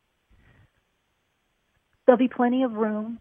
There'll 2.05 2.17
be 2.17 2.29
plenty 2.29 2.63
of 2.63 2.73
room 2.73 3.19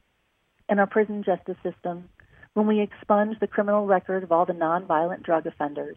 in 0.68 0.78
our 0.78 0.86
prison 0.86 1.24
justice 1.24 1.56
system 1.64 2.08
when 2.54 2.68
we 2.68 2.80
expunge 2.80 3.38
the 3.40 3.48
criminal 3.48 3.84
record 3.84 4.22
of 4.22 4.30
all 4.30 4.46
the 4.46 4.52
nonviolent 4.52 5.24
drug 5.24 5.46
offenders 5.46 5.96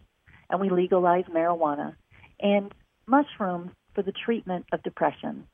and 0.50 0.60
we 0.60 0.70
legalize 0.70 1.24
marijuana 1.24 1.94
and 2.40 2.72
mushrooms 3.06 3.70
for 3.94 4.02
the 4.02 4.12
treatment 4.12 4.66
of 4.72 4.82
depression 4.82 5.46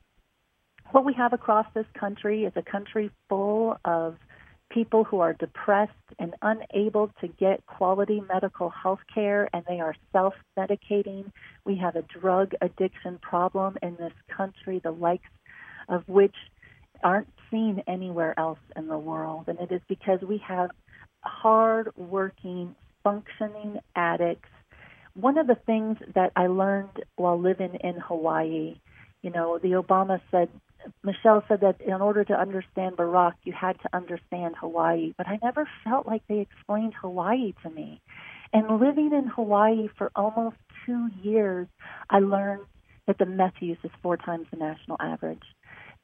what 0.91 1.03
we 1.03 1.13
have 1.13 1.33
across 1.33 1.65
this 1.73 1.85
country 1.99 2.45
is 2.45 2.53
a 2.55 2.61
country 2.61 3.11
full 3.29 3.77
of 3.83 4.15
people 4.69 5.03
who 5.03 5.19
are 5.19 5.33
depressed 5.33 5.91
and 6.19 6.33
unable 6.41 7.09
to 7.21 7.27
get 7.27 7.65
quality 7.65 8.21
medical 8.27 8.69
health 8.69 8.99
care 9.13 9.49
and 9.53 9.63
they 9.67 9.79
are 9.79 9.95
self 10.11 10.33
medicating. 10.57 11.31
We 11.65 11.77
have 11.77 11.95
a 11.95 12.03
drug 12.03 12.53
addiction 12.61 13.19
problem 13.21 13.77
in 13.81 13.95
this 13.97 14.13
country, 14.35 14.79
the 14.83 14.91
likes 14.91 15.29
of 15.89 16.03
which 16.07 16.35
aren't 17.03 17.29
seen 17.51 17.83
anywhere 17.87 18.37
else 18.37 18.59
in 18.75 18.87
the 18.87 18.97
world. 18.97 19.45
And 19.47 19.59
it 19.59 19.71
is 19.71 19.81
because 19.87 20.21
we 20.21 20.41
have 20.47 20.71
hard 21.23 21.91
working, 21.95 22.75
functioning 23.03 23.79
addicts. 23.95 24.49
One 25.19 25.39
of 25.39 25.47
the 25.47 25.55
things 25.55 25.97
that 26.13 26.31
I 26.35 26.45
learned 26.45 27.03
while 27.15 27.39
living 27.41 27.75
in 27.83 27.95
Hawaii, 27.95 28.79
you 29.23 29.31
know, 29.31 29.57
the 29.57 29.69
Obama 29.69 30.21
said 30.29 30.47
Michelle 31.03 31.43
said 31.47 31.61
that 31.61 31.81
in 31.81 31.95
order 31.95 32.23
to 32.23 32.39
understand 32.39 32.97
Barack, 32.97 33.33
you 33.43 33.51
had 33.51 33.81
to 33.81 33.89
understand 33.93 34.55
Hawaii, 34.59 35.15
but 35.17 35.27
I 35.27 35.39
never 35.41 35.67
felt 35.83 36.05
like 36.05 36.21
they 36.27 36.39
explained 36.39 36.93
Hawaii 37.01 37.53
to 37.63 37.69
me. 37.71 37.99
And 38.53 38.79
living 38.79 39.11
in 39.11 39.27
Hawaii 39.27 39.87
for 39.97 40.11
almost 40.15 40.57
two 40.85 41.09
years, 41.23 41.67
I 42.11 42.19
learned 42.19 42.65
that 43.07 43.17
the 43.17 43.25
meth 43.25 43.59
use 43.59 43.79
is 43.83 43.91
four 44.03 44.17
times 44.17 44.45
the 44.51 44.57
national 44.57 44.97
average 44.99 45.43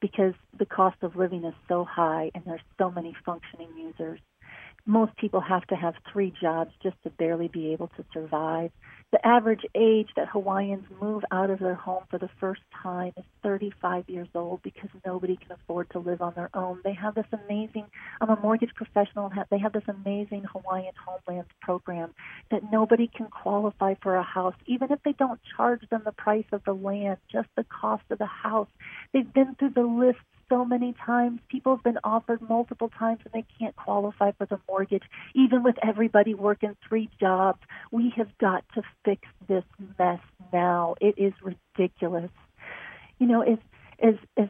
because 0.00 0.34
the 0.58 0.66
cost 0.66 0.96
of 1.02 1.14
living 1.14 1.44
is 1.44 1.54
so 1.68 1.84
high 1.84 2.32
and 2.34 2.42
there's 2.44 2.60
so 2.78 2.90
many 2.90 3.14
functioning 3.24 3.68
users 3.78 4.18
most 4.86 5.16
people 5.16 5.40
have 5.40 5.66
to 5.68 5.74
have 5.74 5.94
three 6.12 6.32
jobs 6.40 6.72
just 6.82 6.96
to 7.02 7.10
barely 7.10 7.48
be 7.48 7.72
able 7.72 7.88
to 7.96 8.04
survive. 8.12 8.70
The 9.14 9.24
average 9.24 9.64
age 9.76 10.08
that 10.16 10.26
Hawaiians 10.26 10.86
move 11.00 11.22
out 11.30 11.48
of 11.48 11.60
their 11.60 11.76
home 11.76 12.02
for 12.10 12.18
the 12.18 12.28
first 12.40 12.62
time 12.82 13.12
is 13.16 13.22
35 13.44 14.08
years 14.08 14.26
old 14.34 14.60
because 14.64 14.90
nobody 15.06 15.36
can 15.36 15.52
afford 15.52 15.88
to 15.90 16.00
live 16.00 16.20
on 16.20 16.32
their 16.34 16.50
own. 16.52 16.80
They 16.82 16.94
have 16.94 17.14
this 17.14 17.28
amazing, 17.32 17.86
I'm 18.20 18.30
a 18.30 18.40
mortgage 18.40 18.74
professional, 18.74 19.30
and 19.30 19.44
they 19.52 19.58
have 19.58 19.72
this 19.72 19.84
amazing 19.86 20.46
Hawaiian 20.52 20.94
homelands 21.06 21.48
program 21.60 22.12
that 22.50 22.72
nobody 22.72 23.06
can 23.06 23.28
qualify 23.28 23.94
for 24.02 24.16
a 24.16 24.24
house, 24.24 24.56
even 24.66 24.90
if 24.90 25.00
they 25.04 25.12
don't 25.12 25.38
charge 25.56 25.88
them 25.90 26.02
the 26.04 26.10
price 26.10 26.46
of 26.50 26.64
the 26.64 26.74
land, 26.74 27.18
just 27.30 27.46
the 27.56 27.62
cost 27.62 28.02
of 28.10 28.18
the 28.18 28.26
house. 28.26 28.68
They've 29.12 29.32
been 29.32 29.54
through 29.54 29.74
the 29.76 29.82
list 29.82 30.18
so 30.48 30.64
many 30.64 30.94
times. 31.04 31.40
People 31.48 31.76
have 31.76 31.84
been 31.84 31.98
offered 32.04 32.40
multiple 32.48 32.90
times 32.98 33.20
and 33.24 33.32
they 33.32 33.46
can't 33.58 33.74
qualify 33.76 34.32
for 34.32 34.46
the 34.46 34.58
mortgage, 34.68 35.04
even 35.34 35.62
with 35.62 35.76
everybody 35.82 36.34
working 36.34 36.76
three 36.88 37.08
jobs. 37.20 37.60
We 37.90 38.12
have 38.16 38.36
got 38.38 38.64
to 38.74 38.82
fix 39.04 39.22
this 39.48 39.64
mess 39.98 40.20
now. 40.52 40.94
It 41.00 41.14
is 41.18 41.32
ridiculous. 41.42 42.30
You 43.18 43.26
know, 43.26 43.42
as 43.42 43.58
as 44.02 44.14
as 44.36 44.48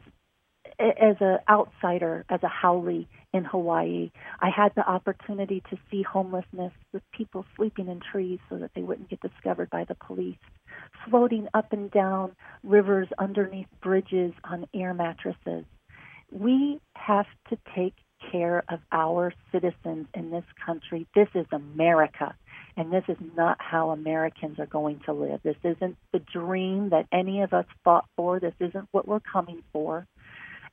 as 0.79 1.15
an 1.19 1.37
outsider, 1.47 2.25
as 2.29 2.41
a 2.43 2.49
haole 2.49 3.05
in 3.33 3.43
Hawaii, 3.45 4.11
I 4.39 4.49
had 4.49 4.73
the 4.75 4.87
opportunity 4.87 5.61
to 5.69 5.77
see 5.89 6.03
homelessness 6.03 6.73
with 6.91 7.03
people 7.11 7.45
sleeping 7.55 7.87
in 7.87 7.99
trees 7.99 8.39
so 8.49 8.57
that 8.57 8.71
they 8.75 8.81
wouldn't 8.81 9.09
get 9.09 9.21
discovered 9.21 9.69
by 9.69 9.85
the 9.85 9.95
police, 9.95 10.37
floating 11.07 11.47
up 11.53 11.71
and 11.71 11.91
down 11.91 12.35
rivers 12.63 13.07
underneath 13.17 13.67
bridges 13.81 14.33
on 14.43 14.67
air 14.73 14.93
mattresses, 14.93 15.65
we 16.31 16.79
have 16.95 17.27
to 17.49 17.57
take 17.75 17.95
care 18.31 18.63
of 18.69 18.79
our 18.91 19.33
citizens 19.51 20.07
in 20.13 20.31
this 20.31 20.43
country. 20.65 21.07
This 21.15 21.27
is 21.35 21.45
America, 21.51 22.35
and 22.75 22.91
this 22.91 23.03
is 23.07 23.17
not 23.35 23.57
how 23.59 23.91
Americans 23.91 24.59
are 24.59 24.65
going 24.65 25.01
to 25.05 25.13
live. 25.13 25.41
This 25.43 25.57
isn't 25.63 25.97
the 26.11 26.19
dream 26.19 26.89
that 26.89 27.07
any 27.11 27.41
of 27.41 27.53
us 27.53 27.65
fought 27.83 28.05
for. 28.15 28.39
This 28.39 28.55
isn't 28.59 28.87
what 28.91 29.07
we're 29.07 29.19
coming 29.19 29.63
for. 29.71 30.07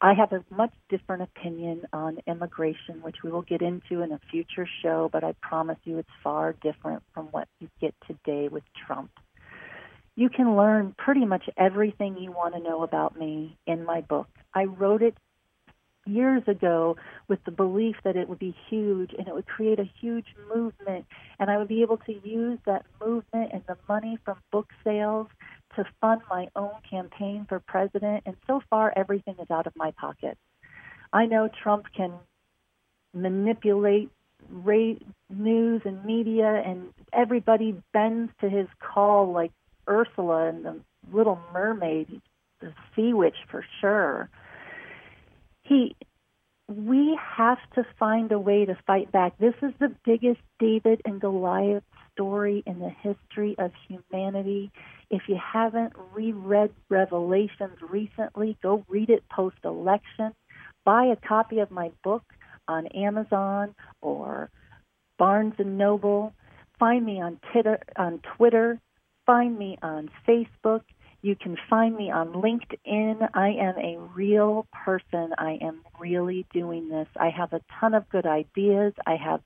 I 0.01 0.15
have 0.15 0.33
a 0.33 0.45
much 0.51 0.73
different 0.89 1.23
opinion 1.23 1.83
on 1.93 2.19
immigration, 2.27 3.03
which 3.03 3.19
we 3.23 3.31
will 3.31 3.43
get 3.43 3.63
into 3.63 4.03
in 4.03 4.11
a 4.11 4.21
future 4.31 4.67
show, 4.83 5.09
but 5.13 5.23
I 5.23 5.35
promise 5.41 5.79
you 5.85 5.99
it's 5.99 6.09
far 6.25 6.55
different 6.55 7.05
from 7.15 7.27
what 7.27 7.47
you 7.61 7.69
get 7.81 7.95
today 8.09 8.49
with 8.49 8.65
Trump. 8.85 9.13
You 10.17 10.29
can 10.29 10.57
learn 10.57 10.95
pretty 10.99 11.25
much 11.25 11.49
everything 11.57 12.19
you 12.19 12.33
want 12.33 12.55
to 12.55 12.61
know 12.61 12.83
about 12.83 13.17
me 13.17 13.57
in 13.67 13.85
my 13.85 14.01
book. 14.01 14.27
I 14.53 14.65
wrote 14.65 15.03
it 15.03 15.17
years 16.07 16.43
ago 16.47 16.97
with 17.29 17.43
the 17.45 17.51
belief 17.51 17.97
that 18.05 18.17
it 18.17 18.29
would 18.29 18.39
be 18.39 18.55
huge 18.69 19.13
and 19.17 19.29
it 19.29 19.35
would 19.35 19.47
create 19.47 19.79
a 19.79 19.91
huge 20.01 20.27
movement. 20.55 21.07
And 21.39 21.51
I 21.51 21.59
would 21.59 21.69
be 21.69 21.83
able 21.83 21.99
to 21.99 22.13
use 22.27 22.59
that 22.67 22.85
movement 23.01 23.51
and 23.53 23.63
the 23.67 23.77
money 23.89 24.19
from 24.25 24.39
book 24.51 24.69
sales 24.85 25.29
to 25.77 25.85
fund 26.01 26.23
my 26.29 26.49
own 26.57 26.73
campaign 26.89 27.47
for 27.49 27.61
president. 27.61 28.25
And 28.27 28.37
so 28.47 28.61
far 28.69 28.93
everything 28.97 29.37
is 29.41 29.51
out 29.51 29.67
of 29.67 29.75
my 29.77 29.93
pocket. 29.93 30.37
I 31.13 31.27
know 31.27 31.49
Trump 31.63 31.87
can 31.97 32.13
manipulate 33.15 34.11
rate 34.51 35.03
news 35.31 35.83
and 35.85 36.05
media 36.05 36.63
and 36.67 36.89
everybody 37.13 37.81
bends 37.93 38.33
to 38.41 38.49
his 38.49 38.67
call 38.81 39.33
like 39.33 39.53
Ursula 39.89 40.49
and 40.49 40.65
the 40.65 40.81
little 41.13 41.39
mermaid 41.53 42.21
the 42.61 42.73
sea 42.95 43.13
witch 43.13 43.37
for 43.51 43.65
sure 43.81 44.29
he 45.73 45.97
we 46.69 47.19
have 47.37 47.59
to 47.75 47.85
find 47.99 48.33
a 48.33 48.39
way 48.39 48.65
to 48.65 48.79
fight 48.87 49.13
back. 49.13 49.37
This 49.39 49.55
is 49.63 49.73
the 49.79 49.95
biggest 50.05 50.41
David 50.59 51.03
and 51.05 51.21
Goliath 51.21 51.83
story 52.13 52.63
in 52.67 52.79
the 52.79 52.89
history 52.89 53.55
of 53.59 53.73
humanity. 53.89 54.71
If 55.11 55.23
you 55.29 55.37
haven't 55.37 55.93
reread 56.15 56.71
Revelations 56.89 57.79
recently, 57.83 58.57
go 58.63 58.85
read 58.89 59.11
it 59.11 59.25
post 59.31 59.57
election. 59.65 60.33
Buy 60.85 61.07
a 61.07 61.17
copy 61.17 61.59
of 61.59 61.71
my 61.71 61.91
book 62.03 62.23
on 62.69 62.87
Amazon 62.89 63.75
or 64.01 64.51
Barnes 65.19 65.55
and 65.59 65.77
Noble. 65.77 66.33
Find 66.79 67.05
me 67.05 67.21
on 67.21 67.39
Twitter, 67.53 67.81
on 67.97 68.21
Twitter. 68.37 68.81
Find 69.27 69.59
me 69.59 69.79
on 69.83 70.11
Facebook. 70.27 70.83
You 71.23 71.37
can 71.37 71.57
find 71.71 71.97
me 71.97 72.11
on 72.11 72.33
LinkedIn. 72.33 73.29
I 73.33 73.49
am 73.51 73.79
a 73.79 73.99
real 74.15 74.67
person. 74.73 75.33
I 75.39 75.59
am 75.63 75.83
really 76.01 76.45
doing 76.53 76.89
this. 76.89 77.07
I 77.19 77.31
have 77.31 77.53
a 77.53 77.61
ton 77.81 77.95
of 77.95 78.09
good 78.11 78.27
ideas. 78.27 78.93
I 79.07 79.17
have 79.17 79.41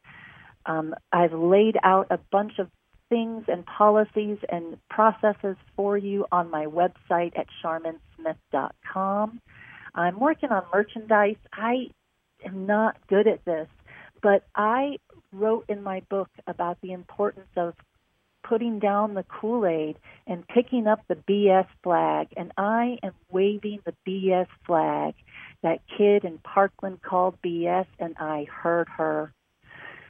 um, 0.64 0.94
I've 1.12 1.32
laid 1.32 1.76
out 1.84 2.08
a 2.10 2.18
bunch 2.32 2.58
of 2.58 2.68
things 3.08 3.44
and 3.46 3.64
policies 3.66 4.38
and 4.48 4.78
processes 4.90 5.56
for 5.76 5.96
you 5.96 6.26
on 6.32 6.50
my 6.50 6.66
website 6.66 7.38
at 7.38 7.46
charminsmith.com. 7.62 9.40
I'm 9.94 10.18
working 10.18 10.50
on 10.50 10.64
merchandise. 10.72 11.36
I 11.52 11.90
am 12.44 12.66
not 12.66 12.96
good 13.06 13.28
at 13.28 13.44
this, 13.44 13.68
but 14.22 14.44
I 14.54 14.98
wrote 15.32 15.66
in 15.68 15.82
my 15.82 16.00
book 16.08 16.30
about 16.46 16.80
the 16.80 16.92
importance 16.92 17.46
of 17.56 17.74
putting 18.48 18.78
down 18.78 19.14
the 19.14 19.24
Kool 19.24 19.66
Aid 19.66 19.96
and 20.26 20.46
picking 20.46 20.86
up 20.86 21.00
the 21.08 21.16
BS 21.16 21.66
flag, 21.82 22.28
and 22.36 22.52
I 22.56 22.98
am 23.02 23.12
waving 23.30 23.80
the 23.84 23.94
BS 24.06 24.46
flag. 24.66 25.14
That 25.62 25.80
kid 25.96 26.24
in 26.24 26.38
Parkland 26.38 27.02
called 27.02 27.36
BS, 27.44 27.86
and 27.98 28.14
I 28.18 28.46
heard 28.50 28.88
her. 28.96 29.32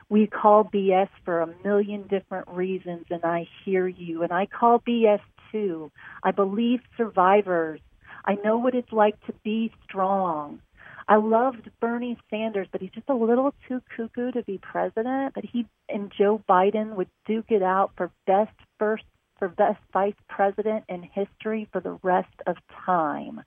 We 0.09 0.27
call 0.27 0.65
BS 0.65 1.09
for 1.25 1.41
a 1.41 1.55
million 1.65 2.07
different 2.07 2.49
reasons, 2.49 3.07
and 3.11 3.25
I 3.25 3.49
hear 3.65 3.89
you, 3.89 4.23
and 4.23 4.33
I 4.33 4.47
call 4.47 4.81
BS 4.81 5.21
too. 5.51 5.91
I 6.23 6.31
believe 6.31 6.81
survivors. 6.97 7.81
I 8.25 8.35
know 8.45 8.59
what 8.59 8.75
it's 8.75 8.93
like 8.93 9.19
to 9.27 9.33
be 9.45 9.73
strong. 9.85 10.61
I 11.09 11.17
loved 11.17 11.71
Bernie 11.81 12.19
Sanders, 12.31 12.67
but 12.73 12.81
he's 12.81 12.91
just 12.91 13.09
a 13.09 13.15
little 13.15 13.55
too 13.69 13.81
cuckoo 13.97 14.33
to 14.33 14.43
be 14.43 14.59
president. 14.59 15.35
But 15.35 15.45
he 15.45 15.67
and 15.89 16.13
Joe 16.17 16.43
Biden 16.49 16.97
would 16.97 17.09
duke 17.27 17.51
it 17.51 17.63
out 17.63 17.93
for 17.97 18.11
best 18.27 18.57
first 18.79 19.05
for 19.39 19.49
best 19.49 19.79
vice 19.93 20.15
president 20.29 20.85
in 20.89 21.03
history 21.03 21.69
for 21.71 21.81
the 21.81 21.99
rest 22.03 22.35
of 22.47 22.57
time. 22.87 23.43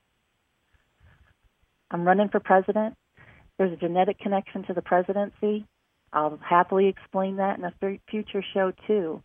I'm 1.91 2.05
running 2.05 2.29
for 2.29 2.39
president. 2.39 2.95
There's 3.57 3.73
a 3.73 3.77
genetic 3.77 4.19
connection 4.19 4.63
to 4.65 4.73
the 4.73 4.83
presidency. 4.83 5.65
I'll 6.13 6.37
happily 6.37 6.87
explain 6.87 7.37
that 7.37 7.57
in 7.57 7.65
a 7.65 7.73
future 8.09 8.43
show 8.53 8.71
too. 8.87 9.21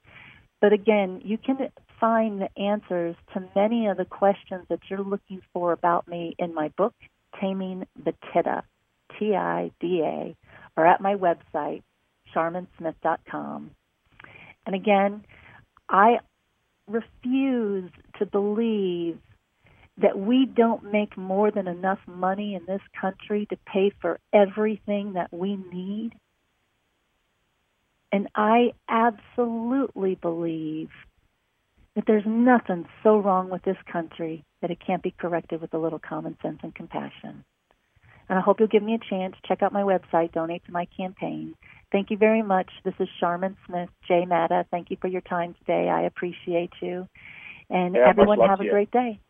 But 0.60 0.72
again, 0.72 1.20
you 1.22 1.38
can 1.38 1.58
find 2.00 2.40
the 2.40 2.58
answers 2.58 3.14
to 3.34 3.48
many 3.54 3.86
of 3.86 3.98
the 3.98 4.06
questions 4.06 4.64
that 4.70 4.80
you're 4.88 5.00
looking 5.00 5.42
for 5.52 5.72
about 5.72 6.08
me 6.08 6.34
in 6.38 6.54
my 6.54 6.68
book 6.76 6.94
Taming 7.40 7.86
the 8.02 8.14
T 9.18 9.34
I 9.34 9.70
D 9.80 10.02
A, 10.02 10.36
or 10.76 10.86
at 10.86 11.00
my 11.00 11.14
website, 11.14 11.82
charminsmith.com. 12.34 13.70
And 14.66 14.74
again, 14.74 15.24
I 15.88 16.18
refuse 16.86 17.90
to 18.18 18.26
believe 18.26 19.18
that 19.98 20.18
we 20.18 20.46
don't 20.46 20.92
make 20.92 21.16
more 21.16 21.50
than 21.50 21.68
enough 21.68 22.00
money 22.06 22.54
in 22.54 22.64
this 22.66 22.80
country 23.00 23.46
to 23.50 23.56
pay 23.66 23.92
for 24.00 24.18
everything 24.32 25.12
that 25.12 25.32
we 25.32 25.56
need. 25.72 26.12
And 28.10 28.28
I 28.34 28.72
absolutely 28.88 30.16
believe 30.16 30.90
that 31.94 32.04
there's 32.06 32.26
nothing 32.26 32.86
so 33.02 33.18
wrong 33.18 33.50
with 33.50 33.62
this 33.62 33.76
country 33.90 34.44
that 34.64 34.70
it 34.70 34.78
can't 34.80 35.02
be 35.02 35.10
corrected 35.10 35.60
with 35.60 35.74
a 35.74 35.78
little 35.78 35.98
common 35.98 36.38
sense 36.40 36.58
and 36.62 36.74
compassion. 36.74 37.44
And 38.30 38.38
I 38.38 38.40
hope 38.40 38.60
you'll 38.60 38.68
give 38.68 38.82
me 38.82 38.94
a 38.94 39.10
chance. 39.10 39.34
Check 39.46 39.62
out 39.62 39.74
my 39.74 39.82
website, 39.82 40.32
donate 40.32 40.64
to 40.64 40.72
my 40.72 40.86
campaign. 40.96 41.54
Thank 41.92 42.10
you 42.10 42.16
very 42.16 42.40
much. 42.42 42.70
This 42.82 42.94
is 42.98 43.06
Sharmin 43.22 43.56
Smith, 43.66 43.90
J 44.08 44.24
Matta. 44.24 44.64
Thank 44.70 44.90
you 44.90 44.96
for 45.02 45.08
your 45.08 45.20
time 45.20 45.54
today. 45.58 45.90
I 45.90 46.04
appreciate 46.04 46.72
you. 46.80 47.06
And 47.68 47.94
yeah, 47.94 48.08
everyone 48.08 48.40
have 48.40 48.62
a 48.62 48.70
great 48.70 48.90
day. 48.90 49.20